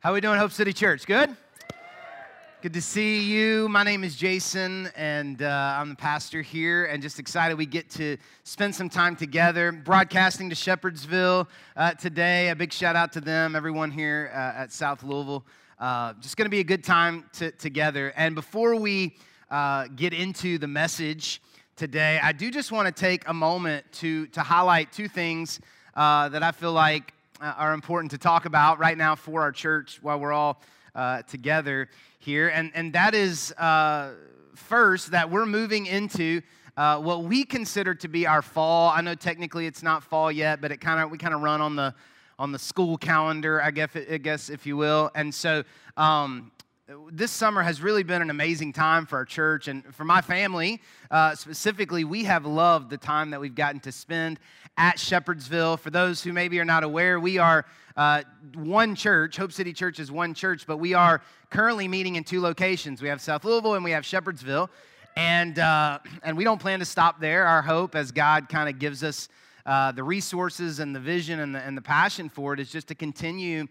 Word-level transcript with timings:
How 0.00 0.14
we 0.14 0.20
doing, 0.20 0.38
Hope 0.38 0.52
City 0.52 0.72
Church? 0.72 1.06
Good? 1.06 1.36
Good 2.62 2.72
to 2.72 2.80
see 2.80 3.20
you. 3.20 3.68
My 3.68 3.82
name 3.82 4.04
is 4.04 4.14
Jason, 4.14 4.88
and 4.94 5.42
uh, 5.42 5.74
I'm 5.76 5.88
the 5.88 5.96
pastor 5.96 6.40
here, 6.40 6.84
and 6.84 7.02
just 7.02 7.18
excited 7.18 7.58
we 7.58 7.66
get 7.66 7.90
to 7.90 8.16
spend 8.44 8.76
some 8.76 8.88
time 8.88 9.16
together, 9.16 9.72
broadcasting 9.72 10.50
to 10.50 10.54
Shepherdsville 10.54 11.48
uh, 11.76 11.94
today. 11.94 12.50
A 12.50 12.54
big 12.54 12.72
shout 12.72 12.94
out 12.94 13.10
to 13.14 13.20
them, 13.20 13.56
everyone 13.56 13.90
here 13.90 14.30
uh, 14.32 14.62
at 14.62 14.72
South 14.72 15.02
Louisville. 15.02 15.44
Uh, 15.80 16.12
just 16.20 16.36
going 16.36 16.46
to 16.46 16.48
be 16.50 16.60
a 16.60 16.64
good 16.64 16.84
time 16.84 17.24
to, 17.32 17.50
together. 17.50 18.12
And 18.16 18.36
before 18.36 18.76
we 18.76 19.16
uh, 19.50 19.88
get 19.96 20.12
into 20.12 20.58
the 20.58 20.68
message 20.68 21.42
today, 21.74 22.20
I 22.22 22.30
do 22.30 22.52
just 22.52 22.70
want 22.70 22.86
to 22.86 22.92
take 22.92 23.28
a 23.28 23.34
moment 23.34 23.84
to, 23.94 24.28
to 24.28 24.42
highlight 24.42 24.92
two 24.92 25.08
things 25.08 25.58
uh, 25.96 26.28
that 26.28 26.44
I 26.44 26.52
feel 26.52 26.72
like 26.72 27.14
are 27.40 27.72
important 27.72 28.10
to 28.10 28.18
talk 28.18 28.44
about 28.44 28.78
right 28.78 28.96
now 28.96 29.14
for 29.14 29.42
our 29.42 29.52
church 29.52 29.98
while 30.02 30.18
we're 30.18 30.32
all 30.32 30.60
uh, 30.94 31.22
together 31.22 31.88
here. 32.18 32.48
And, 32.48 32.72
and 32.74 32.92
that 32.92 33.14
is 33.14 33.52
uh, 33.52 34.12
first 34.54 35.12
that 35.12 35.30
we're 35.30 35.46
moving 35.46 35.86
into 35.86 36.42
uh, 36.76 36.98
what 36.98 37.24
we 37.24 37.44
consider 37.44 37.94
to 37.94 38.08
be 38.08 38.26
our 38.26 38.42
fall. 38.42 38.90
I 38.90 39.00
know 39.00 39.14
technically 39.14 39.66
it's 39.66 39.82
not 39.82 40.02
fall 40.02 40.30
yet, 40.30 40.60
but 40.60 40.72
it 40.72 40.80
kind 40.80 41.00
of 41.00 41.10
we 41.10 41.18
kind 41.18 41.34
of 41.34 41.40
run 41.42 41.60
on 41.60 41.76
the 41.76 41.94
on 42.38 42.52
the 42.52 42.58
school 42.58 42.96
calendar, 42.96 43.60
I 43.60 43.72
guess, 43.72 43.90
I 43.96 44.18
guess 44.18 44.48
if 44.48 44.64
you 44.64 44.76
will. 44.76 45.10
And 45.16 45.34
so 45.34 45.64
um, 45.96 46.52
this 47.10 47.30
summer 47.30 47.62
has 47.62 47.82
really 47.82 48.02
been 48.02 48.22
an 48.22 48.30
amazing 48.30 48.72
time 48.72 49.04
for 49.04 49.16
our 49.16 49.24
church 49.26 49.68
and 49.68 49.84
for 49.94 50.04
my 50.04 50.22
family 50.22 50.80
uh, 51.10 51.34
specifically. 51.34 52.04
We 52.04 52.24
have 52.24 52.46
loved 52.46 52.88
the 52.88 52.96
time 52.96 53.28
that 53.30 53.40
we've 53.40 53.54
gotten 53.54 53.78
to 53.80 53.92
spend 53.92 54.40
at 54.78 54.96
Shepherdsville. 54.96 55.78
For 55.78 55.90
those 55.90 56.22
who 56.22 56.32
maybe 56.32 56.58
are 56.60 56.64
not 56.64 56.84
aware, 56.84 57.20
we 57.20 57.36
are 57.36 57.66
uh, 57.94 58.22
one 58.54 58.94
church. 58.94 59.36
Hope 59.36 59.52
City 59.52 59.74
Church 59.74 59.98
is 59.98 60.10
one 60.10 60.32
church, 60.32 60.66
but 60.66 60.78
we 60.78 60.94
are 60.94 61.20
currently 61.50 61.88
meeting 61.88 62.16
in 62.16 62.24
two 62.24 62.40
locations. 62.40 63.02
We 63.02 63.08
have 63.08 63.20
South 63.20 63.44
Louisville 63.44 63.74
and 63.74 63.84
we 63.84 63.90
have 63.90 64.04
Shepherdsville, 64.04 64.70
and 65.14 65.58
uh, 65.58 65.98
and 66.22 66.38
we 66.38 66.44
don't 66.44 66.60
plan 66.60 66.78
to 66.78 66.86
stop 66.86 67.20
there. 67.20 67.46
Our 67.46 67.60
hope, 67.60 67.96
as 67.96 68.12
God 68.12 68.48
kind 68.48 68.66
of 68.66 68.78
gives 68.78 69.04
us 69.04 69.28
uh, 69.66 69.92
the 69.92 70.04
resources 70.04 70.78
and 70.78 70.96
the 70.96 71.00
vision 71.00 71.40
and 71.40 71.54
the, 71.54 71.58
and 71.58 71.76
the 71.76 71.82
passion 71.82 72.30
for 72.30 72.54
it, 72.54 72.60
is 72.60 72.72
just 72.72 72.88
to 72.88 72.94
continue 72.94 73.66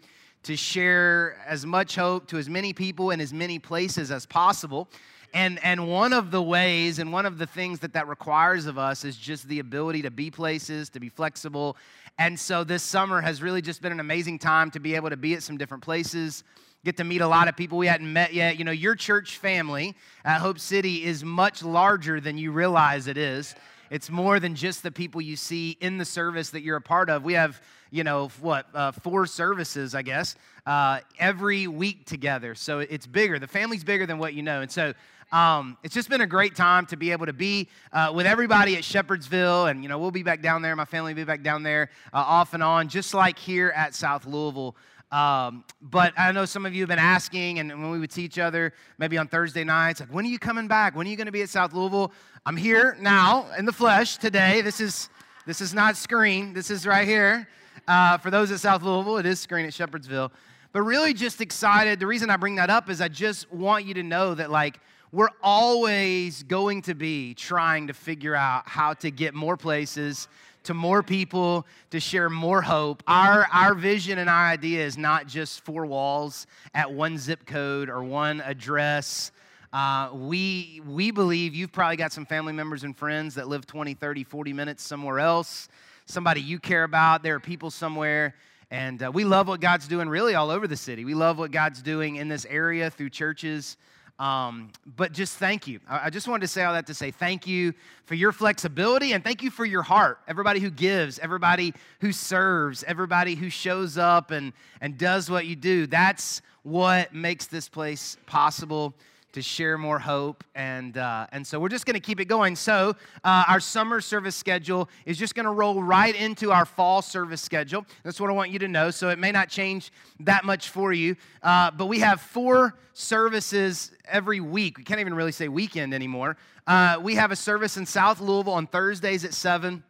to 0.48 0.56
share 0.56 1.38
as 1.46 1.66
much 1.66 1.98
hope 1.98 2.26
to 2.28 2.38
as 2.38 2.48
many 2.48 2.72
people 2.72 3.12
in 3.12 3.20
as 3.20 3.34
many 3.34 3.60
places 3.60 4.12
as 4.12 4.26
possible. 4.26 4.88
And, 5.34 5.62
and 5.62 5.90
one 5.90 6.14
of 6.14 6.32
the 6.32 6.42
ways 6.42 7.00
and 7.00 7.12
one 7.12 7.26
of 7.26 7.38
the 7.38 7.46
things 7.46 7.80
that 7.80 7.92
that 7.92 8.08
requires 8.08 8.66
of 8.66 8.78
us 8.78 9.04
is 9.04 9.18
just 9.18 9.50
the 9.50 9.60
ability 9.60 10.04
to 10.04 10.10
be 10.10 10.32
places, 10.32 10.90
to 10.92 11.02
be 11.02 11.10
flexible. 11.10 11.76
And 12.18 12.40
so 12.40 12.64
this 12.64 12.82
summer 12.82 13.20
has 13.20 13.42
really 13.42 13.62
just 13.62 13.82
been 13.82 13.92
an 13.92 14.00
amazing 14.00 14.40
time 14.40 14.72
to 14.72 14.80
be 14.80 14.96
able 14.96 15.10
to 15.10 15.18
be 15.18 15.34
at 15.34 15.44
some 15.44 15.58
different 15.58 15.84
places, 15.84 16.46
get 16.86 16.96
to 16.96 17.04
meet 17.04 17.20
a 17.20 17.28
lot 17.28 17.50
of 17.50 17.58
people 17.58 17.78
we 17.78 17.88
hadn't 17.88 18.12
met 18.12 18.34
yet. 18.34 18.58
You 18.58 18.64
know, 18.64 18.72
your 18.72 18.96
church 18.96 19.40
family 19.40 19.96
at 20.24 20.40
Hope 20.40 20.60
City 20.60 21.04
is 21.04 21.26
much 21.26 21.62
larger 21.62 22.22
than 22.22 22.38
you 22.38 22.54
realize 22.54 23.08
it 23.08 23.18
is. 23.18 23.54
It's 23.90 24.10
more 24.10 24.40
than 24.40 24.56
just 24.56 24.84
the 24.84 24.92
people 24.92 25.22
you 25.22 25.36
see 25.36 25.78
in 25.80 25.98
the 25.98 26.06
service 26.06 26.50
that 26.52 26.62
you're 26.62 26.78
a 26.78 26.82
part 26.82 27.10
of. 27.10 27.24
We 27.24 27.34
have, 27.34 27.62
you 27.92 28.04
know, 28.04 28.30
what, 28.42 28.68
uh, 28.74 28.92
four 28.92 29.26
services, 29.26 29.96
I 29.96 30.02
guess, 30.02 30.36
uh, 30.66 31.00
every 31.20 31.68
week 31.68 32.06
together. 32.06 32.56
So 32.56 32.80
it's 32.80 33.08
bigger. 33.08 33.40
The 33.40 33.48
family's 33.48 33.84
bigger 33.84 34.06
than 34.06 34.18
what 34.18 34.34
you 34.34 34.44
know. 34.44 34.62
And 34.62 34.72
so 34.72 34.94
um, 35.32 35.78
it's 35.84 35.94
just 35.94 36.10
been 36.10 36.22
a 36.22 36.28
great 36.28 36.56
time 36.56 36.86
to 36.88 36.98
be 36.98 37.12
able 37.12 37.26
to 37.26 37.34
be 37.34 37.68
uh, 37.92 38.12
with 38.14 38.26
everybody 38.26 38.76
at 38.76 38.84
Shepherdsville. 38.84 39.70
And, 39.70 39.84
you 39.84 39.90
know, 39.90 40.00
we'll 40.00 40.12
be 40.12 40.24
back 40.24 40.42
down 40.42 40.62
there. 40.62 40.76
My 40.76 40.86
family 40.86 41.14
will 41.14 41.22
be 41.22 41.26
back 41.26 41.44
down 41.44 41.64
there 41.64 41.90
uh, 42.14 42.18
off 42.18 42.54
and 42.54 42.64
on, 42.64 42.88
just 42.88 43.14
like 43.14 43.38
here 43.38 43.74
at 43.76 43.96
South 43.96 44.26
Louisville. 44.26 44.76
Um, 45.12 45.64
but 45.82 46.14
I 46.18 46.32
know 46.34 46.46
some 46.46 46.66
of 46.66 46.74
you 46.74 46.82
have 46.82 46.90
been 46.90 47.00
asking, 47.00 47.60
and 47.60 47.70
when 47.70 47.92
we 47.92 48.00
would 48.00 48.12
see 48.12 48.24
each 48.24 48.40
other, 48.40 48.74
maybe 48.98 49.18
on 49.18 49.28
Thursday 49.28 49.64
nights, 49.64 50.02
like, 50.02 50.14
when 50.14 50.26
are 50.26 50.30
you 50.30 50.40
coming 50.40 50.68
back? 50.68 50.96
When 50.96 51.08
are 51.08 51.10
you 51.10 51.16
going 51.16 51.28
to 51.28 51.32
be 51.32 51.42
at 51.42 51.50
South 51.50 51.74
Louisville? 51.74 52.12
I'm 52.46 52.58
here 52.58 52.98
now 53.00 53.50
in 53.58 53.66
the 53.66 53.72
flesh 53.72 54.18
today. 54.18 54.62
This 54.62 54.82
is 54.82 55.10
this 55.46 55.62
is 55.62 55.74
not 55.74 55.96
screen. 55.96 56.52
This 56.52 56.70
is 56.70 56.86
right 56.86 57.08
here. 57.08 57.48
Uh, 57.88 58.18
for 58.18 58.30
those 58.30 58.52
at 58.52 58.60
South 58.60 58.84
Louisville, 58.84 59.18
it 59.18 59.26
is 59.26 59.40
screen 59.40 59.66
at 59.66 59.72
Shepherdsville. 59.72 60.30
But 60.74 60.82
really, 60.82 61.14
just 61.14 61.40
excited. 61.40 62.02
The 62.02 62.08
reason 62.08 62.30
I 62.30 62.36
bring 62.36 62.56
that 62.56 62.70
up 62.70 62.90
is 62.90 63.00
I 63.00 63.08
just 63.08 63.50
want 63.52 63.86
you 63.86 63.94
to 63.94 64.04
know 64.04 64.36
that, 64.36 64.52
like, 64.52 64.82
we're 65.14 65.30
always 65.42 66.44
going 66.44 66.82
to 66.82 66.96
be 66.96 67.34
trying 67.34 67.88
to 67.88 67.94
figure 67.94 68.36
out 68.36 68.68
how 68.68 68.94
to 68.96 69.10
get 69.10 69.34
more 69.34 69.56
places 69.56 70.28
to 70.68 70.74
more 70.74 71.02
people 71.02 71.66
to 71.92 72.00
share 72.00 72.30
more 72.30 72.62
hope. 72.62 73.02
Our, 73.08 73.48
our 73.54 73.74
vision 73.74 74.20
and 74.20 74.30
our 74.30 74.48
idea 74.48 74.86
is 74.86 74.98
not 74.98 75.26
just 75.26 75.62
four 75.62 75.86
walls 75.86 76.46
at 76.74 76.92
one 76.92 77.18
zip 77.18 77.46
code 77.46 77.90
or 77.90 78.04
one 78.04 78.42
address. 78.42 79.32
Uh, 79.72 80.10
we, 80.14 80.82
we 80.86 81.12
believe 81.12 81.56
you've 81.56 81.72
probably 81.72 81.96
got 81.96 82.12
some 82.12 82.26
family 82.26 82.52
members 82.52 82.84
and 82.84 82.98
friends 82.98 83.36
that 83.36 83.48
live 83.48 83.66
20, 83.66 83.94
30, 83.94 84.26
40 84.26 84.52
minutes 84.52 84.84
somewhere 84.84 85.20
else, 85.20 85.70
somebody 86.06 86.42
you 86.42 86.60
care 86.60 86.84
about. 86.84 87.24
There 87.24 87.36
are 87.36 87.40
people 87.40 87.72
somewhere. 87.72 88.36
And 88.70 89.02
uh, 89.02 89.10
we 89.14 89.24
love 89.24 89.48
what 89.48 89.62
God's 89.62 89.88
doing 89.88 90.10
really 90.10 90.36
all 90.36 90.52
over 90.52 90.68
the 90.68 90.76
city. 90.76 91.06
We 91.06 91.14
love 91.14 91.40
what 91.40 91.52
God's 91.52 91.82
doing 91.82 92.18
in 92.18 92.28
this 92.28 92.46
area 92.50 92.90
through 92.90 93.12
churches. 93.12 93.78
Um, 94.20 94.72
but 94.96 95.12
just 95.12 95.38
thank 95.38 95.68
you. 95.68 95.80
I, 95.88 96.10
just 96.10 96.28
wanted 96.28 96.42
to 96.42 96.48
say 96.48 96.64
all 96.64 96.74
that 96.74 96.88
to 96.88 96.94
say 96.96 97.12
thank 97.12 97.46
you 97.46 97.74
for 98.06 98.16
your 98.16 98.32
flexibility 98.32 99.14
and 99.14 99.24
thank 99.24 99.44
you 99.44 99.52
for 99.52 99.64
your 99.64 99.84
heart. 99.84 100.20
Everybody 100.28 100.60
who 100.60 100.72
gives, 100.72 101.20
everybody 101.20 101.74
who 102.02 102.12
serves, 102.12 102.84
everybody 102.84 103.36
who 103.36 103.52
shows 103.52 103.96
up 103.96 104.32
and, 104.32 104.54
and 104.82 104.98
does 104.98 105.30
what 105.30 105.46
you 105.46 105.56
do. 105.56 105.86
That's 105.86 106.42
what 106.64 107.14
makes 107.14 107.46
this 107.46 107.70
place 107.70 108.18
possible 108.26 108.96
to 109.38 109.44
share 109.44 109.78
more 109.78 110.00
hope. 110.00 110.44
And, 110.56 110.98
uh, 110.98 111.28
and 111.32 111.46
so 111.46 111.60
we're 111.60 111.70
just 111.70 111.86
going 111.86 111.94
to 111.94 112.00
keep 112.00 112.20
it 112.20 112.26
going. 112.26 112.56
So, 112.56 112.96
uh, 113.24 113.44
our 113.48 113.60
summer 113.60 114.02
service 114.02 114.36
schedule 114.36 114.90
is 115.06 115.16
just 115.16 115.36
going 115.36 115.46
to 115.46 115.52
roll 115.52 115.84
right 115.84 116.16
into 116.16 116.52
our 116.52 116.66
fall 116.66 117.04
service 117.04 117.40
schedule. 117.40 117.86
That's 118.04 118.20
what 118.20 118.32
I 118.32 118.34
want 118.34 118.50
you 118.50 118.58
to 118.60 118.68
know. 118.68 118.90
So, 118.90 119.10
it 119.10 119.20
may 119.20 119.32
not 119.32 119.50
change 119.50 119.92
that 120.22 120.44
much 120.44 120.70
for 120.70 120.92
you. 120.92 121.16
Uh, 121.44 121.70
but 121.70 121.86
we 121.86 122.00
have 122.00 122.20
four 122.20 122.74
services 122.94 123.92
every 124.06 124.40
week. 124.40 124.80
We 124.80 124.84
can't 124.84 125.00
even 125.00 125.14
really 125.14 125.32
say 125.32 125.48
weekend 125.48 125.94
anymore. 125.94 126.36
Uh, 126.66 126.98
we 127.00 127.14
have 127.14 127.32
a 127.32 127.36
service 127.36 127.78
in 127.78 127.86
South 127.86 128.20
Louisville 128.20 128.54
on 128.54 128.66
Thursdays 128.66 129.24
at 129.24 129.36
7. 129.36 129.84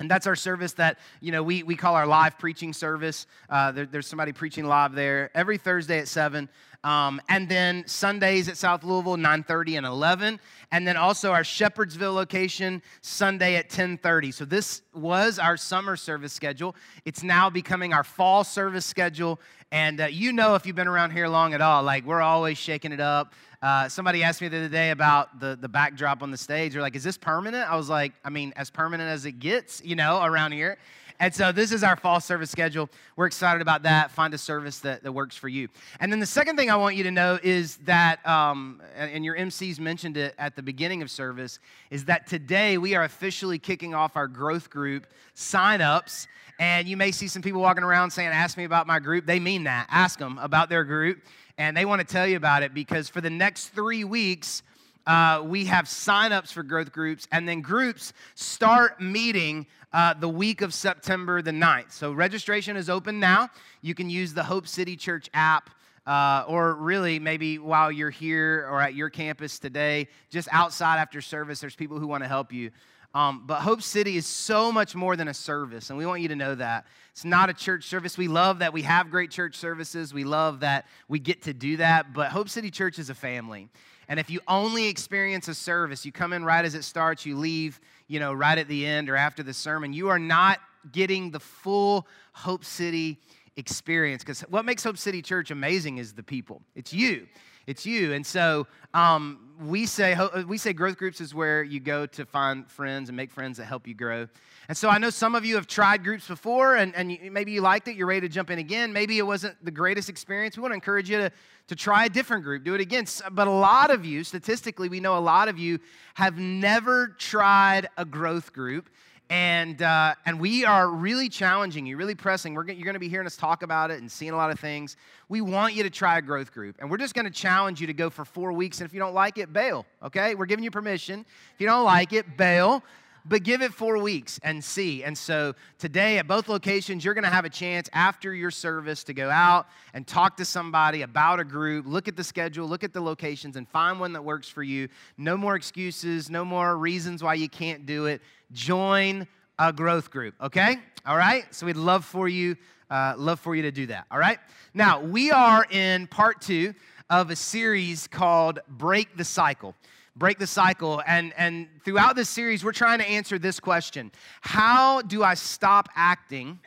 And 0.00 0.08
that's 0.08 0.28
our 0.28 0.36
service 0.36 0.74
that, 0.74 1.00
you 1.20 1.32
know, 1.32 1.42
we, 1.42 1.64
we 1.64 1.74
call 1.74 1.96
our 1.96 2.06
live 2.06 2.38
preaching 2.38 2.72
service. 2.72 3.26
Uh, 3.50 3.72
there, 3.72 3.84
there's 3.84 4.06
somebody 4.06 4.30
preaching 4.32 4.64
live 4.64 4.94
there 4.94 5.28
every 5.34 5.58
Thursday 5.58 5.98
at 5.98 6.06
7. 6.06 6.48
Um, 6.84 7.20
and 7.28 7.48
then 7.48 7.82
Sundays 7.88 8.48
at 8.48 8.56
South 8.56 8.84
Louisville, 8.84 9.16
9.30 9.16 9.78
and 9.78 9.86
11. 9.86 10.38
And 10.70 10.86
then 10.86 10.96
also 10.96 11.32
our 11.32 11.42
Shepherdsville 11.42 12.14
location, 12.14 12.80
Sunday 13.00 13.56
at 13.56 13.70
10.30. 13.70 14.32
So 14.32 14.44
this 14.44 14.82
was 14.94 15.40
our 15.40 15.56
summer 15.56 15.96
service 15.96 16.32
schedule. 16.32 16.76
It's 17.04 17.24
now 17.24 17.50
becoming 17.50 17.92
our 17.92 18.04
fall 18.04 18.44
service 18.44 18.86
schedule. 18.86 19.40
And 19.72 20.00
uh, 20.00 20.06
you 20.06 20.32
know 20.32 20.54
if 20.54 20.64
you've 20.64 20.76
been 20.76 20.86
around 20.86 21.10
here 21.10 21.26
long 21.26 21.54
at 21.54 21.60
all, 21.60 21.82
like 21.82 22.04
we're 22.04 22.22
always 22.22 22.56
shaking 22.56 22.92
it 22.92 23.00
up. 23.00 23.32
Uh, 23.60 23.88
somebody 23.88 24.22
asked 24.22 24.40
me 24.40 24.46
the 24.48 24.56
other 24.56 24.68
day 24.68 24.90
about 24.90 25.40
the, 25.40 25.58
the 25.60 25.68
backdrop 25.68 26.22
on 26.22 26.30
the 26.30 26.36
stage. 26.36 26.74
They're 26.74 26.82
like, 26.82 26.94
is 26.94 27.02
this 27.02 27.18
permanent? 27.18 27.68
I 27.68 27.74
was 27.74 27.88
like, 27.88 28.12
I 28.24 28.30
mean, 28.30 28.52
as 28.54 28.70
permanent 28.70 29.10
as 29.10 29.24
it 29.24 29.40
gets, 29.40 29.82
you 29.84 29.96
know, 29.96 30.22
around 30.22 30.52
here. 30.52 30.78
And 31.20 31.34
so 31.34 31.50
this 31.50 31.72
is 31.72 31.82
our 31.82 31.96
fall 31.96 32.20
service 32.20 32.48
schedule. 32.48 32.88
We're 33.16 33.26
excited 33.26 33.60
about 33.60 33.82
that. 33.82 34.12
Find 34.12 34.32
a 34.34 34.38
service 34.38 34.78
that, 34.80 35.02
that 35.02 35.10
works 35.10 35.36
for 35.36 35.48
you. 35.48 35.68
And 35.98 36.12
then 36.12 36.20
the 36.20 36.26
second 36.26 36.56
thing 36.56 36.70
I 36.70 36.76
want 36.76 36.94
you 36.94 37.02
to 37.02 37.10
know 37.10 37.40
is 37.42 37.78
that, 37.78 38.24
um, 38.24 38.80
and 38.94 39.24
your 39.24 39.36
MCs 39.36 39.80
mentioned 39.80 40.16
it 40.16 40.36
at 40.38 40.54
the 40.54 40.62
beginning 40.62 41.02
of 41.02 41.10
service, 41.10 41.58
is 41.90 42.04
that 42.04 42.28
today 42.28 42.78
we 42.78 42.94
are 42.94 43.02
officially 43.02 43.58
kicking 43.58 43.94
off 43.94 44.16
our 44.16 44.28
growth 44.28 44.70
group 44.70 45.08
sign-ups. 45.34 46.28
And 46.60 46.86
you 46.86 46.96
may 46.96 47.10
see 47.10 47.26
some 47.26 47.42
people 47.42 47.60
walking 47.60 47.84
around 47.84 48.10
saying, 48.10 48.28
Ask 48.28 48.56
me 48.56 48.64
about 48.64 48.86
my 48.86 49.00
group. 49.00 49.26
They 49.26 49.40
mean 49.40 49.64
that. 49.64 49.88
Ask 49.90 50.20
them 50.20 50.38
about 50.38 50.68
their 50.68 50.84
group 50.84 51.18
and 51.58 51.76
they 51.76 51.84
want 51.84 52.00
to 52.00 52.06
tell 52.06 52.26
you 52.26 52.36
about 52.36 52.62
it 52.62 52.72
because 52.72 53.08
for 53.08 53.20
the 53.20 53.28
next 53.28 53.68
three 53.68 54.04
weeks, 54.04 54.62
uh, 55.06 55.42
we 55.44 55.64
have 55.64 55.86
signups 55.86 56.52
for 56.52 56.62
growth 56.62 56.92
groups, 56.92 57.26
and 57.32 57.48
then 57.48 57.60
groups 57.60 58.12
start 58.34 59.00
meeting 59.00 59.66
uh, 59.92 60.14
the 60.14 60.28
week 60.28 60.62
of 60.62 60.72
September 60.72 61.42
the 61.42 61.50
9th. 61.50 61.92
So 61.92 62.12
registration 62.12 62.76
is 62.76 62.88
open 62.88 63.18
now. 63.18 63.48
You 63.80 63.94
can 63.94 64.08
use 64.08 64.32
the 64.34 64.42
Hope 64.42 64.68
City 64.68 64.96
Church 64.96 65.28
app. 65.34 65.70
Uh, 66.06 66.42
or 66.48 66.72
really, 66.72 67.18
maybe 67.18 67.58
while 67.58 67.92
you're 67.92 68.08
here 68.08 68.66
or 68.70 68.80
at 68.80 68.94
your 68.94 69.10
campus 69.10 69.58
today, 69.58 70.08
just 70.30 70.48
outside 70.50 70.96
after 70.96 71.20
service, 71.20 71.60
there's 71.60 71.76
people 71.76 71.98
who 71.98 72.06
want 72.06 72.24
to 72.24 72.28
help 72.28 72.50
you. 72.50 72.70
Um, 73.18 73.42
but 73.44 73.62
Hope 73.62 73.82
City 73.82 74.16
is 74.16 74.28
so 74.28 74.70
much 74.70 74.94
more 74.94 75.16
than 75.16 75.26
a 75.26 75.34
service, 75.34 75.90
and 75.90 75.98
we 75.98 76.06
want 76.06 76.22
you 76.22 76.28
to 76.28 76.36
know 76.36 76.54
that. 76.54 76.86
It's 77.10 77.24
not 77.24 77.50
a 77.50 77.52
church 77.52 77.82
service. 77.82 78.16
We 78.16 78.28
love 78.28 78.60
that 78.60 78.72
we 78.72 78.82
have 78.82 79.10
great 79.10 79.32
church 79.32 79.56
services. 79.56 80.14
We 80.14 80.22
love 80.22 80.60
that 80.60 80.86
we 81.08 81.18
get 81.18 81.42
to 81.42 81.52
do 81.52 81.78
that, 81.78 82.12
but 82.12 82.30
Hope 82.30 82.48
City 82.48 82.70
Church 82.70 82.96
is 82.96 83.10
a 83.10 83.16
family. 83.16 83.70
And 84.08 84.20
if 84.20 84.30
you 84.30 84.38
only 84.46 84.86
experience 84.86 85.48
a 85.48 85.54
service, 85.56 86.06
you 86.06 86.12
come 86.12 86.32
in 86.32 86.44
right 86.44 86.64
as 86.64 86.76
it 86.76 86.84
starts, 86.84 87.26
you 87.26 87.36
leave, 87.36 87.80
you 88.06 88.20
know, 88.20 88.32
right 88.32 88.56
at 88.56 88.68
the 88.68 88.86
end 88.86 89.10
or 89.10 89.16
after 89.16 89.42
the 89.42 89.52
sermon, 89.52 89.92
you 89.92 90.10
are 90.10 90.20
not 90.20 90.60
getting 90.92 91.32
the 91.32 91.40
full 91.40 92.06
Hope 92.34 92.64
City 92.64 93.18
experience. 93.56 94.22
Because 94.22 94.42
what 94.42 94.64
makes 94.64 94.84
Hope 94.84 94.96
City 94.96 95.22
Church 95.22 95.50
amazing 95.50 95.98
is 95.98 96.12
the 96.12 96.22
people. 96.22 96.62
It's 96.76 96.92
you. 96.92 97.26
It's 97.66 97.84
you. 97.84 98.12
And 98.12 98.24
so 98.24 98.68
um, 98.94 99.47
we 99.60 99.86
say 99.86 100.12
uh, 100.14 100.44
we 100.46 100.58
say 100.58 100.72
growth 100.72 100.96
groups 100.96 101.20
is 101.20 101.34
where 101.34 101.62
you 101.62 101.80
go 101.80 102.06
to 102.06 102.24
find 102.24 102.70
friends 102.70 103.08
and 103.08 103.16
make 103.16 103.30
friends 103.30 103.58
that 103.58 103.64
help 103.64 103.86
you 103.86 103.94
grow. 103.94 104.28
And 104.68 104.76
so 104.76 104.88
I 104.88 104.98
know 104.98 105.10
some 105.10 105.34
of 105.34 105.44
you 105.44 105.54
have 105.54 105.66
tried 105.66 106.04
groups 106.04 106.28
before, 106.28 106.76
and, 106.76 106.94
and 106.94 107.10
you, 107.10 107.30
maybe 107.30 107.52
you 107.52 107.62
liked 107.62 107.88
it. 107.88 107.96
You're 107.96 108.06
ready 108.06 108.20
to 108.20 108.28
jump 108.28 108.50
in 108.50 108.58
again. 108.58 108.92
Maybe 108.92 109.18
it 109.18 109.26
wasn't 109.26 109.62
the 109.64 109.70
greatest 109.70 110.08
experience. 110.08 110.56
We 110.56 110.62
want 110.62 110.72
to 110.72 110.76
encourage 110.76 111.08
you 111.08 111.16
to, 111.16 111.32
to 111.68 111.74
try 111.74 112.04
a 112.04 112.08
different 112.08 112.44
group, 112.44 112.64
do 112.64 112.74
it 112.74 112.80
again. 112.80 113.06
But 113.32 113.48
a 113.48 113.52
lot 113.52 113.90
of 113.90 114.04
you, 114.04 114.24
statistically, 114.24 114.88
we 114.88 115.00
know 115.00 115.16
a 115.16 115.20
lot 115.20 115.48
of 115.48 115.58
you 115.58 115.80
have 116.14 116.38
never 116.38 117.08
tried 117.18 117.88
a 117.96 118.04
growth 118.04 118.52
group 118.52 118.90
and 119.30 119.82
uh, 119.82 120.14
and 120.24 120.40
we 120.40 120.64
are 120.64 120.88
really 120.88 121.28
challenging 121.28 121.86
you, 121.86 121.96
really 121.96 122.14
pressing. 122.14 122.54
We're, 122.54 122.64
you're 122.66 122.84
going 122.84 122.94
to 122.94 123.00
be 123.00 123.08
hearing 123.08 123.26
us 123.26 123.36
talk 123.36 123.62
about 123.62 123.90
it 123.90 124.00
and 124.00 124.10
seeing 124.10 124.32
a 124.32 124.36
lot 124.36 124.50
of 124.50 124.58
things. 124.58 124.96
We 125.28 125.40
want 125.40 125.74
you 125.74 125.82
to 125.82 125.90
try 125.90 126.18
a 126.18 126.22
growth 126.22 126.52
group, 126.52 126.76
and 126.78 126.90
we're 126.90 126.96
just 126.96 127.14
going 127.14 127.26
to 127.26 127.30
challenge 127.30 127.80
you 127.80 127.86
to 127.86 127.92
go 127.92 128.08
for 128.08 128.24
four 128.24 128.52
weeks. 128.52 128.80
And 128.80 128.86
if 128.88 128.94
you 128.94 129.00
don't 129.00 129.14
like 129.14 129.36
it, 129.38 129.52
bail. 129.52 129.84
Okay, 130.02 130.34
we're 130.34 130.46
giving 130.46 130.64
you 130.64 130.70
permission. 130.70 131.26
If 131.54 131.60
you 131.60 131.66
don't 131.66 131.84
like 131.84 132.12
it, 132.12 132.36
bail. 132.36 132.82
But 133.28 133.42
give 133.42 133.60
it 133.60 133.74
four 133.74 133.98
weeks 133.98 134.40
and 134.42 134.64
see. 134.64 135.04
And 135.04 135.16
so 135.16 135.54
today 135.78 136.18
at 136.18 136.26
both 136.26 136.48
locations, 136.48 137.04
you're 137.04 137.14
going 137.14 137.24
to 137.24 137.30
have 137.30 137.44
a 137.44 137.50
chance 137.50 137.90
after 137.92 138.32
your 138.34 138.50
service 138.50 139.04
to 139.04 139.12
go 139.12 139.28
out 139.28 139.66
and 139.92 140.06
talk 140.06 140.38
to 140.38 140.44
somebody 140.44 141.02
about 141.02 141.38
a 141.38 141.44
group, 141.44 141.86
look 141.86 142.08
at 142.08 142.16
the 142.16 142.24
schedule, 142.24 142.66
look 142.66 142.84
at 142.84 142.94
the 142.94 143.00
locations, 143.00 143.56
and 143.56 143.68
find 143.68 144.00
one 144.00 144.14
that 144.14 144.24
works 144.24 144.48
for 144.48 144.62
you. 144.62 144.88
No 145.18 145.36
more 145.36 145.56
excuses, 145.56 146.30
no 146.30 146.44
more 146.44 146.76
reasons 146.78 147.22
why 147.22 147.34
you 147.34 147.48
can't 147.48 147.84
do 147.84 148.06
it 148.06 148.22
join 148.52 149.26
a 149.58 149.72
growth 149.72 150.10
group, 150.10 150.34
okay? 150.40 150.76
All 151.04 151.16
right? 151.16 151.44
So 151.54 151.66
we'd 151.66 151.76
love 151.76 152.04
for 152.04 152.28
you, 152.28 152.56
uh, 152.90 153.14
love 153.16 153.40
for 153.40 153.54
you 153.54 153.62
to 153.62 153.70
do 153.70 153.86
that, 153.86 154.06
all 154.10 154.18
right? 154.18 154.38
Now, 154.72 155.00
we 155.00 155.30
are 155.30 155.66
in 155.70 156.06
part 156.06 156.40
two 156.40 156.74
of 157.10 157.30
a 157.30 157.36
series 157.36 158.06
called 158.06 158.60
Break 158.68 159.16
the 159.16 159.24
Cycle. 159.24 159.74
Break 160.18 160.38
the 160.38 160.46
cycle. 160.48 161.00
And, 161.06 161.32
and 161.36 161.68
throughout 161.84 162.16
this 162.16 162.28
series, 162.28 162.64
we're 162.64 162.72
trying 162.72 162.98
to 162.98 163.08
answer 163.08 163.38
this 163.38 163.60
question 163.60 164.10
How 164.40 165.00
do 165.02 165.22
I 165.22 165.34
stop 165.34 165.88
acting 165.94 166.58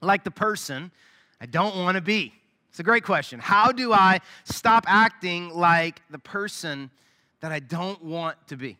like 0.00 0.24
the 0.24 0.30
person 0.30 0.90
I 1.40 1.46
don't 1.46 1.76
want 1.76 1.96
to 1.96 2.00
be? 2.00 2.32
It's 2.70 2.80
a 2.80 2.82
great 2.82 3.04
question. 3.04 3.40
How 3.40 3.72
do 3.72 3.92
I 3.92 4.20
stop 4.44 4.84
acting 4.86 5.50
like 5.50 6.00
the 6.10 6.18
person 6.18 6.90
that 7.40 7.52
I 7.52 7.60
don't 7.60 8.02
want 8.02 8.36
to 8.48 8.56
be? 8.56 8.78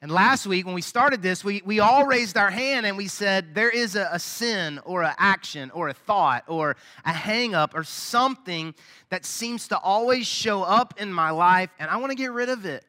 And 0.00 0.12
last 0.12 0.46
week, 0.46 0.64
when 0.64 0.76
we 0.76 0.80
started 0.80 1.22
this, 1.22 1.42
we, 1.42 1.60
we 1.64 1.80
all 1.80 2.06
raised 2.06 2.36
our 2.36 2.50
hand 2.50 2.86
and 2.86 2.96
we 2.96 3.08
said, 3.08 3.52
There 3.52 3.70
is 3.70 3.96
a, 3.96 4.08
a 4.12 4.18
sin 4.20 4.78
or 4.84 5.02
an 5.02 5.14
action 5.18 5.72
or 5.72 5.88
a 5.88 5.92
thought 5.92 6.44
or 6.46 6.76
a 7.04 7.12
hang 7.12 7.52
up 7.52 7.74
or 7.74 7.82
something 7.82 8.74
that 9.10 9.24
seems 9.24 9.66
to 9.68 9.78
always 9.78 10.24
show 10.24 10.62
up 10.62 10.94
in 10.98 11.12
my 11.12 11.30
life, 11.30 11.70
and 11.80 11.90
I 11.90 11.96
want 11.96 12.10
to 12.12 12.16
get 12.16 12.30
rid 12.30 12.48
of 12.48 12.64
it. 12.64 12.84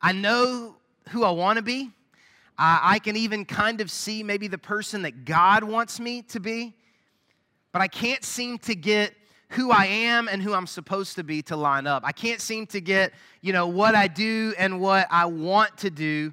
I 0.00 0.12
know 0.12 0.76
who 1.08 1.24
I 1.24 1.30
want 1.30 1.56
to 1.56 1.62
be. 1.62 1.90
Uh, 2.56 2.78
I 2.82 3.00
can 3.00 3.16
even 3.16 3.44
kind 3.44 3.80
of 3.80 3.90
see 3.90 4.22
maybe 4.22 4.46
the 4.46 4.58
person 4.58 5.02
that 5.02 5.24
God 5.24 5.64
wants 5.64 5.98
me 5.98 6.22
to 6.22 6.38
be, 6.38 6.72
but 7.72 7.82
I 7.82 7.88
can't 7.88 8.22
seem 8.22 8.58
to 8.58 8.76
get 8.76 9.12
who 9.52 9.70
I 9.70 9.84
am 9.84 10.28
and 10.28 10.42
who 10.42 10.54
I'm 10.54 10.66
supposed 10.66 11.16
to 11.16 11.24
be 11.24 11.42
to 11.42 11.56
line 11.56 11.86
up. 11.86 12.02
I 12.06 12.12
can't 12.12 12.40
seem 12.40 12.66
to 12.68 12.80
get, 12.80 13.12
you 13.42 13.52
know, 13.52 13.66
what 13.66 13.94
I 13.94 14.08
do 14.08 14.54
and 14.58 14.80
what 14.80 15.06
I 15.10 15.26
want 15.26 15.76
to 15.78 15.90
do 15.90 16.32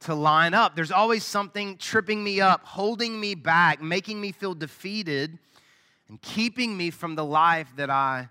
to 0.00 0.14
line 0.14 0.52
up. 0.52 0.76
There's 0.76 0.90
always 0.90 1.24
something 1.24 1.78
tripping 1.78 2.22
me 2.22 2.40
up, 2.40 2.64
holding 2.64 3.18
me 3.18 3.34
back, 3.34 3.82
making 3.82 4.20
me 4.20 4.30
feel 4.32 4.54
defeated, 4.54 5.38
and 6.08 6.20
keeping 6.20 6.76
me 6.76 6.90
from 6.90 7.14
the 7.14 7.24
life 7.24 7.72
that 7.76 7.88
I, 7.88 8.28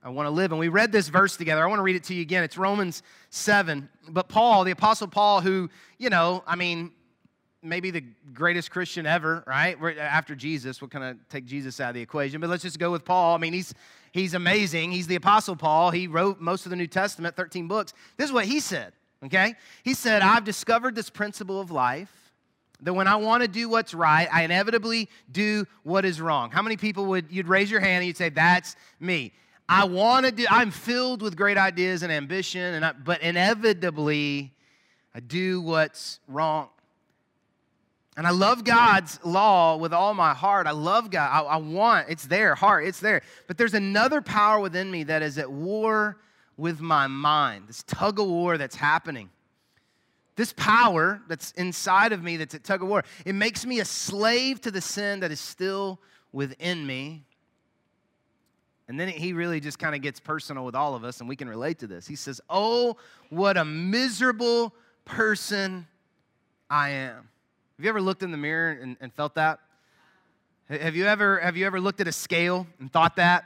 I 0.00 0.10
want 0.10 0.26
to 0.26 0.30
live. 0.30 0.52
And 0.52 0.60
we 0.60 0.68
read 0.68 0.92
this 0.92 1.08
verse 1.08 1.36
together. 1.36 1.64
I 1.64 1.66
want 1.66 1.80
to 1.80 1.82
read 1.82 1.96
it 1.96 2.04
to 2.04 2.14
you 2.14 2.22
again. 2.22 2.44
It's 2.44 2.56
Romans 2.56 3.02
7. 3.30 3.88
But 4.08 4.28
Paul, 4.28 4.62
the 4.62 4.70
Apostle 4.70 5.08
Paul, 5.08 5.40
who, 5.40 5.68
you 5.98 6.08
know, 6.08 6.44
I 6.46 6.54
mean, 6.54 6.92
maybe 7.68 7.90
the 7.90 8.04
greatest 8.32 8.70
Christian 8.70 9.06
ever, 9.06 9.44
right? 9.46 9.76
After 9.98 10.34
Jesus, 10.34 10.80
we'll 10.80 10.88
kind 10.88 11.04
of 11.04 11.28
take 11.28 11.44
Jesus 11.44 11.80
out 11.80 11.90
of 11.90 11.94
the 11.94 12.00
equation, 12.00 12.40
but 12.40 12.50
let's 12.50 12.62
just 12.62 12.78
go 12.78 12.90
with 12.90 13.04
Paul. 13.04 13.34
I 13.34 13.38
mean, 13.38 13.52
he's 13.52 13.74
he's 14.12 14.34
amazing. 14.34 14.92
He's 14.92 15.06
the 15.06 15.16
apostle 15.16 15.56
Paul. 15.56 15.90
He 15.90 16.06
wrote 16.06 16.40
most 16.40 16.66
of 16.66 16.70
the 16.70 16.76
New 16.76 16.86
Testament, 16.86 17.36
13 17.36 17.68
books. 17.68 17.92
This 18.16 18.26
is 18.26 18.32
what 18.32 18.44
he 18.44 18.60
said, 18.60 18.92
okay? 19.24 19.54
He 19.82 19.94
said, 19.94 20.22
"I've 20.22 20.44
discovered 20.44 20.94
this 20.94 21.10
principle 21.10 21.60
of 21.60 21.70
life 21.70 22.32
that 22.80 22.92
when 22.92 23.08
I 23.08 23.16
want 23.16 23.42
to 23.42 23.48
do 23.48 23.68
what's 23.68 23.94
right, 23.94 24.28
I 24.32 24.42
inevitably 24.42 25.08
do 25.30 25.66
what 25.82 26.04
is 26.04 26.20
wrong." 26.20 26.50
How 26.50 26.62
many 26.62 26.76
people 26.76 27.06
would 27.06 27.26
you'd 27.30 27.48
raise 27.48 27.70
your 27.70 27.80
hand 27.80 27.98
and 27.98 28.06
you'd 28.06 28.16
say, 28.16 28.28
"That's 28.28 28.76
me." 29.00 29.32
I 29.68 29.84
want 29.84 30.26
to 30.26 30.32
do 30.32 30.46
I'm 30.48 30.70
filled 30.70 31.22
with 31.22 31.36
great 31.36 31.58
ideas 31.58 32.02
and 32.02 32.12
ambition 32.12 32.74
and 32.74 32.84
I, 32.84 32.92
but 32.92 33.20
inevitably 33.20 34.52
I 35.14 35.20
do 35.20 35.60
what's 35.60 36.20
wrong. 36.28 36.68
And 38.16 38.26
I 38.26 38.30
love 38.30 38.64
God's 38.64 39.20
law 39.24 39.76
with 39.76 39.92
all 39.92 40.14
my 40.14 40.32
heart. 40.32 40.66
I 40.66 40.70
love 40.70 41.10
God. 41.10 41.28
I, 41.30 41.40
I, 41.42 41.56
want, 41.58 42.08
it's 42.08 42.26
there, 42.26 42.54
heart, 42.54 42.86
it's 42.86 43.00
there. 43.00 43.20
But 43.46 43.58
there's 43.58 43.74
another 43.74 44.22
power 44.22 44.58
within 44.58 44.90
me 44.90 45.04
that 45.04 45.22
is 45.22 45.36
at 45.36 45.50
war 45.50 46.16
with 46.56 46.80
my 46.80 47.06
mind, 47.06 47.68
this 47.68 47.82
tug 47.82 48.18
of 48.18 48.26
war 48.26 48.56
that's 48.56 48.76
happening. 48.76 49.28
This 50.36 50.54
power 50.54 51.20
that's 51.28 51.52
inside 51.52 52.12
of 52.12 52.22
me 52.22 52.38
that's 52.38 52.54
at 52.54 52.64
tug 52.64 52.82
of 52.82 52.88
war, 52.88 53.04
it 53.26 53.34
makes 53.34 53.66
me 53.66 53.80
a 53.80 53.84
slave 53.84 54.62
to 54.62 54.70
the 54.70 54.80
sin 54.80 55.20
that 55.20 55.30
is 55.30 55.40
still 55.40 56.00
within 56.32 56.86
me. 56.86 57.24
And 58.88 58.98
then 58.98 59.08
he 59.08 59.32
really 59.32 59.60
just 59.60 59.78
kind 59.78 59.94
of 59.94 60.00
gets 60.00 60.20
personal 60.20 60.64
with 60.64 60.74
all 60.74 60.94
of 60.94 61.04
us, 61.04 61.20
and 61.20 61.28
we 61.28 61.36
can 61.36 61.48
relate 61.48 61.80
to 61.80 61.86
this. 61.86 62.06
He 62.06 62.16
says, 62.16 62.40
Oh, 62.48 62.96
what 63.28 63.56
a 63.56 63.64
miserable 63.64 64.74
person 65.04 65.86
I 66.70 66.90
am. 66.90 67.28
Have 67.76 67.84
you 67.84 67.90
ever 67.90 68.00
looked 68.00 68.22
in 68.22 68.30
the 68.30 68.38
mirror 68.38 68.70
and, 68.70 68.96
and 69.00 69.12
felt 69.12 69.34
that? 69.34 69.60
Have 70.70 70.96
you 70.96 71.06
ever 71.06 71.38
have 71.40 71.56
you 71.56 71.66
ever 71.66 71.78
looked 71.78 72.00
at 72.00 72.08
a 72.08 72.12
scale 72.12 72.66
and 72.80 72.90
thought 72.90 73.16
that? 73.16 73.44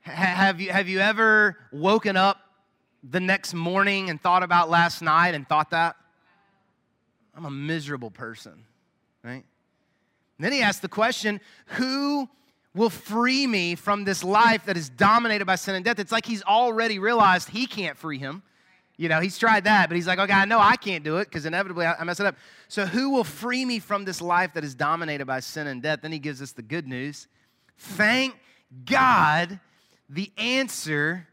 Have 0.00 0.60
you 0.60 0.72
have 0.72 0.88
you 0.88 1.00
ever 1.00 1.56
woken 1.70 2.16
up 2.16 2.40
the 3.02 3.20
next 3.20 3.52
morning 3.52 4.08
and 4.08 4.20
thought 4.20 4.42
about 4.42 4.70
last 4.70 5.02
night 5.02 5.34
and 5.34 5.46
thought 5.46 5.70
that? 5.70 5.96
I'm 7.36 7.44
a 7.44 7.50
miserable 7.50 8.10
person, 8.10 8.64
right? 9.22 9.44
And 10.38 10.44
then 10.44 10.52
he 10.52 10.62
asked 10.62 10.82
the 10.82 10.88
question, 10.88 11.40
who 11.66 12.28
will 12.74 12.90
free 12.90 13.46
me 13.46 13.74
from 13.74 14.04
this 14.04 14.24
life 14.24 14.66
that 14.66 14.76
is 14.76 14.88
dominated 14.88 15.44
by 15.44 15.56
sin 15.56 15.74
and 15.74 15.84
death? 15.84 15.98
It's 15.98 16.10
like 16.10 16.26
he's 16.26 16.42
already 16.42 16.98
realized 16.98 17.50
he 17.50 17.66
can't 17.66 17.96
free 17.96 18.18
him. 18.18 18.42
You 18.96 19.08
know, 19.08 19.20
he's 19.20 19.38
tried 19.38 19.64
that, 19.64 19.88
but 19.88 19.96
he's 19.96 20.06
like, 20.06 20.20
okay, 20.20 20.32
I 20.32 20.44
know 20.44 20.60
I 20.60 20.76
can't 20.76 21.02
do 21.02 21.16
it 21.16 21.24
because 21.24 21.46
inevitably 21.46 21.84
I 21.84 22.02
mess 22.04 22.20
it 22.20 22.26
up. 22.26 22.36
So, 22.68 22.86
who 22.86 23.10
will 23.10 23.24
free 23.24 23.64
me 23.64 23.80
from 23.80 24.04
this 24.04 24.20
life 24.20 24.54
that 24.54 24.62
is 24.62 24.74
dominated 24.74 25.26
by 25.26 25.40
sin 25.40 25.66
and 25.66 25.82
death? 25.82 26.00
Then 26.02 26.12
he 26.12 26.20
gives 26.20 26.40
us 26.40 26.52
the 26.52 26.62
good 26.62 26.86
news. 26.86 27.26
Thank 27.76 28.36
God 28.84 29.58
the 30.08 30.30
answer 30.38 31.26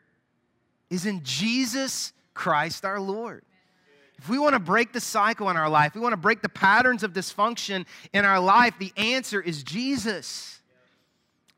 is 0.90 1.06
in 1.06 1.24
Jesus 1.24 2.14
Christ 2.34 2.84
our 2.84 3.00
Lord. 3.00 3.44
If 4.18 4.30
we 4.30 4.38
want 4.38 4.54
to 4.54 4.60
break 4.60 4.94
the 4.94 5.00
cycle 5.00 5.50
in 5.50 5.58
our 5.58 5.70
life, 5.70 5.96
we 5.96 6.02
want 6.02 6.14
to 6.14 6.18
break 6.18 6.42
the 6.42 6.50
patterns 6.50 7.04
of 7.04 7.14
dysfunction 7.14 7.86
in 8.14 8.26
our 8.26 8.40
life, 8.40 8.76
the 8.78 8.94
answer 8.96 9.42
is 9.42 9.64
Jesus. 9.64 10.61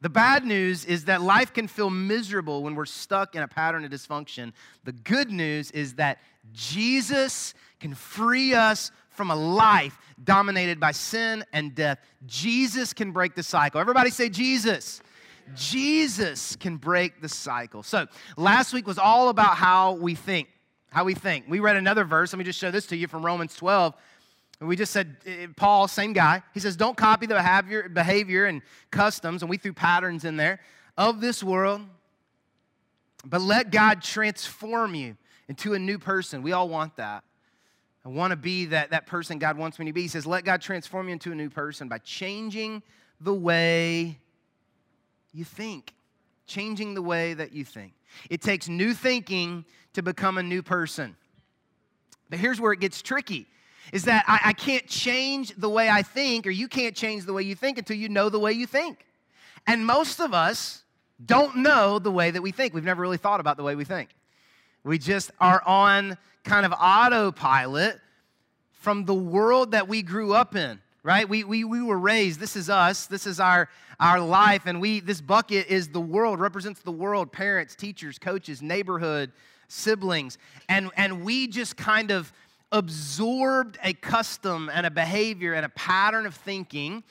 The 0.04 0.10
bad 0.10 0.44
news 0.44 0.84
is 0.84 1.06
that 1.06 1.22
life 1.22 1.54
can 1.54 1.66
feel 1.70 1.90
miserable 1.90 2.62
when 2.62 2.76
we're 2.76 2.84
stuck 2.84 3.36
in 3.36 3.42
a 3.42 3.48
pattern 3.48 3.86
of 3.86 3.90
dysfunction. 3.90 4.52
The 4.84 4.92
good 4.92 5.32
news 5.32 5.72
is 5.72 5.94
that 5.94 6.20
Jesus 6.52 7.54
can 7.80 7.96
free 7.96 8.54
us 8.54 8.92
from 9.12 9.32
a 9.32 9.36
life 9.36 9.98
dominated 10.22 10.78
by 10.78 10.92
sin 10.92 11.46
and 11.54 11.74
death. 11.74 12.00
Jesus 12.26 12.92
can 12.92 13.14
break 13.14 13.34
the 13.34 13.44
cycle. 13.44 13.80
Everybody 13.80 14.10
say, 14.10 14.28
Jesus. 14.28 15.02
Jesus 15.56 16.58
can 16.58 16.76
break 16.76 17.22
the 17.22 17.30
cycle. 17.30 17.82
So, 17.82 18.08
last 18.36 18.74
week 18.74 18.86
was 18.86 18.98
all 18.98 19.30
about 19.30 19.56
how 19.56 19.94
we 19.94 20.16
think. 20.16 20.50
How 20.90 21.06
we 21.06 21.14
think. 21.14 21.46
We 21.48 21.62
read 21.62 21.78
another 21.78 22.04
verse. 22.04 22.34
Let 22.34 22.40
me 22.40 22.44
just 22.44 22.60
show 22.60 22.72
this 22.72 22.88
to 22.88 22.98
you 22.98 23.08
from 23.08 23.26
Romans 23.26 23.56
12. 23.56 23.96
We 24.64 24.76
just 24.76 24.94
said, 24.94 25.18
eh, 25.26 25.48
Paul, 25.56 25.88
same 25.88 26.14
guy. 26.14 26.42
He 26.54 26.60
says, 26.60 26.76
don't 26.76 26.96
copy 26.96 27.26
the 27.26 27.36
behavior, 27.36 27.90
behavior 27.90 28.46
and 28.46 28.62
customs, 28.92 29.42
and 29.42 29.50
we 29.50 29.58
threw 29.58 29.74
patterns 29.74 30.26
in 30.26 30.38
there, 30.38 30.60
of 30.98 31.22
this 31.22 31.44
world, 31.44 31.82
but 33.26 33.42
let 33.42 33.72
God 33.72 34.02
transform 34.02 34.96
you 34.96 35.18
into 35.48 35.74
a 35.74 35.80
new 35.80 35.98
person. 35.98 36.42
We 36.44 36.52
all 36.52 36.70
want 36.70 36.96
that. 36.98 37.24
I 38.06 38.10
want 38.10 38.32
to 38.32 38.38
be 38.38 38.66
that, 38.66 38.92
that 38.92 39.06
person 39.06 39.40
God 39.40 39.58
wants 39.58 39.80
me 39.80 39.86
to 39.86 39.94
be. 39.94 40.02
He 40.02 40.08
says, 40.08 40.26
let 40.26 40.44
God 40.44 40.62
transform 40.62 41.08
you 41.08 41.14
into 41.14 41.32
a 41.32 41.36
new 41.36 41.50
person 41.50 41.88
by 41.88 42.00
changing 42.00 42.84
the 43.22 43.34
way 43.34 44.20
you 45.34 45.46
think. 45.46 45.94
Changing 46.46 46.94
the 46.94 47.02
way 47.02 47.34
that 47.34 47.54
you 47.54 47.64
think. 47.64 47.94
It 48.30 48.42
takes 48.42 48.68
new 48.68 48.94
thinking 48.94 49.64
to 49.94 50.04
become 50.04 50.38
a 50.38 50.44
new 50.44 50.62
person. 50.62 51.16
But 52.30 52.40
here's 52.40 52.60
where 52.60 52.74
it 52.74 52.80
gets 52.80 53.02
tricky 53.02 53.48
is 53.92 54.06
that 54.06 54.24
I, 54.28 54.40
I 54.46 54.54
can't 54.54 54.88
change 54.88 55.54
the 55.56 55.70
way 55.70 55.90
I 55.90 56.02
think, 56.02 56.48
or 56.48 56.52
you 56.52 56.68
can't 56.68 56.96
change 56.96 57.26
the 57.26 57.34
way 57.34 57.44
you 57.44 57.56
think 57.56 57.78
until 57.78 57.98
you 57.98 58.10
know 58.10 58.30
the 58.30 58.40
way 58.40 58.54
you 58.54 58.66
think. 58.66 59.06
And 59.68 59.86
most 59.86 60.20
of 60.20 60.34
us 60.34 60.84
don't 61.26 61.58
know 61.58 62.00
the 62.00 62.12
way 62.12 62.32
that 62.32 62.42
we 62.42 62.52
think. 62.52 62.74
We've 62.74 62.84
never 62.84 63.02
really 63.02 63.18
thought 63.18 63.40
about 63.40 63.58
the 63.58 63.64
way 63.64 63.76
we 63.76 63.86
think. 63.86 64.10
We 64.84 64.98
just 64.98 65.32
are 65.40 65.62
on 65.66 66.18
kind 66.44 66.66
of 66.66 66.74
autopilot 66.74 68.00
from 68.74 69.06
the 69.06 69.14
world 69.14 69.72
that 69.72 69.88
we 69.88 70.02
grew 70.02 70.34
up 70.34 70.56
in, 70.56 70.82
right? 71.04 71.28
We, 71.28 71.46
we, 71.46 71.64
we 71.64 71.82
were 71.82 71.98
raised, 71.98 72.40
this 72.40 72.58
is 72.58 72.70
us, 72.70 73.06
this 73.06 73.26
is 73.26 73.40
our, 73.40 73.70
our 74.00 74.20
life, 74.20 74.64
and 74.66 74.82
we 74.82 75.00
this 75.00 75.22
bucket 75.22 75.68
is 75.68 75.88
the 75.88 76.02
world, 76.02 76.42
represents 76.42 76.82
the 76.82 76.92
world, 76.92 77.32
parents, 77.32 77.76
teachers, 77.76 78.20
coaches, 78.20 78.62
neighborhood, 78.62 79.32
siblings. 79.70 80.38
And, 80.68 80.92
and 80.98 81.24
we 81.24 81.48
just 81.48 81.78
kind 81.78 82.12
of 82.12 82.34
absorbed 82.74 83.78
a 83.84 83.94
custom 83.94 84.70
and 84.74 84.86
a 84.86 84.92
behavior 84.92 85.54
and 85.54 85.66
a 85.66 85.70
pattern 85.70 86.26
of 86.26 86.36
thinking 86.36 87.04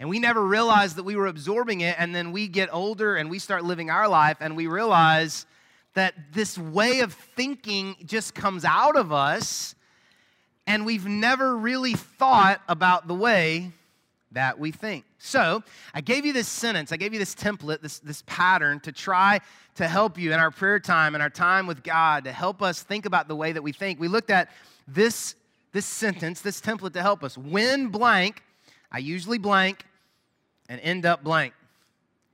and 0.00 0.08
we 0.08 0.18
never 0.18 0.42
realized 0.42 0.96
that 0.96 1.02
we 1.02 1.14
were 1.14 1.26
absorbing 1.26 1.82
it 1.82 1.94
and 1.98 2.14
then 2.14 2.32
we 2.32 2.48
get 2.48 2.70
older 2.72 3.16
and 3.16 3.28
we 3.30 3.38
start 3.38 3.64
living 3.64 3.90
our 3.90 4.08
life 4.08 4.38
and 4.40 4.56
we 4.56 4.66
realize 4.66 5.44
that 5.92 6.14
this 6.32 6.56
way 6.56 7.00
of 7.00 7.12
thinking 7.12 7.94
just 8.06 8.34
comes 8.34 8.64
out 8.64 8.96
of 8.96 9.12
us 9.12 9.74
and 10.66 10.86
we've 10.86 11.06
never 11.06 11.54
really 11.54 11.92
thought 11.92 12.62
about 12.66 13.08
the 13.08 13.14
way 13.14 13.72
that 14.32 14.58
we 14.58 14.70
think. 14.70 15.04
So, 15.18 15.62
I 15.92 16.00
gave 16.00 16.24
you 16.24 16.32
this 16.32 16.48
sentence, 16.48 16.92
I 16.92 16.96
gave 16.96 17.12
you 17.12 17.18
this 17.18 17.34
template, 17.34 17.82
this, 17.82 17.98
this 17.98 18.22
pattern 18.26 18.80
to 18.80 18.92
try 18.92 19.40
to 19.74 19.86
help 19.86 20.16
you 20.16 20.32
in 20.32 20.40
our 20.40 20.50
prayer 20.50 20.80
time 20.80 21.14
and 21.14 21.22
our 21.22 21.28
time 21.28 21.66
with 21.66 21.82
God 21.82 22.24
to 22.24 22.32
help 22.32 22.62
us 22.62 22.82
think 22.82 23.04
about 23.04 23.28
the 23.28 23.36
way 23.36 23.52
that 23.52 23.62
we 23.62 23.72
think. 23.72 24.00
We 24.00 24.08
looked 24.08 24.30
at 24.30 24.48
this, 24.94 25.34
this 25.72 25.86
sentence, 25.86 26.40
this 26.40 26.60
template 26.60 26.92
to 26.94 27.02
help 27.02 27.22
us. 27.22 27.36
When 27.38 27.88
blank, 27.88 28.42
I 28.90 28.98
usually 28.98 29.38
blank 29.38 29.84
and 30.68 30.80
end 30.80 31.06
up 31.06 31.22
blank. 31.22 31.54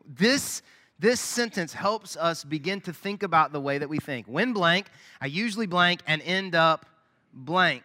This, 0.07 0.63
this 0.99 1.21
sentence 1.21 1.73
helps 1.73 2.17
us 2.17 2.45
begin 2.45 2.81
to 2.83 2.93
think 2.93 3.23
about 3.23 3.53
the 3.53 3.61
way 3.61 3.79
that 3.79 3.89
we 3.89 3.99
think. 3.99 4.27
When 4.27 4.53
blank, 4.53 4.87
I 5.21 5.27
usually 5.27 5.67
blank 5.67 6.01
and 6.07 6.23
end 6.23 6.55
up 6.55 6.87
blank. 7.33 7.83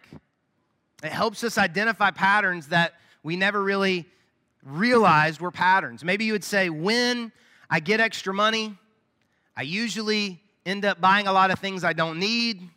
It 1.02 1.12
helps 1.12 1.42
us 1.44 1.58
identify 1.58 2.10
patterns 2.10 2.68
that 2.68 2.94
we 3.22 3.36
never 3.36 3.62
really 3.62 4.06
realized 4.64 5.40
were 5.40 5.50
patterns. 5.50 6.04
Maybe 6.04 6.24
you 6.24 6.32
would 6.32 6.44
say, 6.44 6.70
when 6.70 7.32
I 7.68 7.80
get 7.80 8.00
extra 8.00 8.32
money, 8.32 8.76
I 9.56 9.62
usually 9.62 10.40
end 10.64 10.84
up 10.84 11.00
buying 11.00 11.26
a 11.26 11.32
lot 11.32 11.50
of 11.50 11.58
things 11.58 11.82
I 11.82 11.92
don't 11.92 12.18
need 12.18 12.68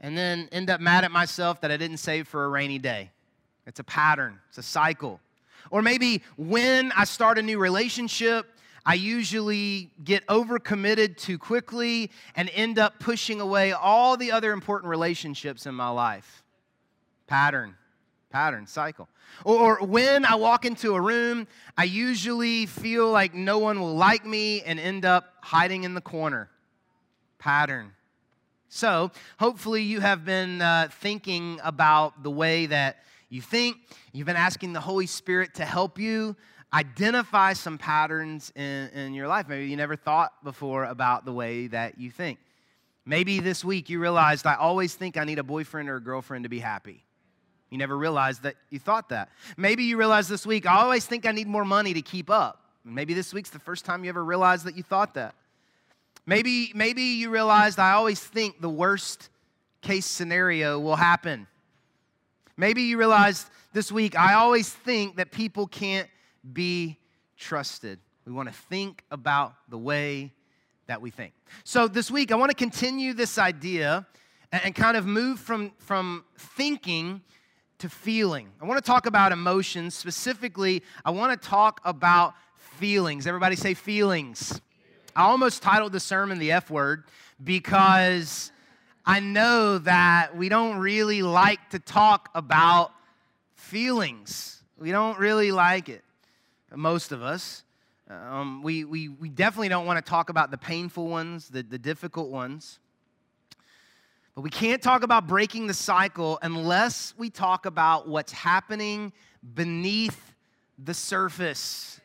and 0.00 0.16
then 0.16 0.48
end 0.50 0.70
up 0.70 0.80
mad 0.80 1.04
at 1.04 1.12
myself 1.12 1.60
that 1.60 1.70
I 1.70 1.76
didn't 1.76 1.98
save 1.98 2.26
for 2.26 2.44
a 2.44 2.48
rainy 2.48 2.78
day. 2.78 3.10
It's 3.66 3.80
a 3.80 3.84
pattern, 3.84 4.38
it's 4.48 4.58
a 4.58 4.62
cycle. 4.62 5.20
Or 5.70 5.82
maybe 5.82 6.22
when 6.36 6.90
I 6.92 7.04
start 7.04 7.38
a 7.38 7.42
new 7.42 7.58
relationship, 7.58 8.46
I 8.84 8.94
usually 8.94 9.90
get 10.02 10.26
overcommitted 10.26 11.18
too 11.18 11.38
quickly 11.38 12.10
and 12.34 12.50
end 12.54 12.78
up 12.78 12.98
pushing 12.98 13.40
away 13.40 13.72
all 13.72 14.16
the 14.16 14.32
other 14.32 14.52
important 14.52 14.88
relationships 14.88 15.66
in 15.66 15.74
my 15.74 15.90
life. 15.90 16.42
Pattern, 17.26 17.76
pattern, 18.30 18.66
cycle. 18.66 19.08
Or, 19.44 19.80
or, 19.80 19.86
when 19.86 20.24
I 20.24 20.34
walk 20.34 20.64
into 20.64 20.94
a 20.94 21.00
room, 21.00 21.46
I 21.76 21.84
usually 21.84 22.66
feel 22.66 23.10
like 23.10 23.32
no 23.34 23.58
one 23.58 23.78
will 23.78 23.94
like 23.94 24.26
me 24.26 24.62
and 24.62 24.80
end 24.80 25.04
up 25.04 25.34
hiding 25.40 25.84
in 25.84 25.94
the 25.94 26.00
corner. 26.00 26.50
Pattern. 27.38 27.92
So, 28.72 29.10
hopefully, 29.40 29.82
you 29.82 29.98
have 29.98 30.24
been 30.24 30.62
uh, 30.62 30.88
thinking 30.92 31.58
about 31.64 32.22
the 32.22 32.30
way 32.30 32.66
that 32.66 32.98
you 33.28 33.42
think. 33.42 33.78
You've 34.12 34.28
been 34.28 34.36
asking 34.36 34.74
the 34.74 34.80
Holy 34.80 35.06
Spirit 35.06 35.54
to 35.54 35.64
help 35.64 35.98
you 35.98 36.36
identify 36.72 37.54
some 37.54 37.78
patterns 37.78 38.52
in, 38.54 38.88
in 38.90 39.12
your 39.12 39.26
life. 39.26 39.48
Maybe 39.48 39.66
you 39.66 39.76
never 39.76 39.96
thought 39.96 40.44
before 40.44 40.84
about 40.84 41.24
the 41.24 41.32
way 41.32 41.66
that 41.66 41.98
you 41.98 42.12
think. 42.12 42.38
Maybe 43.04 43.40
this 43.40 43.64
week 43.64 43.90
you 43.90 43.98
realized, 43.98 44.46
I 44.46 44.54
always 44.54 44.94
think 44.94 45.16
I 45.16 45.24
need 45.24 45.40
a 45.40 45.42
boyfriend 45.42 45.88
or 45.88 45.96
a 45.96 46.00
girlfriend 46.00 46.44
to 46.44 46.48
be 46.48 46.60
happy. 46.60 47.04
You 47.70 47.78
never 47.78 47.98
realized 47.98 48.44
that 48.44 48.54
you 48.70 48.78
thought 48.78 49.08
that. 49.08 49.30
Maybe 49.56 49.82
you 49.82 49.96
realized 49.96 50.28
this 50.28 50.46
week, 50.46 50.64
I 50.64 50.76
always 50.76 51.04
think 51.06 51.26
I 51.26 51.32
need 51.32 51.48
more 51.48 51.64
money 51.64 51.92
to 51.94 52.02
keep 52.02 52.30
up. 52.30 52.62
Maybe 52.84 53.14
this 53.14 53.34
week's 53.34 53.50
the 53.50 53.58
first 53.58 53.84
time 53.84 54.04
you 54.04 54.10
ever 54.10 54.24
realized 54.24 54.64
that 54.66 54.76
you 54.76 54.84
thought 54.84 55.14
that. 55.14 55.34
Maybe, 56.30 56.70
maybe 56.76 57.02
you 57.02 57.28
realized 57.28 57.80
I 57.80 57.90
always 57.90 58.20
think 58.20 58.60
the 58.60 58.70
worst 58.70 59.30
case 59.82 60.06
scenario 60.06 60.78
will 60.78 60.94
happen. 60.94 61.48
Maybe 62.56 62.82
you 62.82 62.98
realized 62.98 63.50
this 63.72 63.90
week, 63.90 64.16
I 64.16 64.34
always 64.34 64.68
think 64.68 65.16
that 65.16 65.32
people 65.32 65.66
can't 65.66 66.08
be 66.52 66.98
trusted. 67.36 67.98
We 68.24 68.32
want 68.32 68.48
to 68.48 68.54
think 68.54 69.02
about 69.10 69.54
the 69.68 69.76
way 69.76 70.32
that 70.86 71.02
we 71.02 71.10
think. 71.10 71.32
So 71.64 71.88
this 71.88 72.12
week, 72.12 72.30
I 72.30 72.36
want 72.36 72.50
to 72.50 72.56
continue 72.56 73.12
this 73.12 73.36
idea 73.36 74.06
and 74.52 74.72
kind 74.72 74.96
of 74.96 75.06
move 75.06 75.40
from, 75.40 75.72
from 75.78 76.24
thinking 76.38 77.22
to 77.78 77.88
feeling. 77.88 78.50
I 78.62 78.66
want 78.66 78.78
to 78.78 78.88
talk 78.88 79.06
about 79.06 79.32
emotions. 79.32 79.96
Specifically, 79.96 80.84
I 81.04 81.10
want 81.10 81.42
to 81.42 81.48
talk 81.48 81.80
about 81.84 82.34
feelings. 82.54 83.26
Everybody 83.26 83.56
say 83.56 83.74
feelings. 83.74 84.60
I 85.16 85.22
almost 85.22 85.62
titled 85.62 85.92
the 85.92 86.00
sermon 86.00 86.38
the 86.38 86.52
F 86.52 86.70
word 86.70 87.04
because 87.42 88.52
I 89.04 89.20
know 89.20 89.78
that 89.78 90.36
we 90.36 90.48
don't 90.48 90.78
really 90.78 91.22
like 91.22 91.70
to 91.70 91.78
talk 91.78 92.28
about 92.34 92.92
feelings. 93.54 94.62
We 94.78 94.92
don't 94.92 95.18
really 95.18 95.52
like 95.52 95.88
it, 95.88 96.04
most 96.74 97.12
of 97.12 97.22
us. 97.22 97.64
Um, 98.08 98.62
we, 98.62 98.84
we, 98.84 99.08
we 99.08 99.28
definitely 99.28 99.68
don't 99.68 99.86
want 99.86 100.04
to 100.04 100.08
talk 100.08 100.30
about 100.30 100.50
the 100.50 100.58
painful 100.58 101.06
ones, 101.06 101.48
the, 101.48 101.62
the 101.62 101.78
difficult 101.78 102.30
ones. 102.30 102.78
But 104.34 104.42
we 104.42 104.50
can't 104.50 104.82
talk 104.82 105.02
about 105.02 105.26
breaking 105.26 105.66
the 105.66 105.74
cycle 105.74 106.38
unless 106.42 107.14
we 107.18 107.30
talk 107.30 107.66
about 107.66 108.08
what's 108.08 108.32
happening 108.32 109.12
beneath 109.54 110.34
the 110.78 110.94
surface. 110.94 112.00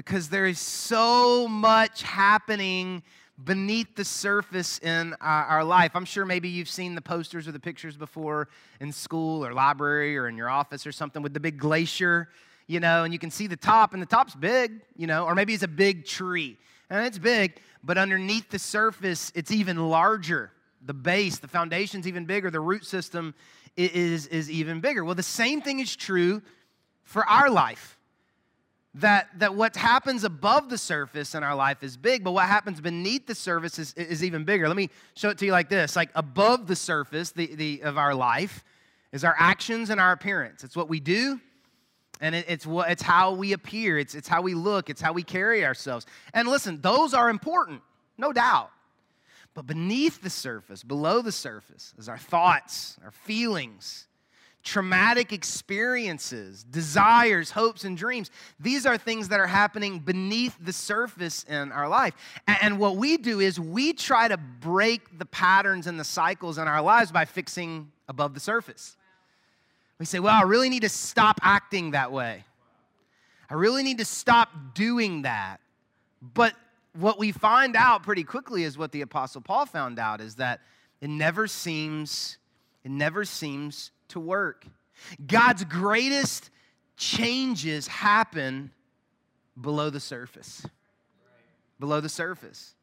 Because 0.00 0.30
there 0.30 0.46
is 0.46 0.58
so 0.58 1.46
much 1.46 2.02
happening 2.02 3.02
beneath 3.44 3.94
the 3.96 4.04
surface 4.06 4.78
in 4.78 5.14
our, 5.20 5.44
our, 5.44 5.62
life. 5.62 5.90
I'm 5.94 6.06
sure 6.06 6.24
maybe 6.24 6.48
you've 6.48 6.70
seen 6.70 6.94
the 6.94 7.02
posters 7.02 7.46
or 7.46 7.52
the 7.52 7.60
pictures 7.60 7.98
before 7.98 8.48
in 8.80 8.92
school 8.92 9.44
or 9.44 9.52
library 9.52 10.16
or 10.16 10.26
in 10.26 10.38
your 10.38 10.48
office 10.48 10.86
or 10.86 10.92
something 10.92 11.20
with 11.20 11.34
the 11.34 11.40
big 11.40 11.58
glacier, 11.58 12.30
you 12.66 12.80
know, 12.80 13.04
and 13.04 13.12
you 13.12 13.18
can 13.18 13.30
see 13.30 13.46
the 13.46 13.58
top, 13.58 13.92
and 13.92 14.00
the 14.00 14.06
top's 14.06 14.34
big, 14.34 14.80
you 14.96 15.06
know, 15.06 15.26
or 15.26 15.34
maybe 15.34 15.52
it's 15.52 15.64
a 15.64 15.68
big 15.68 16.06
tree. 16.06 16.56
And 16.88 17.06
it's 17.06 17.18
big, 17.18 17.60
but 17.84 17.98
underneath 17.98 18.48
the 18.48 18.58
surface, 18.58 19.30
it's 19.34 19.50
even 19.50 19.76
larger. 19.90 20.50
The 20.86 20.94
base, 20.94 21.40
the 21.40 21.48
foundation's 21.48 22.08
even 22.08 22.24
bigger, 22.24 22.50
the 22.50 22.60
root 22.60 22.86
system 22.86 23.34
is, 23.76 24.28
is 24.28 24.50
even 24.50 24.80
bigger. 24.80 25.04
Well, 25.04 25.14
the 25.14 25.22
same 25.22 25.60
thing 25.60 25.78
is 25.78 25.94
true 25.94 26.40
for 27.02 27.28
our 27.28 27.50
life 27.50 27.98
that, 28.94 29.28
that 29.38 29.54
what 29.54 29.76
happens 29.76 30.24
above 30.24 30.68
the 30.68 30.78
surface 30.78 31.34
in 31.34 31.44
our 31.44 31.54
life 31.54 31.82
is 31.82 31.96
big, 31.96 32.24
but 32.24 32.32
what 32.32 32.46
happens 32.46 32.80
beneath 32.80 33.26
the 33.26 33.34
surface 33.34 33.78
is, 33.78 33.94
is 33.94 34.24
even 34.24 34.44
bigger. 34.44 34.66
Let 34.66 34.76
me 34.76 34.90
show 35.14 35.28
it 35.28 35.38
to 35.38 35.46
you 35.46 35.52
like 35.52 35.68
this 35.68 35.94
like 35.94 36.10
above 36.14 36.66
the 36.66 36.74
surface 36.74 37.30
the, 37.30 37.54
the, 37.54 37.82
of 37.82 37.98
our 37.98 38.14
life 38.14 38.64
is 39.12 39.24
our 39.24 39.34
actions 39.38 39.90
and 39.90 40.00
our 40.00 40.12
appearance. 40.12 40.64
It's 40.64 40.76
what 40.76 40.88
we 40.88 40.98
do, 40.98 41.40
and 42.20 42.34
it, 42.34 42.46
it's, 42.48 42.66
what, 42.66 42.90
it's 42.90 43.02
how 43.02 43.32
we 43.32 43.52
appear, 43.52 43.96
it's, 43.98 44.14
it's 44.14 44.28
how 44.28 44.42
we 44.42 44.54
look, 44.54 44.90
it's 44.90 45.00
how 45.00 45.12
we 45.12 45.22
carry 45.22 45.64
ourselves. 45.64 46.06
And 46.34 46.48
listen, 46.48 46.80
those 46.80 47.14
are 47.14 47.30
important, 47.30 47.82
no 48.18 48.32
doubt. 48.32 48.70
But 49.54 49.66
beneath 49.66 50.22
the 50.22 50.30
surface, 50.30 50.82
below 50.82 51.22
the 51.22 51.32
surface, 51.32 51.94
is 51.98 52.08
our 52.08 52.18
thoughts, 52.18 52.98
our 53.04 53.10
feelings, 53.10 54.06
traumatic 54.62 55.32
experiences, 55.32 56.64
desires, 56.64 57.50
hopes, 57.50 57.84
and 57.84 57.96
dreams. 57.96 58.30
These 58.58 58.86
are 58.86 58.98
things 58.98 59.28
that 59.28 59.40
are 59.40 59.46
happening 59.46 59.98
beneath 60.00 60.56
the 60.60 60.72
surface 60.72 61.44
in 61.44 61.72
our 61.72 61.88
life. 61.88 62.14
And 62.46 62.78
what 62.78 62.96
we 62.96 63.16
do 63.16 63.40
is 63.40 63.58
we 63.58 63.92
try 63.92 64.28
to 64.28 64.36
break 64.36 65.18
the 65.18 65.24
patterns 65.26 65.86
and 65.86 65.98
the 65.98 66.04
cycles 66.04 66.58
in 66.58 66.68
our 66.68 66.82
lives 66.82 67.10
by 67.10 67.24
fixing 67.24 67.90
above 68.08 68.34
the 68.34 68.40
surface. 68.40 68.96
We 69.98 70.06
say, 70.06 70.18
well, 70.18 70.34
I 70.34 70.42
really 70.42 70.68
need 70.68 70.82
to 70.82 70.88
stop 70.88 71.40
acting 71.42 71.92
that 71.92 72.12
way. 72.12 72.44
I 73.48 73.54
really 73.54 73.82
need 73.82 73.98
to 73.98 74.04
stop 74.04 74.50
doing 74.74 75.22
that. 75.22 75.60
But 76.22 76.54
what 76.94 77.18
we 77.18 77.32
find 77.32 77.76
out 77.76 78.02
pretty 78.02 78.24
quickly 78.24 78.64
is 78.64 78.76
what 78.76 78.92
the 78.92 79.00
apostle 79.00 79.40
Paul 79.40 79.66
found 79.66 79.98
out 79.98 80.20
is 80.20 80.36
that 80.36 80.60
it 81.00 81.08
never 81.08 81.46
seems 81.46 82.36
it 82.84 82.90
never 82.90 83.24
seems 83.24 83.90
to 84.10 84.20
work. 84.20 84.66
God's 85.26 85.64
greatest 85.64 86.50
changes 86.96 87.86
happen 87.86 88.70
below 89.60 89.90
the 89.90 90.00
surface. 90.00 90.64
Below 91.78 92.00
the 92.00 92.08
surface. 92.08 92.74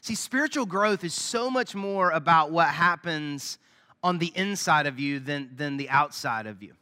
See, 0.00 0.14
spiritual 0.14 0.66
growth 0.66 1.04
is 1.04 1.14
so 1.14 1.50
much 1.50 1.74
more 1.74 2.10
about 2.10 2.50
what 2.50 2.68
happens 2.68 3.58
on 4.02 4.18
the 4.18 4.32
inside 4.34 4.86
of 4.86 4.98
you 4.98 5.20
than, 5.20 5.50
than 5.56 5.76
the 5.76 5.88
outside 5.88 6.46
of 6.46 6.62
you. 6.62 6.74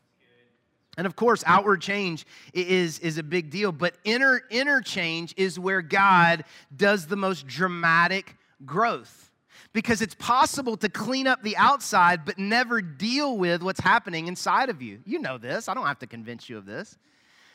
And 0.97 1.07
of 1.07 1.16
course, 1.16 1.43
outward 1.47 1.81
change 1.81 2.25
is, 2.52 2.99
is 3.00 3.19
a 3.19 3.23
big 3.23 3.50
deal, 3.50 3.73
but 3.73 3.97
inner, 4.04 4.43
inner 4.50 4.81
change 4.81 5.35
is 5.37 5.59
where 5.59 5.83
God 5.83 6.45
does 6.75 7.07
the 7.07 7.16
most 7.16 7.47
dramatic 7.47 8.37
growth. 8.64 9.31
Because 9.75 10.00
it's 10.00 10.14
possible 10.14 10.78
to 10.78 10.88
clean 10.88 11.26
up 11.26 11.43
the 11.43 11.54
outside, 11.59 12.25
but 12.25 12.38
never 12.38 12.81
deal 12.81 13.37
with 13.37 13.62
what's 13.62 13.81
happening 13.81 14.26
inside 14.26 14.71
of 14.71 14.81
you. 14.81 15.00
You 15.04 15.19
know 15.19 15.37
this. 15.37 15.69
I 15.69 15.75
don't 15.75 15.87
have 15.87 15.99
to 15.99 16.07
convince 16.07 16.49
you 16.49 16.57
of 16.57 16.64
this. 16.64 16.97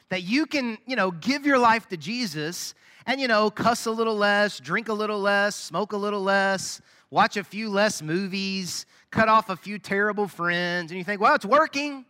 That 0.10 0.22
you 0.22 0.46
can, 0.46 0.78
you 0.86 0.96
know, 0.96 1.10
give 1.10 1.48
your 1.48 1.58
life 1.58 1.88
to 1.88 1.98
Jesus 1.98 2.76
and, 3.08 3.20
you 3.20 3.28
know, 3.28 3.50
cuss 3.50 3.88
a 3.88 3.92
little 3.92 4.16
less, 4.16 4.60
drink 4.60 4.90
a 4.90 4.94
little 4.94 5.20
less, 5.20 5.56
smoke 5.56 5.94
a 5.94 5.98
little 5.98 6.22
less, 6.22 6.80
watch 7.10 7.38
a 7.38 7.44
few 7.44 7.70
less 7.70 8.04
movies, 8.04 8.86
cut 9.10 9.28
off 9.28 9.50
a 9.50 9.56
few 9.56 9.80
terrible 9.80 10.28
friends, 10.28 10.92
and 10.92 11.00
you 11.00 11.04
think, 11.04 11.20
well, 11.20 11.34
it's 11.34 11.46
working 11.46 12.06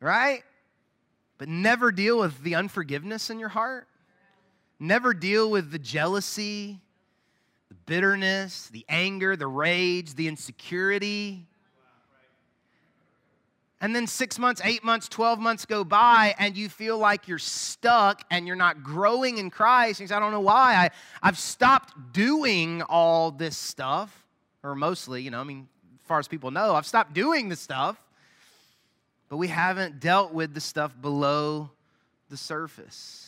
right? 0.00 0.42
But 1.38 1.48
never 1.48 1.92
deal 1.92 2.18
with 2.18 2.42
the 2.42 2.54
unforgiveness 2.54 3.30
in 3.30 3.38
your 3.38 3.48
heart. 3.48 3.86
Never 4.78 5.14
deal 5.14 5.50
with 5.50 5.70
the 5.70 5.78
jealousy, 5.78 6.80
the 7.68 7.74
bitterness, 7.86 8.68
the 8.68 8.84
anger, 8.88 9.36
the 9.36 9.46
rage, 9.46 10.14
the 10.14 10.28
insecurity. 10.28 11.46
And 13.80 13.94
then 13.94 14.06
six 14.06 14.38
months, 14.38 14.60
eight 14.64 14.82
months, 14.82 15.08
12 15.08 15.38
months 15.38 15.66
go 15.66 15.84
by, 15.84 16.34
and 16.38 16.56
you 16.56 16.68
feel 16.68 16.96
like 16.96 17.28
you're 17.28 17.38
stuck 17.38 18.22
and 18.30 18.46
you're 18.46 18.56
not 18.56 18.82
growing 18.82 19.38
in 19.38 19.50
Christ. 19.50 20.00
And 20.00 20.10
I 20.10 20.18
don't 20.18 20.32
know 20.32 20.40
why. 20.40 20.74
I, 20.74 20.90
I've 21.22 21.38
stopped 21.38 22.12
doing 22.12 22.82
all 22.82 23.30
this 23.30 23.56
stuff, 23.56 24.26
or 24.62 24.74
mostly, 24.74 25.22
you 25.22 25.30
know, 25.30 25.40
I 25.40 25.44
mean, 25.44 25.68
as 26.00 26.06
far 26.06 26.18
as 26.18 26.26
people 26.26 26.50
know, 26.50 26.74
I've 26.74 26.86
stopped 26.86 27.12
doing 27.12 27.48
the 27.48 27.56
stuff 27.56 28.00
but 29.28 29.38
we 29.38 29.48
haven't 29.48 30.00
dealt 30.00 30.32
with 30.32 30.54
the 30.54 30.60
stuff 30.60 30.94
below 31.00 31.70
the 32.30 32.36
surface. 32.36 33.25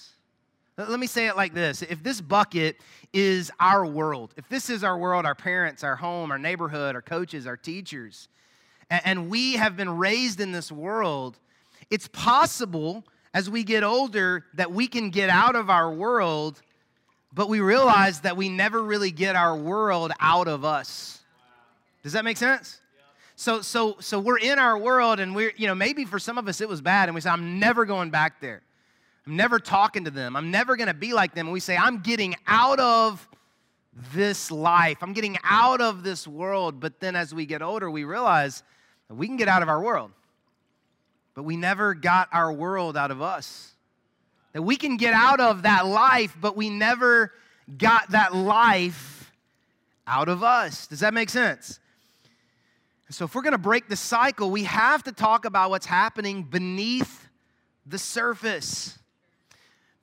Let 0.79 1.01
me 1.01 1.09
say 1.09 1.27
it 1.27 1.37
like 1.37 1.55
this 1.55 1.83
if 1.83 2.05
this 2.05 2.21
bucket 2.21 2.81
is 3.13 3.51
our 3.59 3.85
world, 3.85 4.33
if 4.37 4.49
this 4.49 4.71
is 4.71 4.85
our 4.85 4.97
world, 4.97 5.27
our 5.27 5.35
parents, 5.35 5.83
our 5.83 5.97
home, 5.97 6.31
our 6.31 6.39
neighborhood, 6.39 6.95
our 6.95 7.03
coaches, 7.03 7.49
our 7.49 7.57
teachers, 7.57 8.29
and 8.89 9.29
we 9.29 9.55
have 9.55 9.77
been 9.77 9.91
raised 9.99 10.41
in 10.41 10.53
this 10.53 10.71
world, 10.71 11.37
it's 11.91 12.07
possible 12.09 13.05
as 13.35 13.51
we 13.51 13.65
get 13.65 13.83
older 13.83 14.45
that 14.55 14.71
we 14.71 14.87
can 14.87 15.11
get 15.11 15.31
out 15.31 15.57
of 15.57 15.69
our 15.69 15.93
world, 15.93 16.63
but 17.35 17.49
we 17.49 17.61
realize 17.61 18.21
that 18.21 18.37
we 18.37 18.49
never 18.49 18.83
really 18.83 19.11
get 19.11 19.35
our 19.35 19.57
world 19.57 20.13
out 20.21 20.47
of 20.47 20.65
us. 20.65 21.21
Does 22.05 22.13
that 22.13 22.25
make 22.25 22.37
sense? 22.37 22.81
So, 23.35 23.63
so, 23.63 23.97
so 24.01 24.19
we're 24.19 24.39
in 24.39 24.59
our 24.59 24.79
world, 24.79 25.21
and 25.21 25.35
we're, 25.35 25.53
you 25.57 25.67
know, 25.67 25.75
maybe 25.75 26.05
for 26.05 26.19
some 26.19 26.39
of 26.39 26.49
us 26.49 26.61
it 26.61 26.69
was 26.69 26.81
bad, 26.81 27.09
and 27.09 27.15
we 27.15 27.21
say, 27.21 27.31
I'm 27.31 27.59
never 27.59 27.85
going 27.85 28.11
back 28.11 28.41
there. 28.41 28.63
I'm 29.29 29.37
never 29.37 29.59
talking 29.59 30.07
to 30.07 30.11
them. 30.11 30.37
I'm 30.37 30.51
never 30.51 30.75
going 30.75 30.87
to 30.87 30.95
be 30.95 31.13
like 31.13 31.35
them. 31.35 31.49
And 31.49 31.53
we 31.53 31.61
say, 31.61 31.77
I'm 31.77 32.01
getting 32.01 32.35
out 32.47 32.81
of 32.81 33.29
this 34.15 34.51
life. 34.51 35.03
I'm 35.03 35.13
getting 35.13 35.37
out 35.45 35.83
of 35.83 36.03
this 36.03 36.27
world. 36.27 36.81
But 36.81 36.99
then 36.99 37.15
as 37.15 37.35
we 37.35 37.45
get 37.45 37.61
older, 37.61 37.91
we 37.91 38.05
realize 38.05 38.63
that 39.07 39.17
we 39.17 39.27
can 39.27 39.37
get 39.37 39.47
out 39.47 39.63
of 39.63 39.69
our 39.69 39.83
world, 39.83 40.13
but 41.35 41.43
we 41.43 41.59
never 41.59 41.93
got 41.93 42.31
our 42.33 42.51
world 42.51 42.97
out 42.97 43.11
of 43.11 43.21
us. 43.21 43.75
That 44.55 44.63
we 44.63 44.77
can 44.77 44.97
get 44.97 45.13
out 45.13 45.41
of 45.41 45.65
that 45.65 45.85
life, 45.85 46.35
but 46.41 46.57
we 46.57 46.71
never 46.71 47.35
got 47.77 48.13
that 48.13 48.35
life 48.35 49.31
out 50.07 50.31
of 50.31 50.43
us. 50.43 50.87
Does 50.87 51.01
that 51.01 51.13
make 51.13 51.29
sense? 51.29 51.81
So, 53.11 53.27
if 53.27 53.35
we're 53.35 53.43
going 53.43 53.53
to 53.53 53.59
break 53.59 53.89
the 53.89 53.97
cycle, 53.97 54.51
we 54.51 54.65
have 54.65 55.03
to 55.03 55.13
talk 55.13 55.45
about 55.45 55.69
what's 55.69 55.87
happening 55.87 56.45
beneath 56.45 57.29
the 57.85 57.99
surface. 57.99 58.99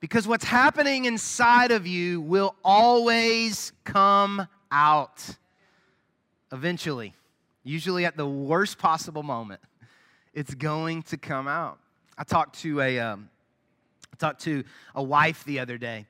Because 0.00 0.28
what's 0.28 0.44
happening 0.44 1.06
inside 1.06 1.70
of 1.70 1.86
you 1.86 2.20
will 2.20 2.54
always 2.64 3.72
come 3.84 4.46
out 4.70 5.24
eventually, 6.52 7.14
usually 7.64 8.04
at 8.04 8.16
the 8.16 8.26
worst 8.26 8.78
possible 8.78 9.22
moment. 9.22 9.60
It's 10.34 10.54
going 10.54 11.02
to 11.04 11.16
come 11.16 11.48
out. 11.48 11.78
I 12.18 12.24
talked 12.24 12.60
to 12.60 12.80
a, 12.80 12.98
um, 12.98 13.30
I 14.12 14.16
talked 14.16 14.42
to 14.42 14.64
a 14.94 15.02
wife 15.02 15.44
the 15.44 15.60
other 15.60 15.78
day, 15.78 16.06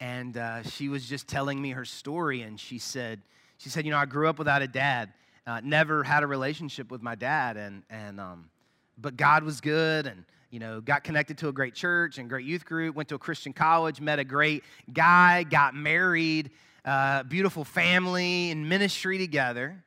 and 0.00 0.36
uh, 0.36 0.62
she 0.62 0.88
was 0.88 1.06
just 1.06 1.28
telling 1.28 1.60
me 1.60 1.70
her 1.70 1.84
story, 1.84 2.42
and 2.42 2.58
she 2.58 2.78
said, 2.78 3.20
she 3.58 3.68
said, 3.68 3.84
you 3.84 3.90
know, 3.90 3.98
I 3.98 4.06
grew 4.06 4.28
up 4.28 4.38
without 4.38 4.62
a 4.62 4.68
dad 4.68 5.12
uh, 5.46 5.60
never 5.62 6.02
had 6.02 6.22
a 6.22 6.26
relationship 6.26 6.90
with 6.90 7.02
my 7.02 7.14
dad, 7.14 7.56
and, 7.56 7.82
and 7.88 8.20
um, 8.20 8.50
but 8.98 9.16
God 9.16 9.44
was 9.44 9.60
good, 9.60 10.06
and 10.06 10.24
you 10.50 10.58
know, 10.58 10.80
got 10.80 11.04
connected 11.04 11.38
to 11.38 11.48
a 11.48 11.52
great 11.52 11.74
church 11.74 12.18
and 12.18 12.28
great 12.28 12.44
youth 12.44 12.64
group, 12.64 12.94
went 12.94 13.08
to 13.08 13.14
a 13.14 13.18
Christian 13.18 13.52
college, 13.52 14.00
met 14.00 14.18
a 14.18 14.24
great 14.24 14.64
guy, 14.92 15.42
got 15.42 15.74
married, 15.74 16.50
uh, 16.84 17.22
beautiful 17.24 17.64
family 17.64 18.50
and 18.50 18.68
ministry 18.68 19.18
together. 19.18 19.82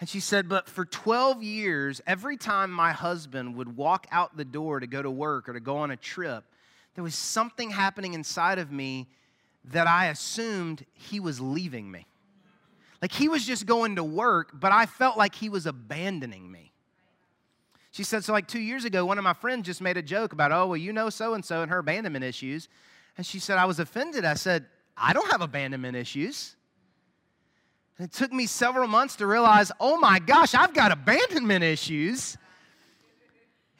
And 0.00 0.08
she 0.08 0.20
said, 0.20 0.48
But 0.48 0.68
for 0.68 0.84
12 0.84 1.42
years, 1.42 2.00
every 2.06 2.36
time 2.36 2.70
my 2.70 2.92
husband 2.92 3.56
would 3.56 3.76
walk 3.76 4.06
out 4.10 4.36
the 4.36 4.44
door 4.44 4.80
to 4.80 4.86
go 4.86 5.02
to 5.02 5.10
work 5.10 5.48
or 5.48 5.52
to 5.52 5.60
go 5.60 5.78
on 5.78 5.90
a 5.90 5.96
trip, 5.96 6.44
there 6.94 7.04
was 7.04 7.14
something 7.14 7.70
happening 7.70 8.14
inside 8.14 8.58
of 8.58 8.72
me 8.72 9.08
that 9.66 9.86
I 9.86 10.06
assumed 10.06 10.84
he 10.92 11.20
was 11.20 11.40
leaving 11.40 11.90
me. 11.90 12.06
Like 13.02 13.12
he 13.12 13.28
was 13.28 13.46
just 13.46 13.66
going 13.66 13.96
to 13.96 14.04
work, 14.04 14.52
but 14.54 14.72
I 14.72 14.86
felt 14.86 15.16
like 15.16 15.34
he 15.34 15.48
was 15.48 15.66
abandoning 15.66 16.50
me. 16.50 16.69
She 17.90 18.04
said, 18.04 18.24
So, 18.24 18.32
like 18.32 18.46
two 18.46 18.60
years 18.60 18.84
ago, 18.84 19.04
one 19.04 19.18
of 19.18 19.24
my 19.24 19.32
friends 19.32 19.66
just 19.66 19.80
made 19.80 19.96
a 19.96 20.02
joke 20.02 20.32
about, 20.32 20.52
Oh, 20.52 20.66
well, 20.66 20.76
you 20.76 20.92
know 20.92 21.10
so 21.10 21.34
and 21.34 21.44
so 21.44 21.62
and 21.62 21.70
her 21.70 21.78
abandonment 21.78 22.24
issues. 22.24 22.68
And 23.16 23.26
she 23.26 23.38
said, 23.38 23.58
I 23.58 23.64
was 23.64 23.80
offended. 23.80 24.24
I 24.24 24.34
said, 24.34 24.66
I 24.96 25.12
don't 25.12 25.30
have 25.30 25.40
abandonment 25.40 25.96
issues. 25.96 26.56
And 27.98 28.06
it 28.06 28.12
took 28.12 28.32
me 28.32 28.46
several 28.46 28.86
months 28.86 29.16
to 29.16 29.26
realize, 29.26 29.72
Oh 29.80 29.98
my 29.98 30.18
gosh, 30.20 30.54
I've 30.54 30.72
got 30.72 30.92
abandonment 30.92 31.64
issues. 31.64 32.36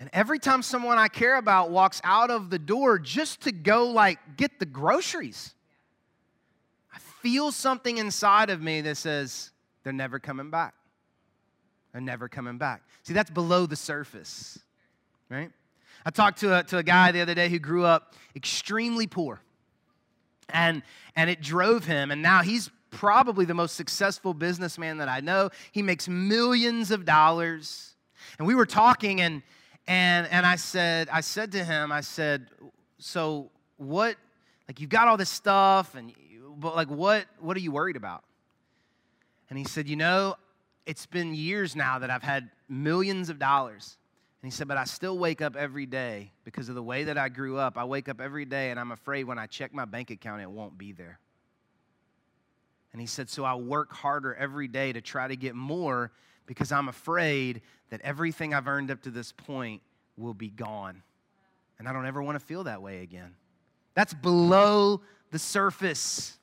And 0.01 0.09
every 0.15 0.39
time 0.39 0.63
someone 0.63 0.97
I 0.97 1.09
care 1.09 1.37
about 1.37 1.71
walks 1.71 2.01
out 2.03 2.31
of 2.31 2.49
the 2.49 2.59
door 2.59 2.99
just 2.99 3.43
to 3.43 3.53
go, 3.53 3.89
like, 3.89 4.19
get 4.39 4.59
the 4.59 4.65
groceries, 4.65 5.55
I 6.93 6.99
feel 7.23 7.53
something 7.53 7.99
inside 7.99 8.49
of 8.49 8.63
me 8.63 8.81
that 8.81 8.97
says, 8.97 9.53
they're 9.85 9.93
never 9.93 10.19
coming 10.19 10.51
back. 10.51 10.75
They're 11.93 12.01
never 12.01 12.29
coming 12.29 12.59
back. 12.59 12.83
See, 13.03 13.13
that's 13.13 13.31
below 13.31 13.67
the 13.67 13.77
surface, 13.77 14.59
right? 15.29 15.51
I 16.05 16.11
talked 16.11 16.41
to 16.41 16.59
a, 16.59 16.63
to 16.65 16.79
a 16.79 16.83
guy 16.83 17.13
the 17.13 17.21
other 17.21 17.35
day 17.35 17.49
who 17.49 17.59
grew 17.59 17.85
up 17.85 18.15
extremely 18.35 19.07
poor. 19.07 19.41
And, 20.53 20.83
and 21.15 21.31
it 21.31 21.41
drove 21.41 21.85
him, 21.85 22.11
and 22.11 22.23
now 22.23 22.43
he's 22.43 22.71
probably 22.91 23.45
the 23.45 23.55
most 23.55 23.77
successful 23.77 24.35
businessman 24.35 24.99
that 24.99 25.09
I 25.09 25.21
know. 25.21 25.51
He 25.71 25.83
makes 25.83 26.09
millions 26.09 26.91
of 26.91 27.05
dollars. 27.05 27.95
And 28.39 28.49
we 28.49 28.57
were 28.57 28.67
talking, 28.67 29.21
and, 29.21 29.43
and, 29.87 30.27
and 30.27 30.45
I, 30.45 30.57
said, 30.57 31.09
I 31.09 31.21
said 31.21 31.53
to 31.53 31.65
him, 31.65 31.93
I 31.93 32.01
said, 32.01 32.49
So, 32.99 33.51
what, 33.77 34.17
like, 34.67 34.81
you've 34.81 34.91
got 34.91 35.07
all 35.07 35.17
this 35.17 35.31
stuff, 35.31 35.95
and 35.95 36.13
but 36.57 36.75
like, 36.77 36.89
what, 36.89 37.27
what 37.39 37.57
are 37.57 37.61
you 37.61 37.73
worried 37.73 37.97
about? 37.97 38.25
And 39.49 39.59
he 39.59 39.65
said, 39.65 39.89
You 39.89 39.97
know, 39.97 40.37
it's 40.87 41.07
been 41.07 41.35
years 41.35 41.77
now 41.77 41.99
that 41.99 42.11
I've 42.11 42.23
had 42.23 42.51
millions 42.69 43.29
of 43.29 43.39
dollars. 43.39 43.97
And 44.43 44.51
he 44.51 44.55
said, 44.55 44.69
But 44.69 44.77
I 44.77 44.85
still 44.85 45.19
wake 45.19 45.43
up 45.43 45.57
every 45.57 45.87
day 45.87 46.33
because 46.45 46.69
of 46.69 46.75
the 46.75 46.83
way 46.83 47.05
that 47.05 47.19
I 47.19 47.29
grew 47.29 47.59
up. 47.59 47.77
I 47.77 47.85
wake 47.85 48.09
up 48.09 48.21
every 48.21 48.45
day 48.45 48.71
and 48.71 48.81
I'm 48.81 48.93
afraid 48.93 49.25
when 49.25 49.39
I 49.39 49.47
check 49.47 49.75
my 49.75 49.85
bank 49.85 50.11
account, 50.11 50.43
it 50.43 50.51
won't 50.51 50.79
be 50.79 50.93
there. 50.93 51.19
And 52.93 53.01
he 53.01 53.07
said, 53.07 53.29
So 53.29 53.45
I 53.45 53.55
work 53.55 53.93
harder 53.93 54.35
every 54.35 54.69
day 54.69 54.93
to 54.93 55.01
try 55.01 55.29
to 55.29 55.37
get 55.37 55.55
more 55.55 56.11
because 56.47 56.73
I'm 56.73 56.89
afraid 56.89 57.61
that 57.91 58.01
everything 58.03 58.55
I've 58.55 58.67
earned 58.67 58.91
up 58.91 59.03
to 59.03 59.11
this 59.11 59.33
point 59.33 59.83
will 60.17 60.35
be 60.35 60.49
gone. 60.49 61.03
And 61.79 61.89
I 61.89 61.93
don't 61.93 62.07
ever 62.07 62.23
want 62.23 62.39
to 62.39 62.45
feel 62.45 62.65
that 62.65 62.83
way 62.83 63.03
again. 63.03 63.35
That's 63.95 64.15
below 64.15 65.03
the 65.31 65.39
surface. 65.39 66.39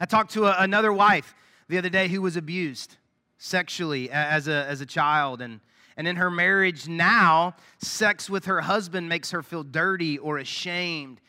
I 0.00 0.06
talked 0.06 0.32
to 0.32 0.46
a, 0.46 0.56
another 0.58 0.92
wife 0.92 1.34
the 1.74 1.78
other 1.78 1.88
day 1.88 2.06
who 2.06 2.22
was 2.22 2.36
abused 2.36 2.98
sexually 3.36 4.08
as 4.08 4.46
a, 4.46 4.64
as 4.68 4.80
a 4.80 4.86
child. 4.86 5.40
And, 5.40 5.58
and 5.96 6.06
in 6.06 6.14
her 6.14 6.30
marriage 6.30 6.86
now, 6.86 7.56
sex 7.78 8.30
with 8.30 8.44
her 8.44 8.60
husband 8.60 9.08
makes 9.08 9.32
her 9.32 9.42
feel 9.42 9.64
dirty 9.64 10.16
or 10.18 10.38
ashamed. 10.38 11.20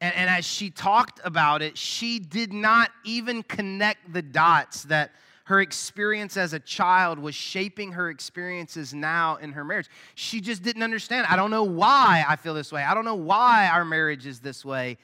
And, 0.00 0.14
and 0.14 0.30
as 0.30 0.44
she 0.44 0.70
talked 0.70 1.20
about 1.24 1.60
it, 1.60 1.76
she 1.76 2.20
did 2.20 2.52
not 2.52 2.92
even 3.02 3.42
connect 3.42 4.12
the 4.12 4.22
dots 4.22 4.84
that 4.84 5.10
her 5.46 5.60
experience 5.60 6.36
as 6.36 6.52
a 6.52 6.60
child 6.60 7.18
was 7.18 7.34
shaping 7.34 7.90
her 7.92 8.10
experiences 8.10 8.94
now 8.94 9.38
in 9.38 9.50
her 9.54 9.64
marriage. 9.64 9.88
She 10.14 10.40
just 10.40 10.62
didn't 10.62 10.84
understand. 10.84 11.26
I 11.28 11.34
don't 11.34 11.50
know 11.50 11.64
why 11.64 12.24
I 12.28 12.36
feel 12.36 12.54
this 12.54 12.70
way. 12.70 12.84
I 12.84 12.94
don't 12.94 13.04
know 13.04 13.16
why 13.16 13.68
our 13.72 13.84
marriage 13.84 14.24
is 14.24 14.38
this 14.38 14.64
way. 14.64 14.98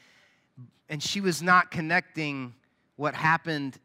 And 0.89 1.03
she 1.03 1.21
was 1.21 1.43
not 1.43 1.73
connecting 1.73 2.55
what 2.95 3.17
happened 3.17 3.81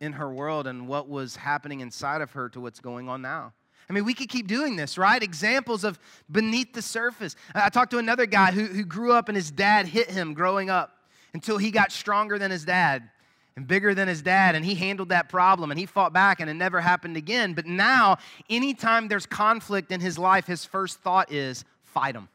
in 0.00 0.12
her 0.12 0.32
world 0.32 0.66
and 0.66 0.88
what 0.88 1.08
was 1.08 1.36
happening 1.36 1.80
inside 1.80 2.22
of 2.22 2.32
her 2.32 2.48
to 2.50 2.60
what's 2.60 2.80
going 2.80 3.08
on 3.08 3.22
now. 3.22 3.52
I 3.88 3.92
mean, 3.92 4.04
we 4.04 4.14
could 4.14 4.28
keep 4.28 4.46
doing 4.46 4.76
this, 4.76 4.96
right? 4.96 5.22
Examples 5.22 5.84
of 5.84 5.98
beneath 6.30 6.72
the 6.72 6.82
surface. 6.82 7.36
I 7.54 7.68
talked 7.70 7.90
to 7.90 7.98
another 7.98 8.24
guy 8.24 8.52
who, 8.52 8.66
who 8.66 8.84
grew 8.84 9.12
up 9.12 9.28
and 9.28 9.36
his 9.36 9.50
dad 9.50 9.86
hit 9.86 10.10
him 10.10 10.32
growing 10.32 10.70
up 10.70 10.96
until 11.34 11.58
he 11.58 11.70
got 11.70 11.92
stronger 11.92 12.38
than 12.38 12.50
his 12.50 12.64
dad 12.64 13.10
and 13.56 13.66
bigger 13.66 13.94
than 13.94 14.06
his 14.06 14.22
dad, 14.22 14.54
and 14.54 14.64
he 14.64 14.76
handled 14.76 15.08
that 15.08 15.28
problem 15.28 15.72
and 15.72 15.78
he 15.78 15.86
fought 15.86 16.12
back 16.12 16.40
and 16.40 16.48
it 16.48 16.54
never 16.54 16.80
happened 16.80 17.16
again. 17.16 17.52
But 17.52 17.66
now, 17.66 18.18
anytime 18.48 19.08
there's 19.08 19.26
conflict 19.26 19.90
in 19.90 20.00
his 20.00 20.18
life, 20.18 20.46
his 20.46 20.64
first 20.64 21.00
thought 21.00 21.32
is 21.32 21.64
fight 21.82 22.14
him. 22.14 22.28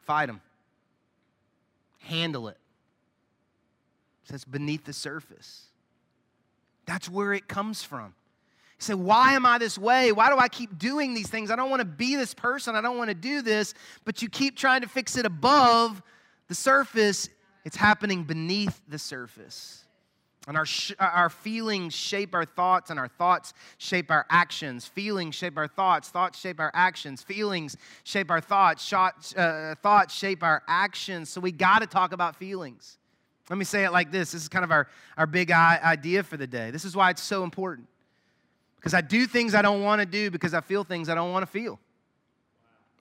Fight 0.00 0.30
him. 0.30 0.40
Handle 1.98 2.48
it. 2.48 2.58
It 4.24 4.30
says 4.30 4.44
beneath 4.44 4.84
the 4.84 4.94
surface. 4.94 5.66
That's 6.86 7.08
where 7.08 7.32
it 7.32 7.48
comes 7.48 7.82
from. 7.82 8.14
You 8.78 8.80
say, 8.80 8.94
Why 8.94 9.32
am 9.32 9.46
I 9.46 9.58
this 9.58 9.78
way? 9.78 10.12
Why 10.12 10.30
do 10.30 10.38
I 10.38 10.48
keep 10.48 10.78
doing 10.78 11.14
these 11.14 11.28
things? 11.28 11.50
I 11.50 11.56
don't 11.56 11.70
want 11.70 11.80
to 11.80 11.86
be 11.86 12.16
this 12.16 12.34
person. 12.34 12.74
I 12.74 12.80
don't 12.80 12.98
want 12.98 13.08
to 13.08 13.14
do 13.14 13.42
this. 13.42 13.74
But 14.04 14.22
you 14.22 14.28
keep 14.28 14.56
trying 14.56 14.82
to 14.82 14.88
fix 14.88 15.16
it 15.16 15.26
above 15.26 16.02
the 16.48 16.54
surface. 16.54 17.28
It's 17.64 17.76
happening 17.76 18.24
beneath 18.24 18.80
the 18.88 18.98
surface. 18.98 19.84
And 20.46 20.58
our, 20.58 20.66
sh- 20.66 20.92
our 20.98 21.30
feelings 21.30 21.94
shape 21.94 22.34
our 22.34 22.44
thoughts, 22.44 22.90
and 22.90 23.00
our 23.00 23.08
thoughts 23.08 23.54
shape 23.78 24.10
our 24.10 24.26
actions. 24.28 24.86
Feelings 24.86 25.34
shape 25.34 25.56
our 25.56 25.68
thoughts, 25.68 26.10
thoughts 26.10 26.38
shape 26.38 26.60
our 26.60 26.70
actions. 26.74 27.22
Feelings 27.22 27.78
shape 28.02 28.30
our 28.30 28.42
thoughts, 28.42 28.92
uh, 28.92 29.74
thoughts 29.82 30.14
shape 30.14 30.42
our 30.42 30.62
actions. 30.68 31.30
So 31.30 31.40
we 31.40 31.50
got 31.50 31.78
to 31.78 31.86
talk 31.86 32.12
about 32.12 32.36
feelings. 32.36 32.98
Let 33.50 33.58
me 33.58 33.64
say 33.64 33.84
it 33.84 33.92
like 33.92 34.10
this 34.10 34.32
this 34.32 34.42
is 34.42 34.48
kind 34.48 34.64
of 34.64 34.70
our, 34.70 34.88
our 35.16 35.26
big 35.26 35.50
idea 35.50 36.22
for 36.22 36.36
the 36.36 36.46
day. 36.46 36.70
This 36.70 36.84
is 36.84 36.96
why 36.96 37.10
it's 37.10 37.22
so 37.22 37.44
important. 37.44 37.88
Because 38.76 38.94
I 38.94 39.00
do 39.00 39.26
things 39.26 39.54
I 39.54 39.62
don't 39.62 39.82
want 39.82 40.00
to 40.00 40.06
do 40.06 40.30
because 40.30 40.54
I 40.54 40.60
feel 40.60 40.84
things 40.84 41.08
I 41.08 41.14
don't 41.14 41.32
want 41.32 41.42
to 41.42 41.50
feel. 41.50 41.78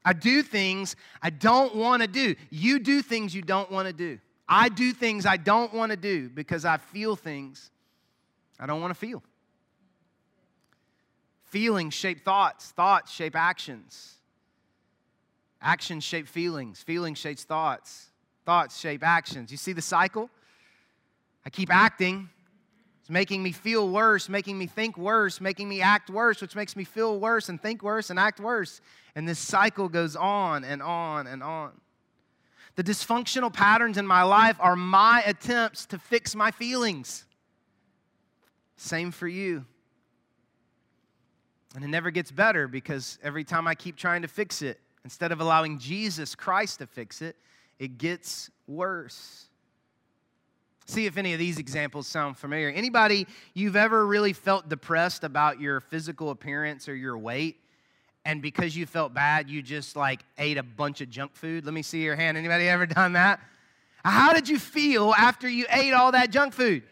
I 0.06 0.14
do 0.14 0.44
things 0.44 0.96
I 1.22 1.30
don't 1.30 1.76
want 1.76 2.02
to 2.02 2.08
do. 2.08 2.36
You 2.50 2.80
do 2.80 3.02
things 3.02 3.34
you 3.34 3.42
don't 3.42 3.72
want 3.72 3.88
to 3.88 3.94
do. 3.94 4.20
I 4.48 4.70
do 4.70 4.92
things 4.92 5.26
I 5.26 5.38
don't 5.38 5.74
want 5.74 5.92
to 5.92 5.98
do 5.98 6.30
because 6.30 6.66
I 6.66 6.78
feel 6.78 7.16
things 7.16 7.72
I 8.60 8.66
don't 8.66 8.82
want 8.82 8.92
to 8.92 9.00
feel. 9.00 9.24
Feelings 11.46 11.94
shape 11.94 12.26
thoughts, 12.26 12.72
thoughts 12.72 13.12
shape 13.12 13.36
actions. 13.36 14.16
Actions 15.62 16.04
shape 16.04 16.28
feelings, 16.28 16.82
feelings 16.82 17.18
shape 17.18 17.40
thoughts, 17.40 18.10
thoughts 18.46 18.80
shape 18.80 19.04
actions. 19.04 19.52
You 19.52 19.58
see 19.58 19.74
the 19.74 19.82
cycle? 19.82 20.30
I 21.46 21.50
keep 21.50 21.74
acting. 21.74 22.30
It's 23.02 23.10
making 23.10 23.44
me 23.44 23.52
feel 23.52 23.90
worse, 23.90 24.30
making 24.30 24.58
me 24.58 24.66
think 24.66 24.98
worse, 24.98 25.42
making 25.42 25.68
me 25.68 25.82
act 25.82 26.10
worse, 26.10 26.42
which 26.42 26.56
makes 26.56 26.76
me 26.76 26.86
feel 26.86 27.20
worse 27.20 27.50
and 27.50 27.62
think 27.62 27.84
worse 27.84 28.10
and 28.10 28.18
act 28.18 28.40
worse. 28.40 28.80
And 29.16 29.28
this 29.28 29.40
cycle 29.40 29.90
goes 29.90 30.16
on 30.16 30.64
and 30.64 30.82
on 30.82 31.28
and 31.28 31.44
on. 31.44 31.74
The 32.76 32.84
dysfunctional 32.84 33.52
patterns 33.52 33.98
in 33.98 34.08
my 34.08 34.24
life 34.24 34.56
are 34.60 34.76
my 34.76 35.22
attempts 35.26 35.86
to 35.88 36.00
fix 36.00 36.34
my 36.34 36.52
feelings. 36.52 37.26
Same 38.78 39.12
for 39.12 39.28
you. 39.28 39.66
And 41.76 41.84
it 41.84 41.88
never 41.88 42.10
gets 42.10 42.32
better 42.32 42.68
because 42.68 43.20
every 43.22 43.44
time 43.44 43.68
I 43.68 43.76
keep 43.76 43.96
trying 43.96 44.22
to 44.22 44.28
fix 44.28 44.62
it, 44.62 44.80
instead 45.04 45.32
of 45.32 45.42
allowing 45.42 45.78
Jesus 45.78 46.36
Christ 46.36 46.80
to 46.80 46.88
fix 46.88 47.22
it, 47.22 47.36
it 47.84 47.98
gets 47.98 48.50
worse. 48.68 49.48
See 50.86 51.06
if 51.06 51.18
any 51.18 51.34
of 51.34 51.40
these 51.40 51.60
examples 51.60 52.08
sound 52.08 52.38
familiar. 52.38 52.70
Anybody 52.70 53.28
you've 53.54 53.76
ever 53.76 54.06
really 54.06 54.34
felt 54.34 54.70
depressed 54.70 55.24
about 55.24 55.60
your 55.60 55.80
physical 55.80 56.30
appearance 56.30 56.90
or 56.90 56.96
your 56.96 57.18
weight? 57.18 57.58
and 58.26 58.42
because 58.42 58.76
you 58.76 58.86
felt 58.86 59.14
bad, 59.14 59.50
you 59.50 59.62
just 59.62 59.96
like 59.96 60.22
ate 60.38 60.58
a 60.58 60.64
bunch 60.64 61.02
of 61.02 61.10
junk 61.10 61.36
food? 61.36 61.66
Let 61.66 61.74
me 61.74 61.82
see 61.82 62.04
your 62.04 62.16
hand. 62.16 62.38
Anybody 62.38 62.70
ever 62.70 62.86
done 62.86 63.14
that? 63.14 63.40
How 64.04 64.34
did 64.34 64.50
you 64.50 64.60
feel 64.60 65.14
after 65.18 65.48
you 65.48 65.66
ate 65.70 65.94
all 65.94 66.12
that 66.12 66.30
junk 66.30 66.54
food? 66.54 66.84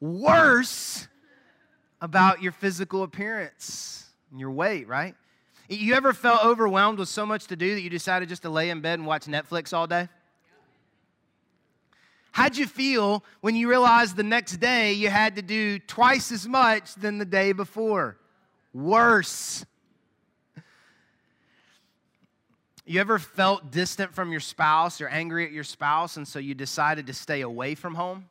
Worse 0.00 1.08
about 2.00 2.42
your 2.42 2.52
physical 2.52 3.02
appearance 3.02 4.06
and 4.30 4.38
your 4.38 4.50
weight, 4.50 4.88
right? 4.88 5.14
You 5.68 5.94
ever 5.94 6.12
felt 6.12 6.44
overwhelmed 6.44 6.98
with 6.98 7.08
so 7.08 7.26
much 7.26 7.46
to 7.48 7.56
do 7.56 7.74
that 7.74 7.80
you 7.80 7.90
decided 7.90 8.28
just 8.28 8.42
to 8.42 8.50
lay 8.50 8.70
in 8.70 8.80
bed 8.80 8.98
and 8.98 9.06
watch 9.06 9.26
Netflix 9.26 9.72
all 9.72 9.86
day? 9.86 10.08
How'd 12.30 12.56
you 12.56 12.66
feel 12.66 13.24
when 13.40 13.56
you 13.56 13.68
realized 13.68 14.14
the 14.14 14.22
next 14.22 14.58
day 14.58 14.92
you 14.92 15.08
had 15.08 15.36
to 15.36 15.42
do 15.42 15.78
twice 15.78 16.30
as 16.30 16.46
much 16.46 16.94
than 16.94 17.18
the 17.18 17.24
day 17.24 17.52
before? 17.52 18.18
Worse. 18.74 19.64
You 22.84 23.00
ever 23.00 23.18
felt 23.18 23.72
distant 23.72 24.14
from 24.14 24.30
your 24.30 24.40
spouse 24.40 25.00
or 25.00 25.08
angry 25.08 25.44
at 25.46 25.50
your 25.50 25.64
spouse, 25.64 26.16
and 26.16 26.28
so 26.28 26.38
you 26.38 26.54
decided 26.54 27.06
to 27.08 27.14
stay 27.14 27.40
away 27.40 27.74
from 27.74 27.94
home? 27.94 28.26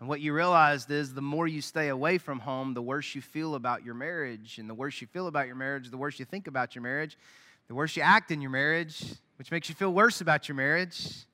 And 0.00 0.08
what 0.08 0.20
you 0.20 0.32
realized 0.32 0.90
is 0.90 1.14
the 1.14 1.22
more 1.22 1.48
you 1.48 1.60
stay 1.60 1.88
away 1.88 2.18
from 2.18 2.38
home, 2.40 2.74
the 2.74 2.82
worse 2.82 3.14
you 3.14 3.20
feel 3.20 3.56
about 3.56 3.84
your 3.84 3.94
marriage. 3.94 4.58
And 4.58 4.70
the 4.70 4.74
worse 4.74 5.00
you 5.00 5.06
feel 5.08 5.26
about 5.26 5.46
your 5.46 5.56
marriage, 5.56 5.90
the 5.90 5.96
worse 5.96 6.18
you 6.18 6.24
think 6.24 6.46
about 6.46 6.74
your 6.74 6.82
marriage, 6.82 7.18
the 7.66 7.74
worse 7.74 7.96
you 7.96 8.02
act 8.02 8.30
in 8.30 8.40
your 8.40 8.50
marriage, 8.50 9.04
which 9.36 9.50
makes 9.50 9.68
you 9.68 9.74
feel 9.74 9.92
worse 9.92 10.20
about 10.20 10.48
your 10.48 10.54
marriage. 10.54 11.24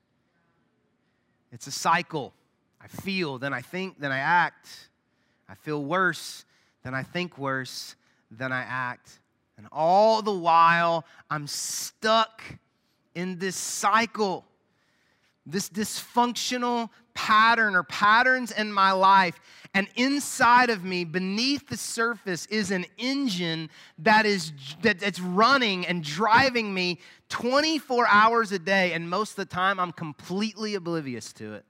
It's 1.51 1.67
a 1.67 1.71
cycle. 1.71 2.33
I 2.81 2.87
feel, 2.87 3.37
then 3.37 3.53
I 3.53 3.61
think, 3.61 3.99
then 3.99 4.11
I 4.11 4.19
act. 4.19 4.89
I 5.47 5.53
feel 5.55 5.83
worse, 5.83 6.45
then 6.83 6.95
I 6.95 7.03
think 7.03 7.37
worse, 7.37 7.95
then 8.31 8.51
I 8.51 8.61
act. 8.61 9.19
And 9.57 9.67
all 9.71 10.21
the 10.21 10.33
while, 10.33 11.05
I'm 11.29 11.47
stuck 11.47 12.41
in 13.13 13.37
this 13.37 13.55
cycle, 13.55 14.43
this 15.45 15.69
dysfunctional 15.69 16.89
pattern 17.15 17.75
or 17.75 17.81
patterns 17.83 18.51
in 18.51 18.71
my 18.71 18.91
life. 18.91 19.39
And 19.73 19.87
inside 19.95 20.69
of 20.69 20.83
me, 20.83 21.03
beneath 21.03 21.67
the 21.67 21.77
surface, 21.77 22.45
is 22.45 22.69
an 22.69 22.85
engine 22.97 23.69
that 23.99 24.25
is 24.25 24.53
that, 24.83 24.99
that's 24.99 25.19
running 25.19 25.87
and 25.87 26.03
driving 26.03 26.73
me 26.73 26.99
24 27.29 28.07
hours 28.07 28.51
a 28.51 28.59
day. 28.59 28.93
And 28.93 29.09
most 29.09 29.31
of 29.31 29.35
the 29.37 29.45
time, 29.45 29.79
I'm 29.79 29.91
completely 29.91 30.75
oblivious 30.75 31.33
to 31.33 31.55
it. 31.55 31.65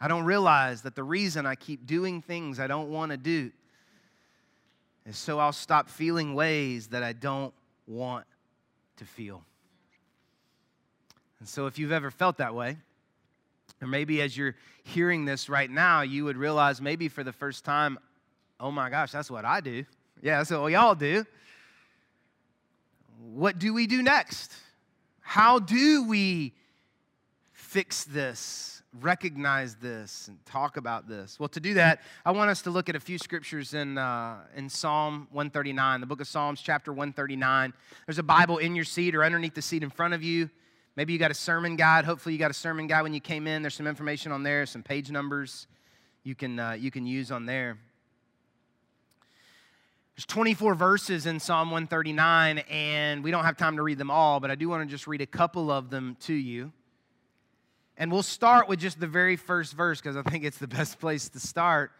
I 0.00 0.08
don't 0.08 0.24
realize 0.24 0.82
that 0.82 0.94
the 0.94 1.02
reason 1.02 1.46
I 1.46 1.54
keep 1.54 1.86
doing 1.86 2.20
things 2.20 2.60
I 2.60 2.66
don't 2.66 2.90
want 2.90 3.12
to 3.12 3.16
do 3.16 3.50
is 5.06 5.16
so 5.16 5.38
I'll 5.38 5.52
stop 5.52 5.88
feeling 5.88 6.34
ways 6.34 6.88
that 6.88 7.02
I 7.02 7.12
don't 7.14 7.54
want 7.86 8.26
to 8.96 9.04
feel. 9.04 9.42
And 11.38 11.48
so 11.48 11.66
if 11.66 11.78
you've 11.78 11.92
ever 11.92 12.10
felt 12.10 12.38
that 12.38 12.54
way, 12.54 12.76
or 13.80 13.88
maybe 13.88 14.22
as 14.22 14.36
you're 14.36 14.54
hearing 14.84 15.24
this 15.24 15.48
right 15.48 15.70
now, 15.70 16.02
you 16.02 16.24
would 16.24 16.36
realize 16.36 16.80
maybe 16.80 17.08
for 17.08 17.24
the 17.24 17.32
first 17.32 17.64
time, 17.64 17.98
oh 18.60 18.70
my 18.70 18.90
gosh, 18.90 19.12
that's 19.12 19.30
what 19.30 19.44
I 19.44 19.60
do. 19.60 19.84
Yeah, 20.22 20.38
that's 20.38 20.50
what 20.50 20.64
we 20.64 20.74
all 20.74 20.94
do. 20.94 21.24
What 23.32 23.58
do 23.58 23.74
we 23.74 23.86
do 23.86 24.02
next? 24.02 24.52
How 25.20 25.58
do 25.58 26.06
we 26.06 26.54
fix 27.52 28.04
this? 28.04 28.76
recognize 29.00 29.74
this 29.76 30.28
and 30.28 30.44
talk 30.46 30.76
about 30.76 31.08
this? 31.08 31.38
Well, 31.38 31.48
to 31.50 31.60
do 31.60 31.74
that, 31.74 32.02
I 32.24 32.30
want 32.30 32.50
us 32.50 32.62
to 32.62 32.70
look 32.70 32.88
at 32.88 32.96
a 32.96 33.00
few 33.00 33.18
scriptures 33.18 33.74
in, 33.74 33.98
uh, 33.98 34.38
in 34.54 34.68
Psalm 34.68 35.28
139, 35.32 36.00
the 36.00 36.06
book 36.06 36.20
of 36.20 36.28
Psalms, 36.28 36.60
chapter 36.60 36.92
139. 36.92 37.72
There's 38.06 38.18
a 38.18 38.22
Bible 38.22 38.58
in 38.58 38.74
your 38.74 38.84
seat 38.84 39.14
or 39.14 39.24
underneath 39.24 39.54
the 39.54 39.62
seat 39.62 39.82
in 39.82 39.90
front 39.90 40.14
of 40.14 40.22
you. 40.22 40.50
Maybe 40.96 41.12
you 41.12 41.18
got 41.18 41.30
a 41.30 41.34
sermon 41.34 41.76
guide. 41.76 42.06
Hopefully, 42.06 42.32
you 42.32 42.38
got 42.38 42.50
a 42.50 42.54
sermon 42.54 42.86
guide 42.86 43.02
when 43.02 43.12
you 43.12 43.20
came 43.20 43.46
in. 43.46 43.62
There's 43.62 43.74
some 43.74 43.86
information 43.86 44.32
on 44.32 44.42
there, 44.42 44.64
some 44.64 44.82
page 44.82 45.10
numbers 45.10 45.66
you 46.24 46.34
can, 46.34 46.58
uh, 46.58 46.72
you 46.72 46.90
can 46.90 47.06
use 47.06 47.30
on 47.30 47.44
there. 47.46 47.78
There's 50.16 50.24
24 50.26 50.74
verses 50.74 51.26
in 51.26 51.38
Psalm 51.38 51.70
139, 51.70 52.60
and 52.70 53.22
we 53.22 53.30
don't 53.30 53.44
have 53.44 53.58
time 53.58 53.76
to 53.76 53.82
read 53.82 53.98
them 53.98 54.10
all, 54.10 54.40
but 54.40 54.50
I 54.50 54.54
do 54.54 54.70
want 54.70 54.82
to 54.82 54.90
just 54.90 55.06
read 55.06 55.20
a 55.20 55.26
couple 55.26 55.70
of 55.70 55.90
them 55.90 56.16
to 56.20 56.32
you. 56.32 56.72
And 57.98 58.10
we'll 58.10 58.22
start 58.22 58.66
with 58.66 58.80
just 58.80 58.98
the 58.98 59.06
very 59.06 59.36
first 59.36 59.74
verse 59.74 60.00
because 60.00 60.16
I 60.16 60.22
think 60.22 60.44
it's 60.44 60.58
the 60.58 60.66
best 60.66 60.98
place 60.98 61.28
to 61.28 61.38
start. 61.38 61.92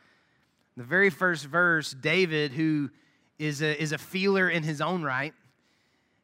The 0.78 0.85
very 0.85 1.11
first 1.11 1.44
verse, 1.44 1.92
David, 1.92 2.52
who 2.52 2.90
is 3.38 3.61
a, 3.61 3.80
is 3.80 3.92
a 3.92 3.98
feeler 3.98 4.48
in 4.48 4.62
his 4.62 4.80
own 4.80 5.02
right, 5.02 5.35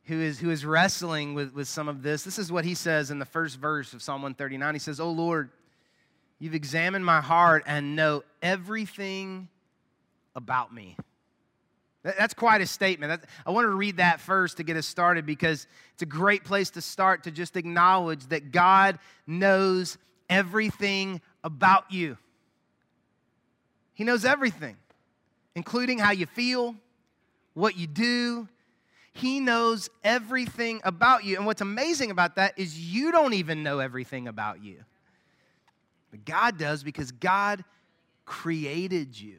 who 0.04 0.20
is, 0.20 0.40
who 0.40 0.50
is 0.50 0.64
wrestling 0.64 1.34
with, 1.34 1.54
with 1.54 1.68
some 1.68 1.88
of 1.88 2.02
this, 2.02 2.24
this 2.24 2.38
is 2.38 2.50
what 2.50 2.64
he 2.64 2.74
says 2.74 3.10
in 3.10 3.18
the 3.18 3.24
first 3.24 3.58
verse 3.58 3.92
of 3.92 4.02
Psalm 4.02 4.22
139. 4.22 4.74
He 4.74 4.78
says, 4.78 4.98
Oh 5.00 5.10
Lord, 5.10 5.50
you've 6.38 6.54
examined 6.54 7.04
my 7.04 7.20
heart 7.20 7.62
and 7.66 7.94
know 7.94 8.24
everything 8.42 9.48
about 10.34 10.74
me. 10.74 10.96
That's 12.02 12.34
quite 12.34 12.60
a 12.60 12.66
statement. 12.66 13.22
I 13.46 13.50
want 13.52 13.66
to 13.66 13.70
read 13.70 13.98
that 13.98 14.20
first 14.20 14.56
to 14.56 14.64
get 14.64 14.76
us 14.76 14.86
started 14.86 15.24
because 15.24 15.68
it's 15.92 16.02
a 16.02 16.06
great 16.06 16.42
place 16.42 16.70
to 16.70 16.80
start 16.80 17.24
to 17.24 17.30
just 17.30 17.56
acknowledge 17.56 18.26
that 18.26 18.50
God 18.50 18.98
knows 19.24 19.98
everything 20.28 21.20
about 21.44 21.92
you. 21.92 22.18
He 23.94 24.02
knows 24.02 24.24
everything, 24.24 24.76
including 25.54 25.98
how 25.98 26.10
you 26.10 26.26
feel, 26.26 26.74
what 27.54 27.76
you 27.76 27.86
do. 27.86 28.48
He 29.12 29.40
knows 29.40 29.90
everything 30.02 30.80
about 30.84 31.24
you. 31.24 31.36
And 31.36 31.46
what's 31.46 31.60
amazing 31.60 32.10
about 32.10 32.36
that 32.36 32.58
is 32.58 32.78
you 32.78 33.12
don't 33.12 33.34
even 33.34 33.62
know 33.62 33.78
everything 33.78 34.26
about 34.26 34.62
you. 34.62 34.84
But 36.10 36.24
God 36.24 36.58
does 36.58 36.82
because 36.82 37.12
God 37.12 37.64
created 38.24 39.18
you. 39.18 39.36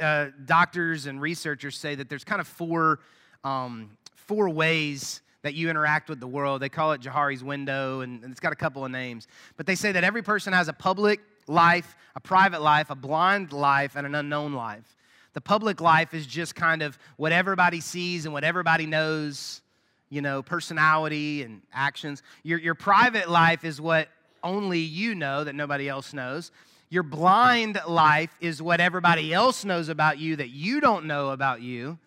Uh, 0.00 0.28
doctors 0.44 1.06
and 1.06 1.20
researchers 1.20 1.76
say 1.76 1.94
that 1.94 2.08
there's 2.08 2.24
kind 2.24 2.40
of 2.40 2.46
four, 2.46 3.00
um, 3.42 3.90
four 4.14 4.48
ways 4.48 5.20
that 5.42 5.54
you 5.54 5.68
interact 5.68 6.08
with 6.08 6.20
the 6.20 6.26
world. 6.26 6.62
They 6.62 6.70
call 6.70 6.92
it 6.92 7.02
Johari's 7.02 7.44
window, 7.44 8.00
and 8.00 8.24
it's 8.24 8.40
got 8.40 8.52
a 8.52 8.56
couple 8.56 8.84
of 8.84 8.90
names. 8.90 9.28
But 9.56 9.66
they 9.66 9.74
say 9.74 9.92
that 9.92 10.02
every 10.02 10.22
person 10.22 10.52
has 10.54 10.68
a 10.68 10.72
public 10.72 11.20
life, 11.46 11.96
a 12.16 12.20
private 12.20 12.62
life, 12.62 12.88
a 12.88 12.94
blind 12.94 13.52
life, 13.52 13.94
and 13.94 14.06
an 14.06 14.14
unknown 14.14 14.54
life. 14.54 14.96
The 15.34 15.40
public 15.40 15.80
life 15.80 16.14
is 16.14 16.26
just 16.26 16.54
kind 16.54 16.80
of 16.82 16.98
what 17.16 17.32
everybody 17.32 17.80
sees 17.80 18.24
and 18.24 18.32
what 18.32 18.44
everybody 18.44 18.86
knows, 18.86 19.62
you 20.08 20.22
know, 20.22 20.42
personality 20.42 21.42
and 21.42 21.60
actions. 21.72 22.22
Your, 22.44 22.58
your 22.58 22.74
private 22.74 23.28
life 23.28 23.64
is 23.64 23.80
what 23.80 24.08
only 24.42 24.78
you 24.78 25.14
know 25.14 25.44
that 25.44 25.54
nobody 25.54 25.88
else 25.88 26.12
knows. 26.12 26.52
Your 26.88 27.02
blind 27.02 27.80
life 27.88 28.30
is 28.40 28.62
what 28.62 28.80
everybody 28.80 29.32
else 29.34 29.64
knows 29.64 29.88
about 29.88 30.18
you 30.18 30.36
that 30.36 30.50
you 30.50 30.80
don't 30.80 31.06
know 31.06 31.30
about 31.30 31.60
you. 31.60 31.98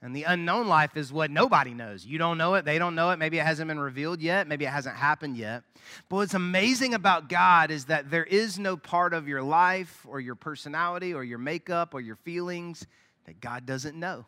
And 0.00 0.14
the 0.14 0.22
unknown 0.22 0.68
life 0.68 0.96
is 0.96 1.12
what 1.12 1.28
nobody 1.28 1.74
knows. 1.74 2.06
You 2.06 2.18
don't 2.18 2.38
know 2.38 2.54
it, 2.54 2.64
they 2.64 2.78
don't 2.78 2.94
know 2.94 3.10
it. 3.10 3.18
Maybe 3.18 3.38
it 3.38 3.44
hasn't 3.44 3.66
been 3.66 3.80
revealed 3.80 4.20
yet, 4.20 4.46
maybe 4.46 4.64
it 4.64 4.70
hasn't 4.70 4.96
happened 4.96 5.36
yet. 5.36 5.64
But 6.08 6.16
what's 6.16 6.34
amazing 6.34 6.94
about 6.94 7.28
God 7.28 7.70
is 7.70 7.86
that 7.86 8.10
there 8.10 8.24
is 8.24 8.58
no 8.58 8.76
part 8.76 9.12
of 9.12 9.26
your 9.26 9.42
life 9.42 10.06
or 10.08 10.20
your 10.20 10.36
personality 10.36 11.14
or 11.14 11.24
your 11.24 11.38
makeup 11.38 11.94
or 11.94 12.00
your 12.00 12.16
feelings 12.16 12.86
that 13.26 13.40
God 13.40 13.66
doesn't 13.66 13.98
know. 13.98 14.26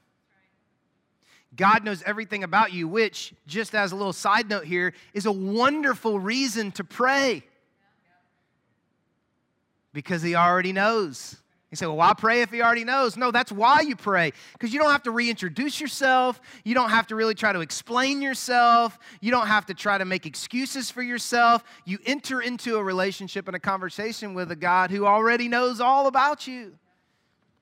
God 1.54 1.84
knows 1.84 2.02
everything 2.04 2.44
about 2.44 2.72
you, 2.72 2.86
which, 2.86 3.34
just 3.46 3.74
as 3.74 3.92
a 3.92 3.96
little 3.96 4.12
side 4.12 4.48
note 4.48 4.64
here, 4.64 4.92
is 5.14 5.26
a 5.26 5.32
wonderful 5.32 6.18
reason 6.18 6.70
to 6.72 6.84
pray 6.84 7.42
because 9.92 10.22
He 10.22 10.34
already 10.34 10.72
knows. 10.72 11.36
You 11.70 11.76
say, 11.76 11.86
well, 11.86 11.96
why 11.96 12.14
pray 12.14 12.42
if 12.42 12.50
he 12.50 12.62
already 12.62 12.82
knows? 12.82 13.16
No, 13.16 13.30
that's 13.30 13.52
why 13.52 13.82
you 13.82 13.94
pray. 13.94 14.32
Because 14.54 14.72
you 14.72 14.80
don't 14.80 14.90
have 14.90 15.04
to 15.04 15.12
reintroduce 15.12 15.80
yourself. 15.80 16.40
You 16.64 16.74
don't 16.74 16.90
have 16.90 17.06
to 17.08 17.14
really 17.14 17.34
try 17.34 17.52
to 17.52 17.60
explain 17.60 18.20
yourself. 18.20 18.98
You 19.20 19.30
don't 19.30 19.46
have 19.46 19.66
to 19.66 19.74
try 19.74 19.96
to 19.96 20.04
make 20.04 20.26
excuses 20.26 20.90
for 20.90 21.00
yourself. 21.00 21.62
You 21.84 21.98
enter 22.06 22.40
into 22.40 22.76
a 22.76 22.82
relationship 22.82 23.46
and 23.46 23.54
a 23.54 23.60
conversation 23.60 24.34
with 24.34 24.50
a 24.50 24.56
God 24.56 24.90
who 24.90 25.06
already 25.06 25.46
knows 25.46 25.80
all 25.80 26.08
about 26.08 26.48
you. 26.48 26.76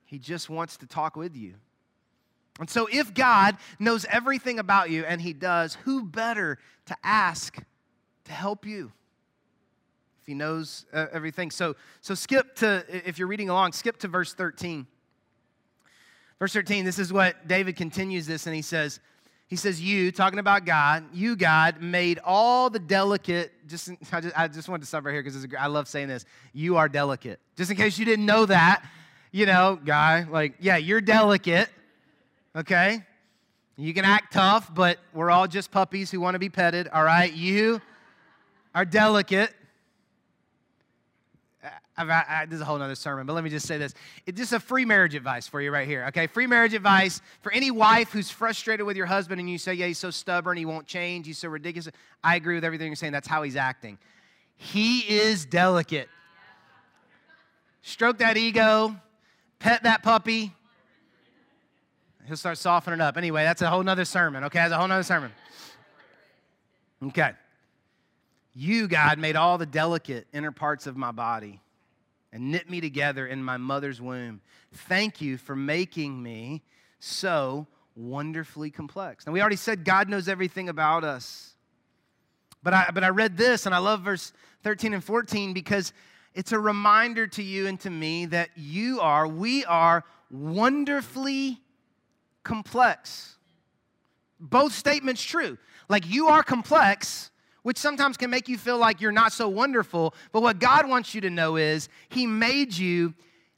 He 0.06 0.18
just 0.18 0.48
wants 0.48 0.78
to 0.78 0.86
talk 0.86 1.14
with 1.14 1.36
you. 1.36 1.54
And 2.60 2.68
so, 2.68 2.88
if 2.90 3.12
God 3.12 3.58
knows 3.78 4.06
everything 4.10 4.58
about 4.58 4.90
you, 4.90 5.04
and 5.04 5.20
He 5.20 5.34
does, 5.34 5.76
who 5.84 6.02
better 6.02 6.58
to 6.86 6.96
ask 7.04 7.58
to 8.24 8.32
help 8.32 8.66
you? 8.66 8.90
He 10.28 10.34
knows 10.34 10.84
uh, 10.92 11.06
everything. 11.10 11.50
So, 11.50 11.74
so 12.02 12.14
skip 12.14 12.54
to, 12.56 12.84
if 12.86 13.18
you're 13.18 13.28
reading 13.28 13.48
along, 13.48 13.72
skip 13.72 13.96
to 14.00 14.08
verse 14.08 14.34
13. 14.34 14.86
Verse 16.38 16.52
13, 16.52 16.84
this 16.84 16.98
is 16.98 17.10
what 17.14 17.48
David 17.48 17.76
continues 17.76 18.26
this, 18.26 18.46
and 18.46 18.54
he 18.54 18.60
says, 18.60 19.00
he 19.46 19.56
says, 19.56 19.80
You, 19.80 20.12
talking 20.12 20.38
about 20.38 20.66
God, 20.66 21.04
you, 21.14 21.34
God, 21.34 21.80
made 21.80 22.20
all 22.22 22.68
the 22.68 22.78
delicate, 22.78 23.52
just, 23.66 23.90
I 24.12 24.20
just, 24.20 24.38
I 24.38 24.48
just 24.48 24.68
wanted 24.68 24.82
to 24.82 24.86
stop 24.86 25.06
right 25.06 25.12
here 25.12 25.22
because 25.22 25.46
I 25.58 25.66
love 25.68 25.88
saying 25.88 26.08
this. 26.08 26.26
You 26.52 26.76
are 26.76 26.90
delicate. 26.90 27.40
Just 27.56 27.70
in 27.70 27.78
case 27.78 27.98
you 27.98 28.04
didn't 28.04 28.26
know 28.26 28.44
that, 28.44 28.84
you 29.32 29.46
know, 29.46 29.80
guy, 29.82 30.26
like, 30.30 30.56
yeah, 30.60 30.76
you're 30.76 31.00
delicate, 31.00 31.70
okay? 32.54 33.02
You 33.76 33.94
can 33.94 34.04
act 34.04 34.34
tough, 34.34 34.74
but 34.74 34.98
we're 35.14 35.30
all 35.30 35.48
just 35.48 35.70
puppies 35.70 36.10
who 36.10 36.20
want 36.20 36.34
to 36.34 36.38
be 36.38 36.50
petted, 36.50 36.86
all 36.88 37.02
right? 37.02 37.32
You 37.32 37.80
are 38.74 38.84
delicate. 38.84 39.54
I, 41.98 42.24
I, 42.28 42.46
this 42.46 42.56
is 42.56 42.60
a 42.60 42.64
whole 42.64 42.80
other 42.80 42.94
sermon, 42.94 43.26
but 43.26 43.32
let 43.32 43.42
me 43.42 43.50
just 43.50 43.66
say 43.66 43.76
this. 43.76 43.92
It's 44.24 44.38
just 44.38 44.52
a 44.52 44.60
free 44.60 44.84
marriage 44.84 45.14
advice 45.14 45.48
for 45.48 45.60
you 45.60 45.72
right 45.72 45.86
here, 45.86 46.04
okay? 46.08 46.28
Free 46.28 46.46
marriage 46.46 46.72
advice 46.72 47.20
for 47.40 47.52
any 47.52 47.70
wife 47.70 48.12
who's 48.12 48.30
frustrated 48.30 48.86
with 48.86 48.96
your 48.96 49.06
husband 49.06 49.40
and 49.40 49.50
you 49.50 49.58
say, 49.58 49.74
yeah, 49.74 49.86
he's 49.86 49.98
so 49.98 50.10
stubborn, 50.10 50.56
he 50.56 50.64
won't 50.64 50.86
change, 50.86 51.26
he's 51.26 51.38
so 51.38 51.48
ridiculous. 51.48 51.88
I 52.22 52.36
agree 52.36 52.54
with 52.54 52.64
everything 52.64 52.86
you're 52.86 52.96
saying. 52.96 53.12
That's 53.12 53.26
how 53.26 53.42
he's 53.42 53.56
acting. 53.56 53.98
He 54.56 55.00
is 55.00 55.44
delicate. 55.44 56.08
Stroke 57.82 58.18
that 58.18 58.36
ego, 58.36 58.94
pet 59.58 59.82
that 59.82 60.02
puppy. 60.02 60.52
He'll 62.26 62.36
start 62.36 62.58
softening 62.58 63.00
up. 63.00 63.16
Anyway, 63.16 63.42
that's 63.42 63.62
a 63.62 63.70
whole 63.70 63.82
nother 63.82 64.04
sermon, 64.04 64.44
okay? 64.44 64.58
That's 64.58 64.72
a 64.72 64.78
whole 64.78 64.88
nother 64.88 65.02
sermon. 65.02 65.32
Okay. 67.02 67.30
You, 68.54 68.88
God, 68.88 69.18
made 69.18 69.36
all 69.36 69.56
the 69.56 69.66
delicate 69.66 70.26
inner 70.32 70.52
parts 70.52 70.86
of 70.86 70.96
my 70.96 71.12
body 71.12 71.60
and 72.38 72.52
knit 72.52 72.70
me 72.70 72.80
together 72.80 73.26
in 73.26 73.42
my 73.42 73.56
mother's 73.56 74.00
womb. 74.00 74.40
Thank 74.72 75.20
you 75.20 75.38
for 75.38 75.56
making 75.56 76.22
me 76.22 76.62
so 77.00 77.66
wonderfully 77.96 78.70
complex. 78.70 79.26
Now, 79.26 79.32
we 79.32 79.40
already 79.40 79.56
said 79.56 79.84
God 79.84 80.08
knows 80.08 80.28
everything 80.28 80.68
about 80.68 81.02
us. 81.02 81.56
But 82.62 82.74
I, 82.74 82.90
but 82.94 83.02
I 83.02 83.08
read 83.08 83.36
this, 83.36 83.66
and 83.66 83.74
I 83.74 83.78
love 83.78 84.02
verse 84.02 84.32
13 84.62 84.94
and 84.94 85.02
14 85.02 85.52
because 85.52 85.92
it's 86.32 86.52
a 86.52 86.58
reminder 86.60 87.26
to 87.26 87.42
you 87.42 87.66
and 87.66 87.78
to 87.80 87.90
me 87.90 88.26
that 88.26 88.50
you 88.56 89.00
are, 89.00 89.26
we 89.26 89.64
are 89.64 90.04
wonderfully 90.30 91.60
complex. 92.44 93.36
Both 94.38 94.74
statements 94.74 95.22
true. 95.22 95.58
Like 95.88 96.06
you 96.06 96.28
are 96.28 96.44
complex, 96.44 97.32
which 97.68 97.76
sometimes 97.76 98.16
can 98.16 98.30
make 98.30 98.48
you 98.48 98.56
feel 98.56 98.78
like 98.78 98.98
you're 98.98 99.12
not 99.12 99.30
so 99.30 99.46
wonderful. 99.46 100.14
But 100.32 100.40
what 100.40 100.58
God 100.58 100.88
wants 100.88 101.14
you 101.14 101.20
to 101.20 101.28
know 101.28 101.56
is 101.56 101.90
He 102.08 102.26
made 102.26 102.74
you 102.74 103.12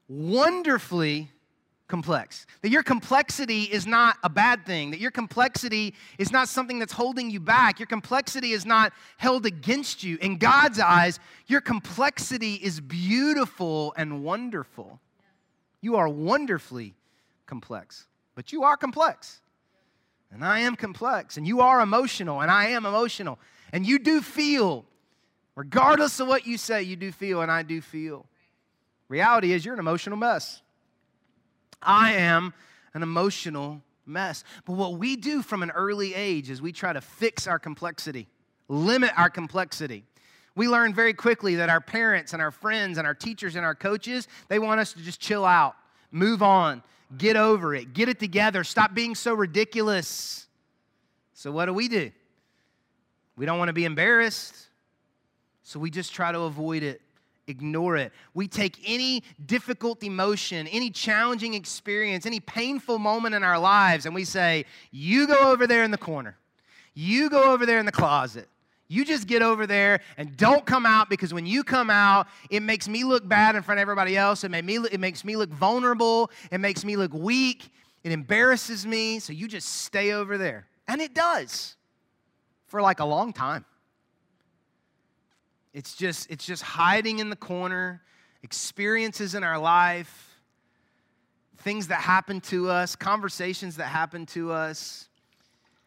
wonderfully 0.09 1.31
complex. 1.87 2.44
That 2.62 2.70
your 2.70 2.83
complexity 2.83 3.62
is 3.62 3.87
not 3.87 4.16
a 4.25 4.29
bad 4.29 4.66
thing, 4.66 4.90
that 4.90 4.99
your 4.99 5.12
complexity 5.12 5.94
is 6.18 6.33
not 6.33 6.49
something 6.49 6.81
that's 6.81 6.92
holding 6.92 7.31
you 7.31 7.38
back. 7.38 7.79
Your 7.79 7.87
complexity 7.87 8.51
is 8.51 8.66
not 8.66 8.92
held 9.16 9.46
against 9.46 10.03
you. 10.03 10.18
In 10.20 10.38
God's 10.38 10.81
eyes, 10.81 11.20
your 11.46 11.61
complexity 11.61 12.55
is 12.55 12.81
beautiful 12.81 13.94
and 13.96 14.25
wonderful. 14.25 14.99
You 15.83 15.94
are 15.94 16.09
wonderfully 16.09 16.94
complex, 17.46 18.09
but 18.35 18.51
you 18.51 18.64
are 18.64 18.77
complex. 18.77 19.40
And 20.33 20.44
I 20.44 20.61
am 20.61 20.75
complex, 20.75 21.37
and 21.37 21.46
you 21.46 21.61
are 21.61 21.81
emotional, 21.81 22.40
and 22.40 22.51
I 22.51 22.70
am 22.70 22.87
emotional. 22.87 23.38
And 23.73 23.87
you 23.87 23.99
do 23.99 24.21
feel, 24.21 24.85
regardless 25.55 26.21
of 26.21 26.29
what 26.29 26.47
you 26.47 26.59
say, 26.59 26.83
you 26.83 26.97
do 26.97 27.13
feel, 27.13 27.43
and 27.43 27.51
I 27.51 27.63
do 27.63 27.81
feel. 27.81 28.27
Reality 29.09 29.53
is, 29.53 29.65
you're 29.65 29.75
an 29.75 29.81
emotional 29.81 30.17
mess. 30.17 30.63
I 31.83 32.13
am 32.15 32.55
an 32.95 33.03
emotional 33.03 33.83
mess. 34.07 34.45
But 34.65 34.75
what 34.75 34.95
we 34.95 35.17
do 35.17 35.43
from 35.43 35.63
an 35.63 35.71
early 35.71 36.15
age 36.15 36.51
is 36.51 36.61
we 36.61 36.73
try 36.73 36.93
to 36.93 37.01
fix 37.01 37.47
our 37.47 37.59
complexity, 37.59 38.29
limit 38.69 39.13
our 39.17 39.31
complexity. 39.31 40.05
We 40.57 40.69
learn 40.69 40.93
very 40.93 41.15
quickly 41.15 41.57
that 41.57 41.71
our 41.71 41.81
parents 41.81 42.33
and 42.33 42.43
our 42.43 42.51
friends 42.51 42.99
and 42.99 43.07
our 43.07 43.15
teachers 43.15 43.57
and 43.57 43.65
our 43.65 43.75
coaches, 43.75 44.29
they 44.49 44.59
want 44.59 44.81
us 44.81 44.93
to 44.95 45.01
just 45.01 45.21
chill 45.21 45.45
out, 45.45 45.77
move 46.11 46.43
on, 46.43 46.83
get 47.17 47.37
over 47.37 47.75
it, 47.75 47.95
get 47.95 48.09
it 48.09 48.19
together, 48.19 48.65
stop 48.65 48.93
being 48.93 49.15
so 49.15 49.33
ridiculous. 49.33 50.47
So, 51.33 51.51
what 51.53 51.67
do 51.67 51.75
we 51.75 51.89
do? 51.89 52.11
We 53.40 53.46
don't 53.46 53.59
want 53.59 53.70
to 53.70 53.72
be 53.72 53.87
embarrassed, 53.87 54.68
so 55.62 55.81
we 55.81 55.88
just 55.90 56.12
try 56.12 56.31
to 56.31 56.40
avoid 56.40 56.83
it, 56.83 57.00
ignore 57.46 57.96
it. 57.96 58.12
We 58.35 58.46
take 58.46 58.79
any 58.85 59.22
difficult 59.46 60.03
emotion, 60.03 60.66
any 60.66 60.90
challenging 60.90 61.55
experience, 61.55 62.26
any 62.26 62.40
painful 62.40 62.98
moment 62.98 63.35
in 63.35 63.42
our 63.42 63.59
lives, 63.59 64.05
and 64.05 64.14
we 64.14 64.26
say, 64.26 64.66
You 64.90 65.26
go 65.26 65.50
over 65.50 65.66
there 65.66 65.85
in 65.85 65.90
the 65.90 65.96
corner. 65.96 66.37
You 66.92 67.31
go 67.31 67.55
over 67.55 67.64
there 67.64 67.79
in 67.79 67.87
the 67.87 67.92
closet. 67.92 68.46
You 68.88 69.07
just 69.07 69.26
get 69.26 69.40
over 69.40 69.66
there 69.66 70.00
and 70.18 70.37
don't 70.37 70.66
come 70.66 70.85
out 70.85 71.09
because 71.09 71.33
when 71.33 71.46
you 71.46 71.64
come 71.64 71.88
out, 71.88 72.26
it 72.50 72.61
makes 72.61 72.88
me 72.88 73.05
look 73.05 73.26
bad 73.26 73.57
in 73.57 73.62
front 73.62 73.79
of 73.79 73.81
everybody 73.81 74.18
else. 74.18 74.44
It, 74.44 74.50
me, 74.50 74.76
it 74.92 75.00
makes 75.00 75.24
me 75.24 75.37
look 75.37 75.48
vulnerable. 75.48 76.31
It 76.53 76.59
makes 76.59 76.85
me 76.85 76.94
look 76.96 77.14
weak. 77.14 77.70
It 78.05 78.12
embarrasses 78.12 78.87
me. 78.87 79.18
So 79.18 79.33
you 79.33 79.48
just 79.48 79.66
stay 79.66 80.12
over 80.12 80.37
there. 80.37 80.66
And 80.87 81.00
it 81.00 81.14
does 81.14 81.76
for 82.71 82.81
like 82.81 83.01
a 83.01 83.05
long 83.05 83.33
time. 83.33 83.65
It's 85.75 85.95
just, 85.95 86.31
it's 86.31 86.47
just 86.47 86.63
hiding 86.63 87.19
in 87.19 87.31
the 87.31 87.37
corner, 87.37 88.01
experiences 88.43 89.35
in 89.35 89.45
our 89.45 89.59
life, 89.59 90.39
things 91.59 91.89
that 91.89 92.01
happen 92.01 92.41
to 92.41 92.71
us, 92.71 92.97
conversations 92.97 93.77
that 93.77 93.87
happen 93.87 94.25
to 94.27 94.53
us, 94.53 95.09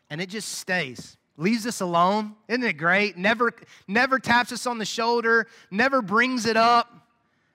and 0.10 0.22
it 0.22 0.30
just 0.30 0.50
stays. 0.50 1.18
Leaves 1.36 1.66
us 1.66 1.82
alone. 1.82 2.36
Isn't 2.48 2.64
it 2.64 2.74
great? 2.74 3.18
Never, 3.18 3.52
never 3.88 4.20
taps 4.20 4.52
us 4.52 4.68
on 4.68 4.78
the 4.78 4.86
shoulder, 4.86 5.48
never 5.72 6.02
brings 6.02 6.46
it 6.46 6.58
up. 6.58 7.00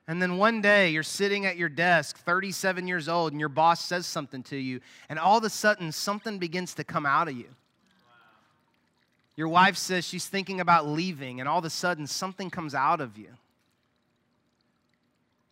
And 0.08 0.22
then 0.22 0.38
one 0.38 0.62
day 0.62 0.88
you're 0.88 1.02
sitting 1.02 1.44
at 1.44 1.58
your 1.58 1.68
desk, 1.68 2.16
37 2.16 2.88
years 2.88 3.08
old, 3.08 3.32
and 3.32 3.40
your 3.40 3.50
boss 3.50 3.84
says 3.84 4.06
something 4.06 4.42
to 4.44 4.56
you, 4.56 4.80
and 5.10 5.18
all 5.18 5.36
of 5.36 5.44
a 5.44 5.50
sudden 5.50 5.92
something 5.92 6.38
begins 6.38 6.74
to 6.74 6.84
come 6.84 7.04
out 7.04 7.28
of 7.28 7.36
you. 7.36 7.48
Your 9.38 9.46
wife 9.46 9.76
says 9.76 10.04
she's 10.04 10.26
thinking 10.26 10.58
about 10.58 10.88
leaving, 10.88 11.38
and 11.38 11.48
all 11.48 11.60
of 11.60 11.64
a 11.64 11.70
sudden 11.70 12.08
something 12.08 12.50
comes 12.50 12.74
out 12.74 13.00
of 13.00 13.16
you. 13.16 13.28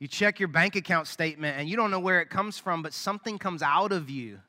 You 0.01 0.09
check 0.09 0.41
your 0.41 0.49
bank 0.49 0.75
account 0.75 1.07
statement 1.07 1.57
and 1.57 1.69
you 1.69 1.77
don't 1.77 1.93
know 1.93 2.01
where 2.01 2.21
it 2.21 2.29
comes 2.29 2.59
from, 2.59 2.83
but 2.83 2.93
something 2.93 3.39
comes 3.39 3.63
out 3.63 3.93
of 3.93 4.11
you. 4.11 4.41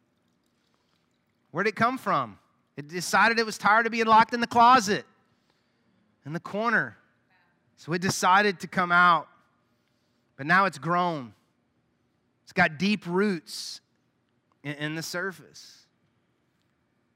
Where'd 1.51 1.67
it 1.67 1.75
come 1.75 1.99
from? 1.99 2.39
It 2.77 2.87
decided 2.87 3.37
it 3.37 3.45
was 3.45 3.59
tired 3.59 3.85
of 3.85 3.91
being 3.91 4.07
locked 4.07 4.33
in 4.33 4.41
the 4.41 4.47
closet, 4.47 5.05
in 6.25 6.33
the 6.33 6.39
corner. 6.39 6.97
So 7.75 7.93
it 7.93 8.01
decided 8.01 8.59
to 8.61 8.67
come 8.67 8.91
out. 8.91 9.27
But 10.35 10.47
now 10.47 10.65
it's 10.65 10.79
grown, 10.79 11.31
it's 12.41 12.53
got 12.53 12.79
deep 12.79 13.05
roots 13.05 13.81
in, 14.63 14.73
in 14.73 14.95
the 14.95 15.03
surface. 15.03 15.76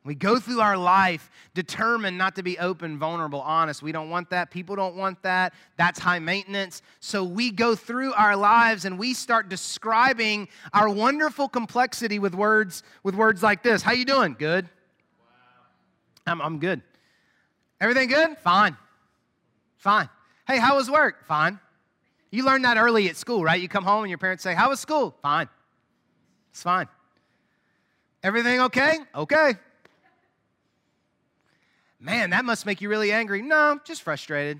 We 0.04 0.16
go 0.16 0.40
through 0.40 0.62
our 0.62 0.78
life 0.78 1.30
determined 1.54 2.18
not 2.18 2.36
to 2.36 2.44
be 2.44 2.58
open, 2.58 2.98
vulnerable, 2.98 3.42
honest. 3.42 3.84
We 3.84 3.92
don't 3.92 4.10
want 4.10 4.32
that. 4.32 4.50
People 4.50 4.76
don't 4.76 4.96
want 4.96 5.22
that. 5.22 5.54
That's 5.78 6.00
high 6.00 6.18
maintenance. 6.18 6.82
So 7.00 7.24
we 7.24 7.52
go 7.52 7.76
through 7.76 8.14
our 8.14 8.36
lives 8.36 8.86
and 8.86 8.98
we 8.98 9.14
start 9.14 9.48
describing 9.48 10.48
our 10.74 10.90
wonderful 10.90 11.48
complexity 11.48 12.18
with 12.18 12.34
words 12.34 12.82
with 13.04 13.14
words 13.14 13.44
like 13.44 13.62
this. 13.62 13.84
How 13.84 13.92
you 13.92 14.06
doing? 14.06 14.36
Good. 14.40 14.66
Wow. 14.66 16.32
I'm, 16.32 16.42
I'm 16.42 16.58
good. 16.58 16.82
Everything 17.80 18.10
good? 18.10 18.38
Fine. 18.40 18.76
Fine. 19.78 20.10
Hey, 20.48 20.58
how 20.58 20.78
was 20.78 20.90
work? 20.90 21.28
Fine. 21.28 21.60
You 22.32 22.44
learned 22.44 22.66
that 22.66 22.78
early 22.78 23.08
at 23.10 23.18
school, 23.18 23.44
right? 23.44 23.62
You 23.62 23.68
come 23.68 23.84
home 23.84 24.04
and 24.04 24.10
your 24.10 24.18
parents 24.18 24.42
say, 24.42 24.56
How 24.56 24.70
was 24.70 24.80
school? 24.80 25.16
Fine. 25.22 25.48
It's 26.52 26.64
fine. 26.64 26.88
Everything 28.24 28.62
okay? 28.62 28.98
Okay. 29.14 29.54
Man, 32.02 32.32
that 32.32 32.44
must 32.44 32.66
make 32.66 32.82
you 32.82 32.90
really 32.90 33.12
angry. 33.12 33.44
No, 33.44 33.80
just 33.86 34.02
frustrated. 34.02 34.60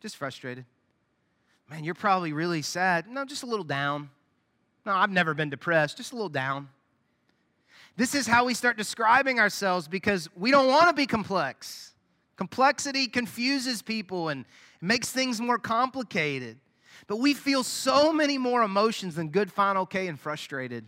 Just 0.00 0.16
frustrated. 0.16 0.66
Man, 1.70 1.84
you're 1.84 1.94
probably 1.94 2.34
really 2.34 2.60
sad. 2.60 3.08
No, 3.08 3.24
just 3.24 3.42
a 3.42 3.46
little 3.46 3.64
down. 3.64 4.10
No, 4.84 4.92
I've 4.92 5.10
never 5.10 5.32
been 5.32 5.48
depressed, 5.48 5.96
just 5.96 6.12
a 6.12 6.14
little 6.14 6.28
down. 6.28 6.68
This 7.96 8.14
is 8.14 8.26
how 8.26 8.44
we 8.44 8.54
start 8.54 8.76
describing 8.76 9.38
ourselves 9.38 9.88
because 9.88 10.28
we 10.36 10.50
don't 10.50 10.68
want 10.68 10.88
to 10.88 10.92
be 10.92 11.06
complex. 11.06 11.94
Complexity 12.36 13.06
confuses 13.06 13.82
people 13.82 14.28
and 14.28 14.44
makes 14.80 15.10
things 15.10 15.40
more 15.40 15.58
complicated. 15.58 16.58
But 17.06 17.16
we 17.16 17.34
feel 17.34 17.62
so 17.62 18.12
many 18.12 18.38
more 18.38 18.62
emotions 18.62 19.14
than 19.14 19.28
good, 19.28 19.50
fine, 19.50 19.76
okay, 19.78 20.08
and 20.08 20.18
frustrated. 20.18 20.86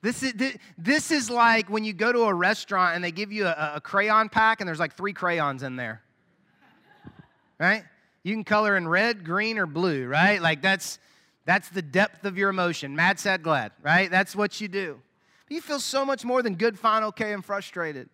This 0.00 0.22
is, 0.22 0.32
this 0.76 1.10
is 1.10 1.28
like 1.28 1.68
when 1.68 1.84
you 1.84 1.92
go 1.92 2.12
to 2.12 2.22
a 2.22 2.34
restaurant 2.34 2.94
and 2.94 3.02
they 3.02 3.10
give 3.10 3.32
you 3.32 3.46
a, 3.46 3.72
a 3.76 3.80
crayon 3.80 4.28
pack 4.28 4.60
and 4.60 4.68
there's 4.68 4.78
like 4.78 4.96
three 4.96 5.12
crayons 5.12 5.62
in 5.62 5.76
there. 5.76 6.02
Right? 7.58 7.84
You 8.22 8.34
can 8.34 8.44
color 8.44 8.76
in 8.76 8.86
red, 8.86 9.24
green, 9.24 9.58
or 9.58 9.66
blue, 9.66 10.06
right? 10.06 10.40
Like 10.40 10.62
that's 10.62 10.98
that's 11.44 11.70
the 11.70 11.82
depth 11.82 12.24
of 12.24 12.36
your 12.36 12.50
emotion. 12.50 12.94
Mad, 12.94 13.18
sad, 13.18 13.42
glad, 13.42 13.72
right? 13.82 14.10
That's 14.10 14.36
what 14.36 14.60
you 14.60 14.68
do. 14.68 15.00
You 15.48 15.60
feel 15.60 15.80
so 15.80 16.04
much 16.04 16.24
more 16.24 16.42
than 16.42 16.54
good, 16.54 16.78
fine, 16.78 17.02
okay, 17.04 17.32
and 17.32 17.44
frustrated. 17.44 18.08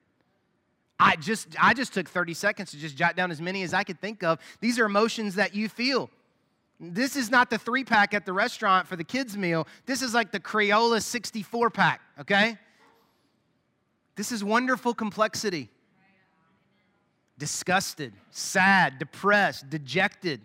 I 0.99 1.17
just 1.17 1.49
I 1.61 1.75
just 1.75 1.93
took 1.93 2.09
30 2.09 2.33
seconds 2.33 2.71
to 2.71 2.79
just 2.79 2.97
jot 2.97 3.17
down 3.17 3.31
as 3.31 3.41
many 3.41 3.63
as 3.63 3.75
I 3.75 3.83
could 3.83 4.01
think 4.01 4.23
of. 4.23 4.39
These 4.61 4.79
are 4.79 4.87
emotions 4.87 5.35
that 5.35 5.55
you 5.55 5.69
feel. 5.69 6.11
This 6.81 7.17
is 7.17 7.31
not 7.31 7.51
the 7.51 7.59
three 7.59 7.85
pack 7.85 8.15
at 8.15 8.27
the 8.27 8.33
restaurant 8.33 8.87
for 8.87 8.97
the 8.97 9.05
kids' 9.05 9.37
meal. 9.37 9.67
This 9.87 10.03
is 10.03 10.13
like 10.13 10.33
the 10.33 10.41
Crayola 10.41 11.01
64 11.01 11.71
pack, 11.71 12.01
okay? 12.21 12.59
This 14.17 14.33
is 14.33 14.43
wonderful 14.43 14.95
complexity. 14.95 15.71
Disgusted, 17.39 18.13
sad, 18.31 18.99
depressed, 18.99 19.71
dejected, 19.71 20.41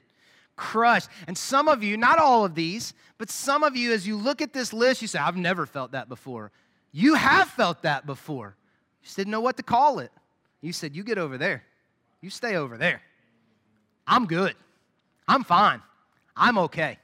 crushed. 0.55 1.09
And 1.27 1.37
some 1.37 1.67
of 1.67 1.83
you, 1.83 1.97
not 1.97 2.19
all 2.19 2.45
of 2.45 2.55
these, 2.55 2.93
but 3.17 3.29
some 3.29 3.63
of 3.63 3.75
you, 3.75 3.93
as 3.93 4.07
you 4.07 4.15
look 4.15 4.41
at 4.41 4.53
this 4.53 4.73
list, 4.73 5.01
you 5.01 5.07
say, 5.07 5.19
I've 5.19 5.37
never 5.37 5.65
felt 5.65 5.91
that 5.91 6.09
before. 6.09 6.51
You 6.91 7.15
have 7.15 7.49
felt 7.49 7.83
that 7.83 8.05
before. 8.05 8.55
You 9.01 9.05
just 9.05 9.15
didn't 9.15 9.31
know 9.31 9.41
what 9.41 9.57
to 9.57 9.63
call 9.63 9.99
it. 9.99 10.11
You 10.61 10.73
said, 10.73 10.95
You 10.95 11.03
get 11.03 11.17
over 11.17 11.37
there. 11.37 11.63
You 12.21 12.29
stay 12.29 12.55
over 12.55 12.77
there. 12.77 13.01
I'm 14.05 14.25
good. 14.25 14.55
I'm 15.27 15.43
fine. 15.43 15.81
I'm 16.39 16.57
okay. 16.57 16.97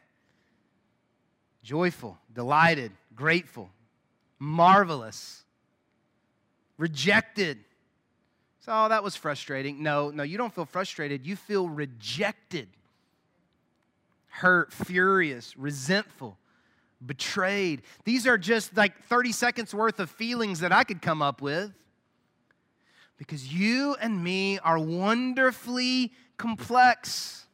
Joyful, 1.61 2.17
delighted, 2.33 2.91
grateful, 3.15 3.69
marvelous, 4.39 5.43
rejected. 6.77 7.59
So, 8.61 8.71
oh, 8.73 8.89
that 8.89 9.03
was 9.03 9.15
frustrating. 9.15 9.83
No, 9.83 10.09
no, 10.09 10.23
you 10.23 10.37
don't 10.37 10.53
feel 10.53 10.65
frustrated. 10.65 11.27
You 11.27 11.35
feel 11.35 11.67
rejected, 11.67 12.69
hurt, 14.27 14.71
furious, 14.71 15.57
resentful, 15.57 16.37
betrayed. 17.05 17.81
These 18.05 18.25
are 18.25 18.37
just 18.37 18.75
like 18.77 19.03
30 19.03 19.33
seconds 19.33 19.73
worth 19.73 19.99
of 19.99 20.09
feelings 20.09 20.61
that 20.61 20.71
I 20.71 20.83
could 20.85 21.01
come 21.01 21.21
up 21.21 21.41
with 21.41 21.73
because 23.17 23.53
you 23.53 23.95
and 23.99 24.23
me 24.23 24.59
are 24.59 24.79
wonderfully 24.79 26.13
complex. 26.37 27.45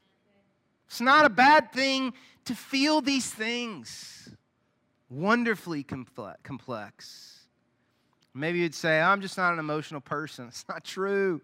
It's 0.91 0.99
not 0.99 1.25
a 1.25 1.29
bad 1.29 1.71
thing 1.71 2.11
to 2.43 2.53
feel 2.53 2.99
these 2.99 3.25
things. 3.25 4.29
Wonderfully 5.09 5.83
complex. 5.83 7.39
Maybe 8.33 8.59
you'd 8.59 8.75
say, 8.75 8.99
I'm 8.99 9.21
just 9.21 9.37
not 9.37 9.53
an 9.53 9.59
emotional 9.59 10.01
person. 10.01 10.47
It's 10.49 10.65
not 10.67 10.83
true. 10.83 11.39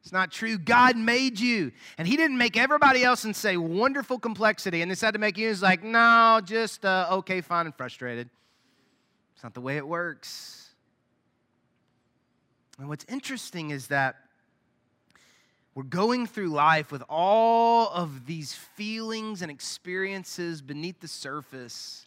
It's 0.00 0.12
not 0.12 0.30
true. 0.30 0.58
God 0.58 0.96
made 0.96 1.40
you. 1.40 1.72
And 1.98 2.06
He 2.06 2.16
didn't 2.16 2.38
make 2.38 2.56
everybody 2.56 3.02
else 3.02 3.24
and 3.24 3.34
say 3.34 3.56
wonderful 3.56 4.16
complexity 4.20 4.80
and 4.80 4.88
decided 4.88 5.14
to 5.14 5.18
make 5.18 5.36
you. 5.36 5.48
He's 5.48 5.60
like, 5.60 5.82
no, 5.82 6.40
just 6.44 6.84
uh, 6.84 7.08
okay, 7.10 7.40
fine, 7.40 7.66
and 7.66 7.74
frustrated. 7.74 8.30
It's 9.34 9.42
not 9.42 9.54
the 9.54 9.60
way 9.60 9.76
it 9.76 9.88
works. 9.88 10.70
And 12.78 12.88
what's 12.88 13.04
interesting 13.08 13.70
is 13.70 13.88
that 13.88 14.14
we're 15.78 15.84
going 15.84 16.26
through 16.26 16.48
life 16.48 16.90
with 16.90 17.04
all 17.08 17.88
of 17.90 18.26
these 18.26 18.52
feelings 18.52 19.42
and 19.42 19.48
experiences 19.48 20.60
beneath 20.60 20.98
the 20.98 21.06
surface, 21.06 22.04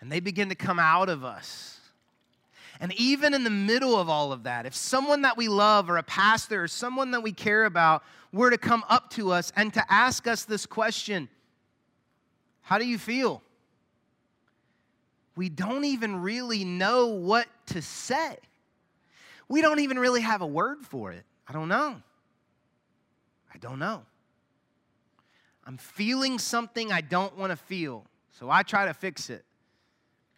and 0.00 0.10
they 0.10 0.18
begin 0.18 0.48
to 0.48 0.54
come 0.54 0.78
out 0.78 1.10
of 1.10 1.22
us. 1.22 1.78
And 2.80 2.94
even 2.94 3.34
in 3.34 3.44
the 3.44 3.50
middle 3.50 3.98
of 3.98 4.08
all 4.08 4.32
of 4.32 4.44
that, 4.44 4.64
if 4.64 4.74
someone 4.74 5.20
that 5.22 5.36
we 5.36 5.46
love 5.46 5.90
or 5.90 5.98
a 5.98 6.02
pastor 6.02 6.62
or 6.62 6.68
someone 6.68 7.10
that 7.10 7.20
we 7.20 7.32
care 7.32 7.66
about 7.66 8.02
were 8.32 8.48
to 8.48 8.56
come 8.56 8.82
up 8.88 9.10
to 9.10 9.30
us 9.30 9.52
and 9.56 9.74
to 9.74 9.92
ask 9.92 10.26
us 10.26 10.46
this 10.46 10.64
question, 10.64 11.28
How 12.62 12.78
do 12.78 12.86
you 12.86 12.96
feel? 12.96 13.42
We 15.36 15.50
don't 15.50 15.84
even 15.84 16.22
really 16.22 16.64
know 16.64 17.08
what 17.08 17.46
to 17.66 17.82
say. 17.82 18.38
We 19.50 19.60
don't 19.60 19.80
even 19.80 19.98
really 19.98 20.22
have 20.22 20.40
a 20.40 20.46
word 20.46 20.78
for 20.86 21.12
it. 21.12 21.24
I 21.46 21.52
don't 21.52 21.68
know. 21.68 21.96
I 23.56 23.58
don't 23.58 23.78
know. 23.78 24.02
I'm 25.64 25.78
feeling 25.78 26.38
something 26.38 26.92
I 26.92 27.00
don't 27.00 27.38
want 27.38 27.52
to 27.52 27.56
feel, 27.56 28.04
so 28.38 28.50
I 28.50 28.62
try 28.62 28.84
to 28.84 28.92
fix 28.92 29.30
it, 29.30 29.46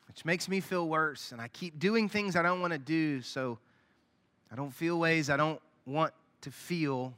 which 0.06 0.24
makes 0.24 0.48
me 0.48 0.60
feel 0.60 0.88
worse. 0.88 1.32
And 1.32 1.40
I 1.40 1.48
keep 1.48 1.80
doing 1.80 2.08
things 2.08 2.36
I 2.36 2.42
don't 2.42 2.60
want 2.60 2.74
to 2.74 2.78
do, 2.78 3.20
so 3.20 3.58
I 4.52 4.54
don't 4.54 4.70
feel 4.70 5.00
ways 5.00 5.30
I 5.30 5.36
don't 5.36 5.60
want 5.84 6.14
to 6.42 6.52
feel. 6.52 7.12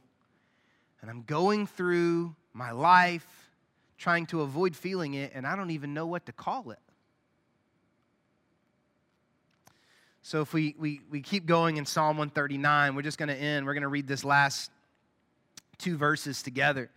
And 1.01 1.11
I'm 1.11 1.21
going 1.21 1.67
through 1.67 2.35
my 2.51 2.71
life 2.71 3.51
trying 3.99 4.25
to 4.27 4.41
avoid 4.41 4.75
feeling 4.75 5.13
it, 5.13 5.33
and 5.35 5.45
I 5.45 5.55
don't 5.55 5.69
even 5.69 5.93
know 5.93 6.07
what 6.07 6.25
to 6.25 6.31
call 6.31 6.71
it. 6.71 6.79
So 10.23 10.41
if 10.41 10.51
we, 10.51 10.75
we, 10.79 11.01
we 11.11 11.21
keep 11.21 11.45
going 11.45 11.77
in 11.77 11.85
Psalm 11.85 12.17
139, 12.17 12.95
we're 12.95 13.03
just 13.03 13.19
going 13.19 13.29
to 13.29 13.35
end. 13.35 13.67
We're 13.67 13.75
going 13.75 13.83
to 13.83 13.87
read 13.87 14.07
this 14.07 14.23
last 14.23 14.71
two 15.81 15.97
verses 15.97 16.43
together, 16.43 16.89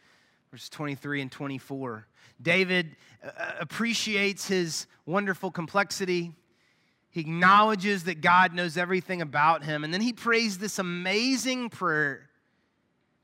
verses 0.51 0.69
23 0.69 1.23
and 1.23 1.33
24. 1.33 2.07
David 2.41 2.97
uh, 3.25 3.31
appreciates 3.61 4.47
his 4.47 4.87
wonderful 5.07 5.51
complexity. 5.51 6.33
He 7.11 7.21
acknowledges 7.21 8.05
that 8.05 8.21
God 8.21 8.55
knows 8.55 8.77
everything 8.77 9.23
about 9.23 9.65
him. 9.65 9.85
And 9.85 9.93
then 9.93 10.01
he 10.01 10.13
prays 10.13 10.59
this 10.59 10.79
amazing 10.79 11.71
prayer, 11.71 12.29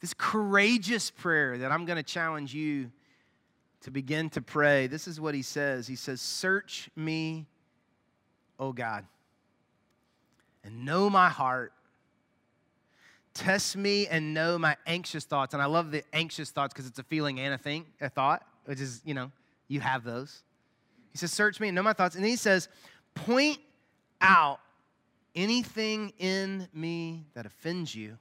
this 0.01 0.15
courageous 0.15 1.11
prayer 1.11 1.59
that 1.59 1.71
I'm 1.71 1.85
going 1.85 1.97
to 1.97 2.03
challenge 2.03 2.55
you 2.55 2.91
to 3.83 3.91
begin 3.91 4.31
to 4.31 4.41
pray. 4.41 4.87
This 4.87 5.09
is 5.09 5.21
what 5.21 5.35
he 5.35 5.43
says 5.43 5.87
He 5.87 5.97
says, 5.97 6.21
Search 6.21 6.91
me, 6.97 7.47
O 8.59 8.73
God, 8.73 9.05
and 10.65 10.85
know 10.85 11.11
my 11.11 11.29
heart 11.29 11.73
Test 13.35 13.77
me 13.77 14.07
and 14.07 14.35
know 14.35 14.59
my 14.59 14.77
anxious 14.87 15.25
thoughts. 15.25 15.55
And 15.55 15.63
I 15.63 15.67
love 15.67 15.91
the 15.91 16.03
anxious 16.13 16.51
thoughts 16.51 16.75
because 16.75 16.87
it's 16.87 16.99
a 16.99 17.05
feeling 17.05 17.41
and 17.41 17.55
a 17.55 17.59
thing, 17.59 17.87
a 18.01 18.09
thought, 18.09 18.43
which 18.65 18.81
is, 18.81 19.01
you 19.05 19.15
know, 19.15 19.31
you 19.69 19.81
have 19.81 20.05
those. 20.05 20.43
He 21.11 21.19
says, 21.19 21.33
Search 21.33 21.61
me 21.61 21.69
and 21.69 21.75
know 21.75 21.83
my 21.83 21.93
thoughts. 21.93 22.15
And 22.15 22.25
then 22.25 22.31
he 22.31 22.37
says, 22.37 22.69
Point 23.15 23.59
out 24.21 24.61
anything 25.35 26.13
in 26.19 26.69
me 26.75 27.25
that 27.35 27.47
offends 27.47 27.95
you 27.95 28.19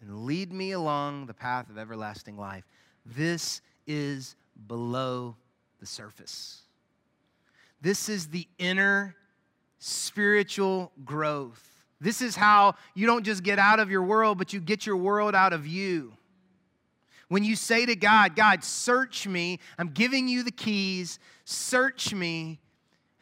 and 0.00 0.24
lead 0.24 0.52
me 0.52 0.72
along 0.72 1.26
the 1.26 1.34
path 1.34 1.70
of 1.70 1.78
everlasting 1.78 2.36
life. 2.36 2.64
This 3.06 3.62
is 3.86 4.36
below 4.66 5.36
the 5.80 5.86
surface. 5.86 6.62
This 7.80 8.08
is 8.08 8.28
the 8.28 8.46
inner 8.58 9.14
spiritual 9.78 10.92
growth. 11.04 11.73
This 12.00 12.20
is 12.20 12.36
how 12.36 12.74
you 12.94 13.06
don't 13.06 13.24
just 13.24 13.42
get 13.42 13.58
out 13.58 13.80
of 13.80 13.90
your 13.90 14.02
world, 14.02 14.38
but 14.38 14.52
you 14.52 14.60
get 14.60 14.86
your 14.86 14.96
world 14.96 15.34
out 15.34 15.52
of 15.52 15.66
you. 15.66 16.12
When 17.28 17.44
you 17.44 17.56
say 17.56 17.86
to 17.86 17.96
God, 17.96 18.36
God, 18.36 18.62
search 18.62 19.26
me, 19.26 19.58
I'm 19.78 19.88
giving 19.88 20.28
you 20.28 20.42
the 20.42 20.50
keys, 20.50 21.18
search 21.44 22.12
me, 22.12 22.60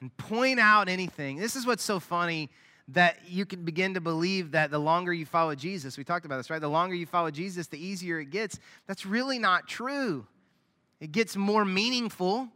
and 0.01 0.15
point 0.17 0.59
out 0.59 0.89
anything. 0.89 1.37
This 1.37 1.55
is 1.55 1.65
what's 1.65 1.85
so 1.85 2.01
funny 2.01 2.51
that 2.89 3.19
you 3.29 3.47
can 3.47 3.65
begin 3.65 3.95
to 3.95 4.01
believe 4.01 4.51
that 4.51 4.71
the 4.71 4.79
longer 4.79 5.13
you 5.13 5.25
follow 5.25 5.55
Jesus, 5.55 5.97
we 5.97 6.05
talked 6.05 6.27
about 6.27 6.39
this, 6.39 6.51
right? 6.51 6.61
The 6.61 6.69
longer 6.69 6.95
you 6.95 7.07
follow 7.07 7.31
Jesus, 7.31 7.69
the 7.69 7.83
easier 7.83 8.19
it 8.19 8.31
gets. 8.31 8.59
That's 8.87 9.07
really 9.07 9.39
not 9.39 9.69
true. 9.69 10.27
It 11.01 11.13
gets 11.13 11.37
more 11.37 11.65
meaningful, 11.65 12.49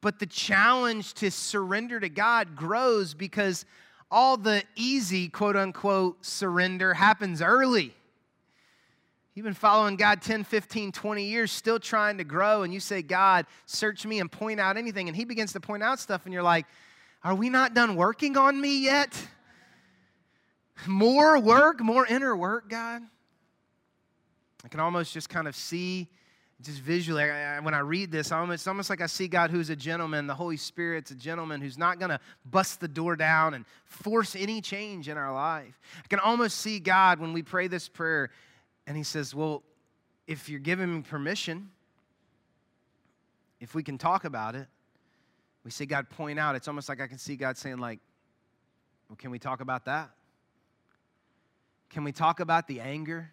but 0.00 0.18
the 0.18 0.26
challenge 0.26 1.14
to 1.14 1.30
surrender 1.30 1.98
to 1.98 2.08
God 2.08 2.54
grows 2.54 3.14
because 3.14 3.64
all 4.10 4.36
the 4.36 4.62
easy, 4.74 5.28
quote 5.28 5.56
unquote, 5.56 6.24
surrender 6.24 6.94
happens 6.94 7.42
early. 7.42 7.94
You've 9.34 9.44
been 9.44 9.54
following 9.54 9.96
God 9.96 10.20
10, 10.20 10.42
15, 10.42 10.90
20 10.90 11.24
years, 11.24 11.52
still 11.52 11.78
trying 11.78 12.18
to 12.18 12.24
grow, 12.24 12.62
and 12.62 12.74
you 12.74 12.80
say, 12.80 13.02
God, 13.02 13.46
search 13.66 14.04
me 14.04 14.18
and 14.18 14.30
point 14.30 14.58
out 14.58 14.76
anything. 14.76 15.06
And 15.08 15.16
He 15.16 15.24
begins 15.24 15.52
to 15.52 15.60
point 15.60 15.82
out 15.82 16.00
stuff, 16.00 16.24
and 16.24 16.34
you're 16.34 16.42
like, 16.42 16.66
Are 17.22 17.34
we 17.34 17.48
not 17.48 17.72
done 17.72 17.94
working 17.94 18.36
on 18.36 18.60
me 18.60 18.82
yet? 18.82 19.14
More 20.86 21.38
work, 21.38 21.80
more 21.80 22.06
inner 22.06 22.36
work, 22.36 22.68
God. 22.68 23.02
I 24.64 24.68
can 24.68 24.80
almost 24.80 25.12
just 25.12 25.28
kind 25.28 25.46
of 25.46 25.54
see 25.54 26.08
just 26.62 26.80
visually, 26.80 27.22
I, 27.22 27.56
I, 27.56 27.60
when 27.60 27.74
I 27.74 27.78
read 27.78 28.10
this, 28.10 28.32
it's 28.32 28.66
almost 28.66 28.90
like 28.90 29.00
I 29.00 29.06
see 29.06 29.28
God 29.28 29.50
who's 29.50 29.70
a 29.70 29.76
gentleman. 29.76 30.26
The 30.26 30.34
Holy 30.34 30.56
Spirit's 30.56 31.12
a 31.12 31.14
gentleman 31.14 31.60
who's 31.60 31.78
not 31.78 32.00
going 32.00 32.10
to 32.10 32.18
bust 32.44 32.80
the 32.80 32.88
door 32.88 33.14
down 33.14 33.54
and 33.54 33.64
force 33.84 34.34
any 34.34 34.60
change 34.60 35.08
in 35.08 35.16
our 35.16 35.32
life. 35.32 35.78
I 36.04 36.08
can 36.08 36.18
almost 36.18 36.58
see 36.58 36.80
God 36.80 37.20
when 37.20 37.32
we 37.32 37.42
pray 37.42 37.68
this 37.68 37.88
prayer, 37.88 38.30
and 38.86 38.96
He 38.96 39.04
says, 39.04 39.34
Well, 39.34 39.62
if 40.26 40.48
you're 40.48 40.58
giving 40.58 40.92
me 40.92 41.02
permission, 41.02 41.70
if 43.60 43.74
we 43.74 43.82
can 43.84 43.96
talk 43.96 44.24
about 44.24 44.56
it, 44.56 44.66
we 45.64 45.70
see 45.70 45.86
God 45.86 46.08
point 46.10 46.38
out. 46.38 46.56
It's 46.56 46.68
almost 46.68 46.88
like 46.88 47.00
I 47.00 47.06
can 47.06 47.18
see 47.18 47.36
God 47.36 47.56
saying, 47.56 47.78
like, 47.78 48.00
well, 49.08 49.16
can 49.16 49.30
we 49.30 49.38
talk 49.38 49.60
about 49.60 49.84
that? 49.86 50.10
Can 51.90 52.04
we 52.04 52.12
talk 52.12 52.40
about 52.40 52.66
the 52.68 52.80
anger? 52.80 53.30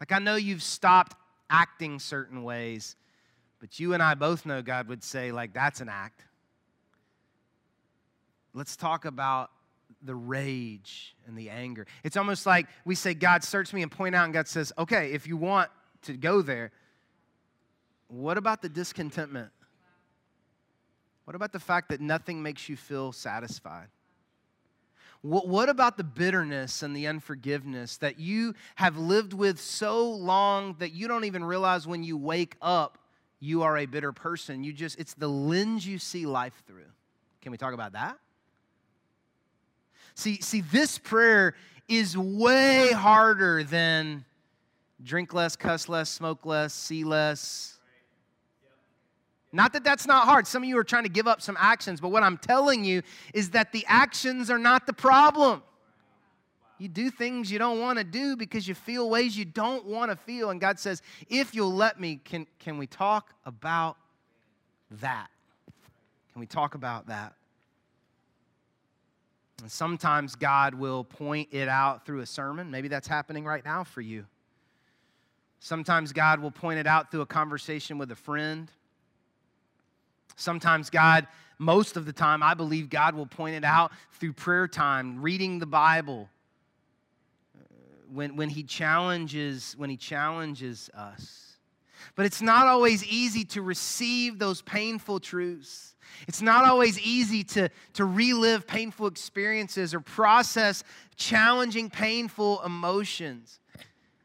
Like, 0.00 0.12
I 0.12 0.18
know 0.18 0.36
you've 0.36 0.62
stopped 0.62 1.16
acting 1.52 2.00
certain 2.00 2.42
ways. 2.42 2.96
But 3.60 3.78
you 3.78 3.94
and 3.94 4.02
I 4.02 4.14
both 4.14 4.44
know 4.44 4.62
God 4.62 4.88
would 4.88 5.04
say, 5.04 5.30
like, 5.30 5.52
that's 5.52 5.80
an 5.80 5.88
act. 5.88 6.24
Let's 8.54 8.74
talk 8.74 9.04
about 9.04 9.50
the 10.02 10.14
rage 10.14 11.14
and 11.26 11.38
the 11.38 11.50
anger. 11.50 11.86
It's 12.02 12.16
almost 12.16 12.44
like 12.44 12.66
we 12.84 12.96
say, 12.96 13.14
God, 13.14 13.44
search 13.44 13.72
me 13.72 13.82
and 13.82 13.92
point 13.92 14.16
out, 14.16 14.24
and 14.24 14.34
God 14.34 14.48
says, 14.48 14.72
okay, 14.76 15.12
if 15.12 15.28
you 15.28 15.36
want 15.36 15.70
to 16.02 16.14
go 16.14 16.42
there, 16.42 16.72
what 18.08 18.36
about 18.36 18.62
the 18.62 18.68
discontentment? 18.68 19.50
What 21.24 21.36
about 21.36 21.52
the 21.52 21.60
fact 21.60 21.90
that 21.90 22.00
nothing 22.00 22.42
makes 22.42 22.68
you 22.68 22.76
feel 22.76 23.12
satisfied? 23.12 23.86
What, 25.22 25.46
what 25.46 25.68
about 25.68 25.96
the 25.96 26.04
bitterness 26.04 26.82
and 26.82 26.94
the 26.94 27.06
unforgiveness 27.06 27.96
that 27.98 28.18
you 28.18 28.54
have 28.74 28.96
lived 28.96 29.32
with 29.32 29.60
so 29.60 30.10
long 30.10 30.74
that 30.80 30.92
you 30.92 31.06
don't 31.06 31.24
even 31.24 31.44
realize 31.44 31.86
when 31.86 32.02
you 32.02 32.16
wake 32.16 32.56
up 32.60 32.98
you 33.38 33.62
are 33.62 33.78
a 33.78 33.86
bitter 33.86 34.12
person? 34.12 34.64
You 34.64 34.72
just, 34.72 34.98
it's 34.98 35.14
the 35.14 35.28
lens 35.28 35.86
you 35.86 35.98
see 35.98 36.26
life 36.26 36.62
through. 36.66 36.90
Can 37.40 37.52
we 37.52 37.58
talk 37.58 37.72
about 37.72 37.92
that? 37.92 38.18
See, 40.14 40.40
see, 40.40 40.60
this 40.60 40.98
prayer 40.98 41.54
is 41.88 42.18
way 42.18 42.90
harder 42.92 43.64
than 43.64 44.24
drink 45.02 45.32
less, 45.32 45.56
cuss 45.56 45.88
less, 45.88 46.10
smoke 46.10 46.44
less, 46.44 46.74
see 46.74 47.04
less, 47.04 47.71
not 49.52 49.74
that 49.74 49.84
that's 49.84 50.06
not 50.06 50.24
hard. 50.24 50.46
Some 50.46 50.62
of 50.62 50.68
you 50.68 50.78
are 50.78 50.84
trying 50.84 51.02
to 51.02 51.10
give 51.10 51.28
up 51.28 51.42
some 51.42 51.56
actions, 51.60 52.00
but 52.00 52.08
what 52.08 52.22
I'm 52.22 52.38
telling 52.38 52.84
you 52.84 53.02
is 53.34 53.50
that 53.50 53.72
the 53.72 53.84
actions 53.86 54.50
are 54.50 54.58
not 54.58 54.86
the 54.86 54.94
problem. 54.94 55.62
You 56.78 56.88
do 56.88 57.10
things 57.10 57.52
you 57.52 57.58
don't 57.58 57.78
want 57.78 57.98
to 57.98 58.04
do 58.04 58.34
because 58.34 58.66
you 58.66 58.74
feel 58.74 59.08
ways 59.08 59.36
you 59.36 59.44
don't 59.44 59.84
want 59.84 60.10
to 60.10 60.16
feel. 60.16 60.50
And 60.50 60.60
God 60.60 60.80
says, 60.80 61.02
if 61.28 61.54
you'll 61.54 61.72
let 61.72 62.00
me, 62.00 62.18
can, 62.24 62.46
can 62.58 62.78
we 62.78 62.86
talk 62.86 63.34
about 63.44 63.96
that? 65.00 65.28
Can 66.32 66.40
we 66.40 66.46
talk 66.46 66.74
about 66.74 67.06
that? 67.06 67.34
And 69.60 69.70
sometimes 69.70 70.34
God 70.34 70.74
will 70.74 71.04
point 71.04 71.50
it 71.52 71.68
out 71.68 72.04
through 72.04 72.20
a 72.20 72.26
sermon. 72.26 72.70
Maybe 72.70 72.88
that's 72.88 73.06
happening 73.06 73.44
right 73.44 73.64
now 73.64 73.84
for 73.84 74.00
you. 74.00 74.26
Sometimes 75.60 76.12
God 76.12 76.40
will 76.40 76.50
point 76.50 76.80
it 76.80 76.86
out 76.88 77.12
through 77.12 77.20
a 77.20 77.26
conversation 77.26 77.96
with 77.96 78.10
a 78.10 78.16
friend. 78.16 78.68
Sometimes 80.36 80.90
God, 80.90 81.26
most 81.58 81.96
of 81.96 82.06
the 82.06 82.12
time, 82.12 82.42
I 82.42 82.54
believe 82.54 82.90
God 82.90 83.14
will 83.14 83.26
point 83.26 83.56
it 83.56 83.64
out 83.64 83.92
through 84.12 84.32
prayer 84.32 84.68
time, 84.68 85.20
reading 85.22 85.58
the 85.58 85.66
Bible. 85.66 86.28
When, 88.12 88.36
when 88.36 88.50
he 88.50 88.62
challenges 88.62 89.74
when 89.78 89.88
he 89.88 89.96
challenges 89.96 90.90
us. 90.92 91.56
But 92.14 92.26
it's 92.26 92.42
not 92.42 92.66
always 92.66 93.02
easy 93.06 93.44
to 93.46 93.62
receive 93.62 94.38
those 94.38 94.60
painful 94.60 95.20
truths. 95.20 95.94
It's 96.28 96.42
not 96.42 96.66
always 96.66 97.00
easy 97.00 97.42
to, 97.44 97.70
to 97.94 98.04
relive 98.04 98.66
painful 98.66 99.06
experiences 99.06 99.94
or 99.94 100.00
process 100.00 100.84
challenging 101.16 101.88
painful 101.88 102.60
emotions 102.62 103.60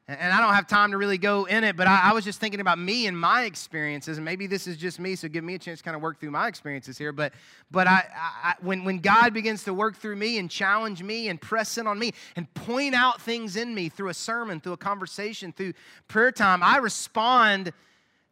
and 0.10 0.32
I 0.32 0.40
don't 0.40 0.54
have 0.54 0.68
time 0.68 0.92
to 0.92 0.98
really 0.98 1.18
go 1.18 1.44
in 1.46 1.66
it, 1.66 1.76
but 1.76 1.86
I, 1.86 2.12
I, 2.12 2.14
was 2.14 2.24
just 2.24 2.40
thinking 2.40 2.62
about 2.62 2.80
me 2.80 3.08
and 3.08 3.20
my 3.20 3.44
experiences, 3.44 4.18
and 4.18 4.24
maybe 4.24 4.48
this 4.48 4.66
is 4.66 4.78
just 4.78 5.02
me, 5.02 5.16
so 5.16 5.28
give 5.28 5.44
me 5.44 5.56
a 5.56 5.60
chance 5.60 5.80
to 5.80 5.84
kind 5.84 5.98
of 5.98 6.02
work 6.02 6.22
through 6.22 6.32
my 6.32 6.48
experiences 6.48 6.98
here. 6.98 7.12
But, 7.12 7.34
but 7.72 7.88
I, 7.88 8.06
I, 8.16 8.54
when, 8.62 8.86
when 8.86 9.00
God 9.00 9.34
begins 9.34 9.66
to 9.66 9.74
work 9.74 9.98
through 9.98 10.16
me 10.16 10.38
and 10.38 10.50
challenge 10.50 11.04
me 11.04 11.28
and 11.28 11.42
press 11.42 11.78
in 11.78 11.88
on 11.88 12.00
me 12.00 12.14
and 12.38 12.52
point 12.54 12.96
out 12.96 13.22
things 13.22 13.58
in 13.58 13.76
me 13.76 13.90
through 13.90 14.08
a 14.08 14.14
sermon, 14.14 14.62
through 14.62 14.74
a 14.74 14.78
conversation, 14.78 15.52
through 15.52 15.74
prayer 16.08 16.32
time, 16.32 16.64
I 16.64 16.78
respond 16.78 17.74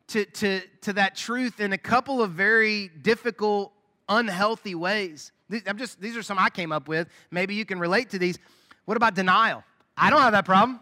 to, 0.08 0.24
to, 0.24 0.62
to 0.82 0.94
that 0.94 1.18
truth 1.18 1.60
in 1.60 1.74
a 1.74 1.78
couple 1.78 2.22
of 2.22 2.32
very 2.32 2.88
difficult, 3.02 3.74
unhealthy 4.08 4.76
ways. 4.76 5.34
I'm 5.68 5.78
just, 5.78 6.00
these 6.00 6.16
are 6.16 6.24
some 6.24 6.40
I 6.40 6.50
came 6.50 6.72
up 6.72 6.88
with. 6.88 7.10
Maybe 7.32 7.54
you 7.54 7.66
can 7.66 7.80
relate 7.80 8.12
to 8.12 8.20
these. 8.20 8.40
What 8.86 8.96
about 8.96 9.14
denial? 9.14 9.62
I 9.98 10.10
don't 10.10 10.22
have 10.22 10.32
that 10.32 10.46
problem. 10.46 10.80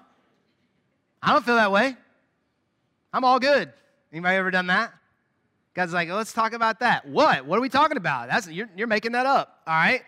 I 1.24 1.32
don't 1.32 1.46
feel 1.46 1.56
that 1.56 1.72
way. 1.72 1.96
I'm 3.14 3.24
all 3.24 3.40
good. 3.40 3.72
Anybody 4.12 4.36
ever 4.36 4.52
done 4.52 4.68
that? 4.68 4.94
God's 5.74 5.94
like, 5.94 6.10
let's 6.10 6.34
talk 6.34 6.54
about 6.54 6.82
that. 6.82 7.08
What? 7.08 7.46
What 7.46 7.58
are 7.58 7.62
we 7.62 7.70
talking 7.70 7.98
about? 7.98 8.30
That's 8.30 8.48
you're, 8.48 8.70
you're 8.76 8.88
making 8.88 9.14
that 9.14 9.26
up. 9.26 9.62
All 9.66 9.74
right. 9.74 10.02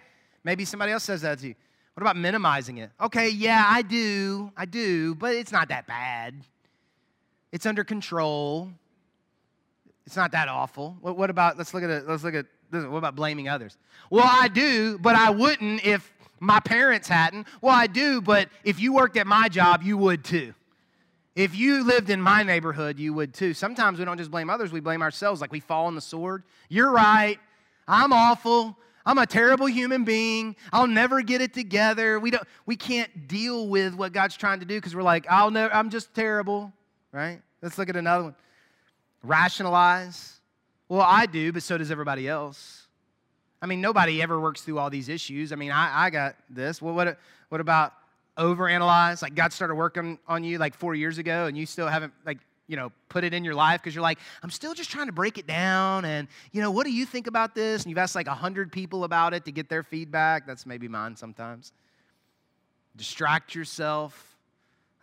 Maybe 0.43 0.65
somebody 0.65 0.91
else 0.91 1.03
says 1.03 1.21
that 1.21 1.39
to 1.39 1.47
you. 1.47 1.55
What 1.93 2.01
about 2.01 2.17
minimizing 2.17 2.77
it? 2.79 2.91
Okay, 2.99 3.29
yeah, 3.29 3.63
I 3.65 3.81
do. 3.81 4.51
I 4.57 4.65
do, 4.65 5.15
but 5.15 5.33
it's 5.33 5.51
not 5.53 5.69
that 5.69 5.87
bad. 5.87 6.35
It's 7.53 7.65
under 7.65 7.85
control. 7.85 8.69
It's 10.05 10.17
not 10.17 10.33
that 10.33 10.49
awful. 10.49 10.97
What, 10.99 11.17
what 11.17 11.29
about 11.29 11.57
let's 11.57 11.73
look 11.73 11.83
at 11.83 11.89
it. 11.89 12.07
Let's 12.07 12.23
look 12.23 12.35
at 12.35 12.45
this. 12.69 12.83
What 12.83 12.97
about 12.97 13.15
blaming 13.15 13.47
others? 13.47 13.77
Well, 14.09 14.27
I 14.27 14.49
do, 14.49 14.99
but 14.99 15.15
I 15.15 15.29
wouldn't 15.29 15.85
if 15.85 16.13
my 16.41 16.59
parents 16.59 17.07
hadn't. 17.07 17.47
Well, 17.61 17.73
I 17.73 17.87
do, 17.87 18.21
but 18.21 18.49
if 18.65 18.79
you 18.79 18.93
worked 18.93 19.15
at 19.15 19.25
my 19.25 19.47
job, 19.47 19.81
you 19.81 19.97
would 19.97 20.25
too. 20.25 20.53
If 21.35 21.53
you 21.55 21.83
lived 21.83 22.09
in 22.09 22.21
my 22.21 22.43
neighborhood, 22.43 22.97
you 22.97 23.13
would 23.13 23.33
too. 23.33 23.53
Sometimes 23.53 23.99
we 23.99 24.05
don't 24.05 24.17
just 24.17 24.31
blame 24.31 24.49
others, 24.49 24.71
we 24.71 24.79
blame 24.79 25.01
ourselves, 25.01 25.41
like 25.41 25.51
we 25.51 25.59
fall 25.59 25.87
on 25.87 25.95
the 25.95 26.01
sword. 26.01 26.43
You're 26.69 26.91
right. 26.91 27.37
I'm 27.87 28.13
awful. 28.13 28.77
I'm 29.05 29.17
a 29.19 29.27
terrible 29.27 29.67
human 29.67 30.03
being. 30.03 30.55
I'll 30.73 30.87
never 30.87 31.21
get 31.21 31.41
it 31.41 31.53
together. 31.53 32.19
We, 32.19 32.31
don't, 32.31 32.43
we 32.65 32.75
can't 32.75 33.27
deal 33.27 33.67
with 33.67 33.93
what 33.93 34.13
God's 34.13 34.35
trying 34.35 34.61
to 34.61 34.65
do 34.65 34.75
because 34.75 34.95
we're 34.95 35.03
like, 35.03 35.27
I'll 35.29 35.51
never, 35.51 35.71
I'm 35.73 35.91
just 35.91 36.13
terrible, 36.15 36.73
right? 37.11 37.39
Let's 37.61 37.77
look 37.77 37.89
at 37.89 37.95
another 37.95 38.23
one. 38.23 38.35
Rationalize. 39.21 40.39
Well, 40.89 41.01
I 41.01 41.27
do, 41.27 41.51
but 41.51 41.61
so 41.61 41.77
does 41.77 41.91
everybody 41.91 42.27
else. 42.27 42.87
I 43.61 43.67
mean, 43.67 43.81
nobody 43.81 44.21
ever 44.21 44.39
works 44.39 44.61
through 44.61 44.79
all 44.79 44.89
these 44.89 45.09
issues. 45.09 45.51
I 45.51 45.55
mean, 45.55 45.71
I, 45.71 46.05
I 46.05 46.09
got 46.09 46.35
this. 46.49 46.81
Well, 46.81 46.95
what, 46.95 47.19
what 47.49 47.61
about 47.61 47.93
overanalyze? 48.37 49.21
Like 49.21 49.35
God 49.35 49.53
started 49.53 49.75
working 49.75 50.19
on 50.27 50.43
you 50.43 50.57
like 50.57 50.75
four 50.75 50.95
years 50.95 51.17
ago 51.17 51.45
and 51.45 51.57
you 51.57 51.65
still 51.65 51.87
haven't 51.87 52.13
like, 52.25 52.39
you 52.67 52.75
know, 52.75 52.91
put 53.09 53.23
it 53.23 53.33
in 53.33 53.43
your 53.43 53.53
life 53.53 53.81
because 53.81 53.93
you're 53.93 54.01
like, 54.01 54.19
I'm 54.41 54.49
still 54.49 54.73
just 54.73 54.89
trying 54.89 55.05
to 55.07 55.11
break 55.11 55.37
it 55.37 55.45
down. 55.45 56.05
And, 56.05 56.27
you 56.51 56.61
know, 56.61 56.71
what 56.71 56.85
do 56.85 56.91
you 56.91 57.05
think 57.05 57.27
about 57.27 57.53
this? 57.53 57.83
And 57.83 57.91
you've 57.91 57.97
asked 57.97 58.15
like 58.15 58.27
100 58.27 58.71
people 58.71 59.03
about 59.03 59.33
it 59.33 59.45
to 59.45 59.51
get 59.51 59.69
their 59.69 59.83
feedback. 59.83 60.47
That's 60.47 60.65
maybe 60.65 60.87
mine 60.87 61.15
sometimes. 61.15 61.71
Distract 62.95 63.53
yourself. 63.53 64.35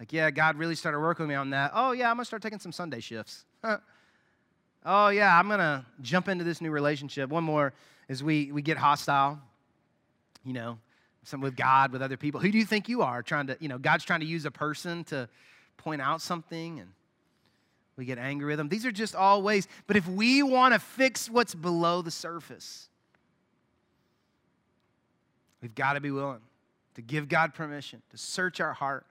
Like, 0.01 0.13
yeah, 0.13 0.31
God 0.33 0.57
really 0.57 0.75
started 0.75 0.99
working 0.99 1.25
with 1.25 1.31
me 1.31 1.37
on 1.37 1.51
that. 1.51 1.71
Oh, 1.75 1.93
yeah, 1.93 2.11
I'm 2.11 2.17
going 2.17 2.23
to 2.23 2.27
start 2.27 2.43
taking 2.43 2.59
some 2.59 2.73
Sunday 2.73 2.99
shifts. 2.99 3.45
oh, 4.85 5.09
yeah, 5.09 5.39
I'm 5.39 5.47
going 5.47 5.61
to 5.61 5.85
jump 6.01 6.29
into 6.29 6.43
this 6.43 6.61
new 6.61 6.73
relationship. 6.73 7.31
One 7.31 7.45
more 7.45 7.73
is 8.09 8.25
we, 8.25 8.51
we 8.51 8.63
get 8.63 8.77
hostile, 8.77 9.39
you 10.45 10.55
know, 10.55 10.79
some 11.25 11.41
with 11.41 11.57
God, 11.57 11.93
with 11.93 12.03
other 12.03 12.17
people. 12.17 12.41
Who 12.41 12.51
do 12.51 12.59
you 12.59 12.65
think 12.65 12.89
you 12.89 13.03
are? 13.03 13.23
Trying 13.23 13.47
to, 13.49 13.57
you 13.61 13.69
know, 13.69 13.79
God's 13.79 14.05
trying 14.05 14.21
to 14.21 14.27
use 14.27 14.45
a 14.45 14.51
person 14.51 15.05
to 15.05 15.29
point 15.77 16.03
out 16.03 16.21
something 16.21 16.81
and 16.81 16.91
we 17.97 18.05
get 18.05 18.19
angry 18.19 18.49
with 18.49 18.59
them. 18.59 18.69
These 18.69 18.87
are 18.87 18.93
just 18.93 19.15
all 19.15 19.43
ways. 19.43 19.69
But 19.87 19.97
if 19.97 20.09
we 20.09 20.43
want 20.43 20.75
to 20.75 20.81
fix 20.81 21.29
what's 21.29 21.55
below 21.55 22.03
the 22.03 22.11
surface, 22.11 22.89
we've 25.61 25.75
got 25.75 25.95
to 25.95 26.01
be 26.01 26.11
willing 26.11 26.41
to 26.95 27.03
give 27.03 27.29
God 27.29 27.55
permission 27.55 28.03
to 28.11 28.19
search 28.19 28.61
our 28.61 28.73
heart 28.73 29.07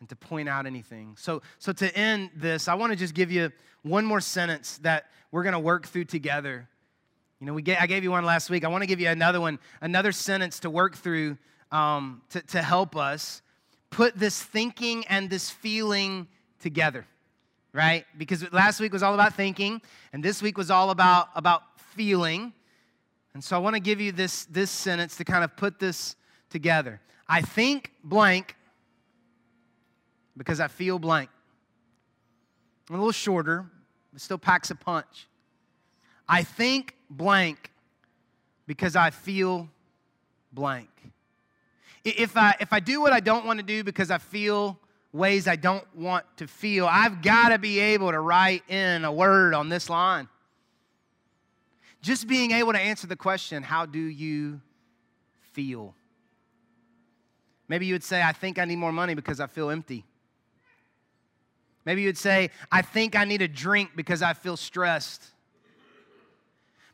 and 0.00 0.08
to 0.08 0.16
point 0.16 0.48
out 0.48 0.66
anything. 0.66 1.14
So, 1.16 1.42
so 1.58 1.72
to 1.72 1.96
end 1.96 2.30
this, 2.34 2.68
I 2.68 2.74
want 2.74 2.92
to 2.92 2.96
just 2.96 3.14
give 3.14 3.30
you 3.30 3.52
one 3.82 4.04
more 4.04 4.20
sentence 4.20 4.78
that 4.78 5.06
we're 5.30 5.42
going 5.42 5.54
to 5.54 5.58
work 5.58 5.86
through 5.86 6.04
together. 6.04 6.68
You 7.40 7.46
know, 7.46 7.52
we 7.52 7.62
get, 7.62 7.80
I 7.80 7.86
gave 7.86 8.02
you 8.02 8.10
one 8.10 8.24
last 8.24 8.48
week. 8.48 8.64
I 8.64 8.68
want 8.68 8.82
to 8.82 8.86
give 8.86 8.98
you 8.98 9.08
another 9.08 9.40
one, 9.40 9.58
another 9.80 10.10
sentence 10.12 10.60
to 10.60 10.70
work 10.70 10.96
through 10.96 11.36
um, 11.70 12.22
to, 12.30 12.40
to 12.40 12.62
help 12.62 12.96
us 12.96 13.42
put 13.90 14.16
this 14.18 14.42
thinking 14.42 15.04
and 15.08 15.28
this 15.28 15.50
feeling 15.50 16.28
together, 16.60 17.06
right? 17.72 18.06
Because 18.16 18.50
last 18.52 18.80
week 18.80 18.92
was 18.92 19.02
all 19.02 19.12
about 19.12 19.34
thinking, 19.34 19.82
and 20.12 20.22
this 20.22 20.40
week 20.40 20.56
was 20.56 20.70
all 20.70 20.90
about, 20.90 21.28
about 21.34 21.62
feeling. 21.78 22.54
And 23.34 23.44
so 23.44 23.54
I 23.54 23.58
want 23.58 23.74
to 23.74 23.80
give 23.80 24.00
you 24.00 24.12
this, 24.12 24.46
this 24.46 24.70
sentence 24.70 25.16
to 25.16 25.24
kind 25.24 25.44
of 25.44 25.56
put 25.56 25.78
this 25.78 26.16
together. 26.48 27.00
I 27.28 27.42
think 27.42 27.92
blank 28.02 28.56
because 30.36 30.60
I 30.60 30.68
feel 30.68 30.98
blank. 30.98 31.28
A 32.88 32.92
little 32.92 33.12
shorter, 33.12 33.66
but 34.12 34.22
still 34.22 34.38
packs 34.38 34.70
a 34.70 34.74
punch. 34.74 35.26
I 36.28 36.42
think 36.42 36.94
blank 37.08 37.70
because 38.66 38.96
I 38.96 39.10
feel 39.10 39.68
blank. 40.52 40.88
If 42.04 42.36
I, 42.36 42.54
if 42.60 42.72
I 42.72 42.80
do 42.80 43.00
what 43.00 43.12
I 43.12 43.20
don't 43.20 43.46
want 43.46 43.58
to 43.58 43.64
do 43.64 43.82
because 43.84 44.10
I 44.10 44.18
feel 44.18 44.78
ways 45.12 45.48
I 45.48 45.56
don't 45.56 45.84
want 45.94 46.24
to 46.36 46.46
feel, 46.46 46.86
I've 46.86 47.22
got 47.22 47.48
to 47.50 47.58
be 47.58 47.80
able 47.80 48.10
to 48.10 48.20
write 48.20 48.68
in 48.70 49.04
a 49.04 49.12
word 49.12 49.54
on 49.54 49.68
this 49.68 49.88
line. 49.88 50.28
Just 52.02 52.28
being 52.28 52.52
able 52.52 52.72
to 52.72 52.78
answer 52.78 53.06
the 53.06 53.16
question, 53.16 53.62
how 53.62 53.86
do 53.86 53.98
you 53.98 54.60
feel? 55.52 55.94
Maybe 57.68 57.86
you 57.86 57.94
would 57.94 58.04
say, 58.04 58.22
I 58.22 58.32
think 58.32 58.58
I 58.58 58.64
need 58.64 58.76
more 58.76 58.92
money 58.92 59.14
because 59.14 59.40
I 59.40 59.48
feel 59.48 59.70
empty. 59.70 60.04
Maybe 61.84 62.02
you 62.02 62.08
would 62.08 62.18
say, 62.18 62.50
I 62.70 62.82
think 62.82 63.16
I 63.16 63.24
need 63.24 63.42
a 63.42 63.48
drink 63.48 63.90
because 63.96 64.22
I 64.22 64.34
feel 64.34 64.56
stressed. 64.56 65.24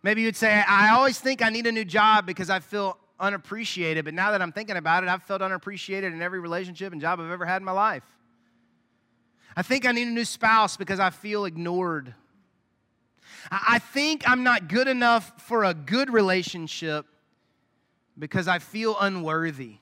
Maybe 0.03 0.23
you'd 0.23 0.37
say, 0.37 0.63
I 0.67 0.91
always 0.91 1.19
think 1.21 1.43
I 1.43 1.49
need 1.49 1.67
a 1.67 1.73
new 1.73 1.85
job 1.85 2.27
because 2.27 2.51
I 2.51 2.59
feel 2.61 2.99
unappreciated, 3.21 4.05
but 4.05 4.15
now 4.15 4.33
that 4.33 4.43
I'm 4.43 4.51
thinking 4.51 4.77
about 4.77 5.05
it, 5.05 5.09
I've 5.09 5.23
felt 5.23 5.43
unappreciated 5.43 6.13
in 6.13 6.21
every 6.21 6.41
relationship 6.41 6.93
and 6.93 7.01
job 7.01 7.21
I've 7.21 7.31
ever 7.31 7.47
had 7.47 7.63
in 7.63 7.65
my 7.65 7.73
life. 7.73 8.05
I 9.57 9.63
think 9.63 9.87
I 9.87 9.93
need 9.93 10.09
a 10.09 10.11
new 10.13 10.25
spouse 10.25 10.77
because 10.77 10.99
I 10.99 11.11
feel 11.11 11.45
ignored. 11.45 12.15
I 13.51 13.79
think 13.79 14.29
I'm 14.29 14.43
not 14.43 14.69
good 14.69 14.89
enough 14.89 15.33
for 15.43 15.65
a 15.65 15.75
good 15.75 16.13
relationship 16.13 17.07
because 18.19 18.49
I 18.49 18.59
feel 18.59 18.97
unworthy. 18.99 19.77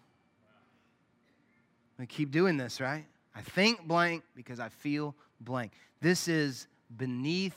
I 1.99 2.07
keep 2.07 2.31
doing 2.31 2.57
this, 2.57 2.81
right? 2.81 3.05
I 3.35 3.43
think 3.43 3.87
blank 3.87 4.23
because 4.35 4.61
I 4.61 4.71
feel 4.71 5.15
blank. 5.41 5.73
This 6.01 6.29
is 6.29 6.67
beneath 6.97 7.57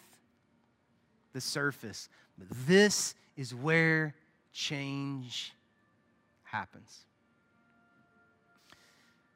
the 1.33 1.41
surface. 1.41 2.09
But 2.37 2.47
this 2.67 3.15
is 3.37 3.53
where 3.53 4.13
change 4.51 5.53
happens. 6.43 6.99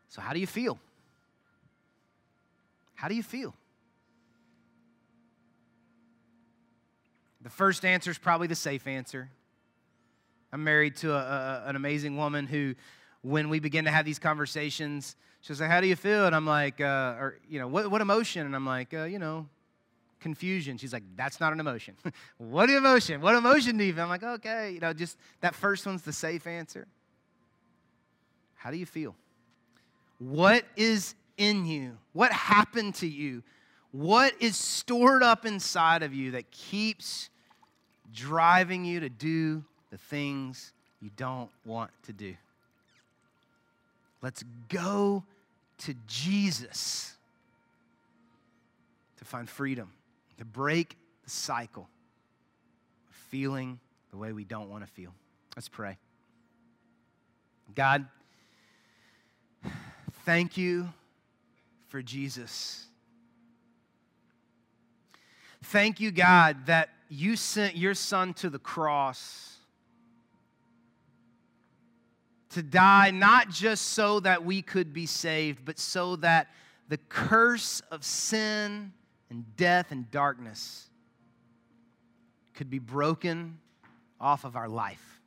So, 0.10 0.22
how 0.22 0.34
do 0.34 0.40
you 0.40 0.48
feel? 0.48 0.80
How 2.96 3.08
do 3.08 3.16
you 3.16 3.24
feel? 3.24 3.54
The 7.42 7.50
first 7.50 7.86
answer 7.86 8.12
is 8.12 8.18
probably 8.18 8.48
the 8.48 8.56
safe 8.56 8.88
answer. 8.88 9.30
I'm 10.52 10.64
married 10.64 10.96
to 10.98 11.14
a, 11.14 11.20
a, 11.20 11.64
an 11.68 11.76
amazing 11.76 12.18
woman 12.18 12.48
who, 12.48 12.76
when 13.22 13.50
we 13.50 13.60
begin 13.60 13.86
to 13.86 13.92
have 13.92 14.06
these 14.06 14.20
conversations, 14.20 15.16
she'll 15.42 15.56
say, 15.56 15.68
How 15.68 15.82
do 15.82 15.88
you 15.88 15.96
feel? 15.96 16.26
And 16.26 16.36
I'm 16.36 16.46
like, 16.46 16.82
uh, 16.82 17.16
or, 17.20 17.38
you 17.50 17.60
know, 17.60 17.68
what, 17.68 17.92
what 17.92 18.02
emotion? 18.02 18.46
And 18.46 18.56
I'm 18.56 18.66
like, 18.66 18.94
uh, 18.94 19.04
you 19.04 19.20
know, 19.20 19.48
confusion. 20.20 20.78
She's 20.78 20.94
like, 20.94 21.04
that's 21.16 21.40
not 21.40 21.54
an 21.54 21.60
emotion. 21.60 21.96
what 22.38 22.70
emotion? 22.70 23.22
What 23.22 23.36
emotion 23.36 23.78
do 23.78 23.84
you 23.84 23.94
feel? 23.94 24.04
I'm 24.04 24.10
like, 24.10 24.24
okay, 24.24 24.72
you 24.72 24.80
know, 24.80 24.94
just 24.94 25.18
that 25.42 25.56
first 25.56 25.86
one's 25.86 26.02
the 26.02 26.14
safe 26.14 26.48
answer. 26.48 26.88
How 28.56 28.72
do 28.72 28.78
you 28.78 28.86
feel? 28.86 29.16
What 30.20 30.66
is 30.76 31.16
in 31.38 31.66
you? 31.66 31.98
What 32.14 32.32
happened 32.32 32.96
to 32.96 33.08
you? 33.08 33.44
What 33.92 34.34
is 34.40 34.58
stored 34.58 35.24
up 35.24 35.46
inside 35.46 36.04
of 36.04 36.14
you 36.14 36.32
that 36.32 36.52
keeps 36.52 37.30
driving 38.14 38.84
you 38.84 39.00
to 39.02 39.10
do 39.10 39.64
the 39.92 39.98
things 39.98 40.74
you 41.02 41.12
don't 41.16 41.50
want 41.66 41.92
to 42.04 42.14
do? 42.14 42.36
Let's 44.22 44.44
go 44.70 45.24
to 45.80 45.94
Jesus 46.08 47.14
to 49.18 49.26
find 49.26 49.48
freedom 49.48 49.92
to 50.38 50.46
break 50.46 50.98
the 51.24 51.30
cycle 51.30 51.90
of 53.10 53.16
feeling 53.30 53.80
the 54.12 54.18
way 54.18 54.32
we 54.32 54.44
don't 54.44 54.70
want 54.70 54.86
to 54.86 54.92
feel. 54.92 55.14
Let's 55.56 55.70
pray. 55.70 55.98
God, 57.76 58.06
thank 60.26 60.58
you 60.58 60.90
for 61.88 62.02
Jesus. 62.02 62.86
Thank 65.64 66.00
you, 66.00 66.12
God, 66.12 66.68
that 66.68 66.90
you 67.10 67.36
sent 67.36 67.76
your 67.76 67.94
son 67.94 68.34
to 68.36 68.50
the 68.50 68.60
cross 68.60 69.58
to 72.52 72.64
die 72.64 73.12
not 73.12 73.50
just 73.50 73.90
so 73.90 74.20
that 74.22 74.44
we 74.44 74.62
could 74.62 74.94
be 74.94 75.06
saved, 75.06 75.66
but 75.66 75.78
so 75.78 76.16
that 76.18 76.48
the 76.88 76.98
curse 77.10 77.82
of 77.92 78.04
sin 78.04 78.94
and 79.30 79.44
death 79.56 79.92
and 79.92 80.10
darkness 80.12 80.90
could 82.54 82.70
be 82.70 82.80
broken 82.80 83.60
off 84.20 84.46
of 84.46 84.56
our 84.56 84.70
life. 84.70 85.22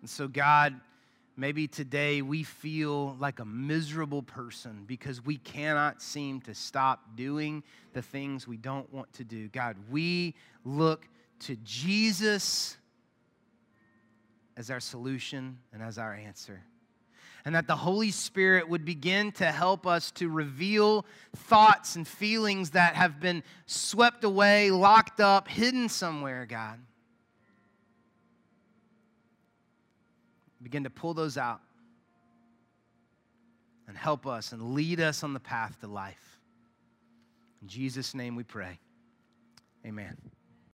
And 0.00 0.10
so, 0.10 0.28
God, 0.28 0.78
maybe 1.36 1.66
today 1.66 2.22
we 2.22 2.42
feel 2.42 3.16
like 3.20 3.40
a 3.40 3.44
miserable 3.44 4.22
person 4.22 4.84
because 4.86 5.24
we 5.24 5.36
cannot 5.36 6.02
seem 6.02 6.40
to 6.42 6.54
stop 6.54 7.16
doing 7.16 7.62
the 7.92 8.02
things 8.02 8.46
we 8.46 8.56
don't 8.56 8.92
want 8.92 9.12
to 9.14 9.24
do. 9.24 9.48
God, 9.48 9.76
we 9.90 10.34
look 10.64 11.06
to 11.40 11.56
Jesus 11.64 12.76
as 14.56 14.70
our 14.70 14.80
solution 14.80 15.58
and 15.72 15.82
as 15.82 15.98
our 15.98 16.14
answer 16.14 16.62
and 17.44 17.54
that 17.54 17.66
the 17.66 17.76
Holy 17.76 18.10
Spirit 18.10 18.68
would 18.68 18.84
begin 18.84 19.30
to 19.32 19.44
help 19.44 19.86
us 19.86 20.10
to 20.12 20.28
reveal 20.28 21.04
thoughts 21.36 21.94
and 21.94 22.08
feelings 22.08 22.70
that 22.70 22.94
have 22.94 23.20
been 23.20 23.42
swept 23.66 24.24
away, 24.24 24.70
locked 24.70 25.20
up, 25.20 25.48
hidden 25.48 25.88
somewhere, 25.88 26.46
God. 26.46 26.80
Begin 30.62 30.84
to 30.84 30.90
pull 30.90 31.12
those 31.12 31.36
out 31.36 31.60
and 33.86 33.96
help 33.96 34.26
us 34.26 34.52
and 34.52 34.74
lead 34.74 34.98
us 34.98 35.22
on 35.22 35.34
the 35.34 35.40
path 35.40 35.78
to 35.80 35.86
life. 35.86 36.40
In 37.60 37.68
Jesus' 37.68 38.14
name 38.14 38.36
we 38.36 38.44
pray. 38.44 38.78
Amen. 39.86 40.16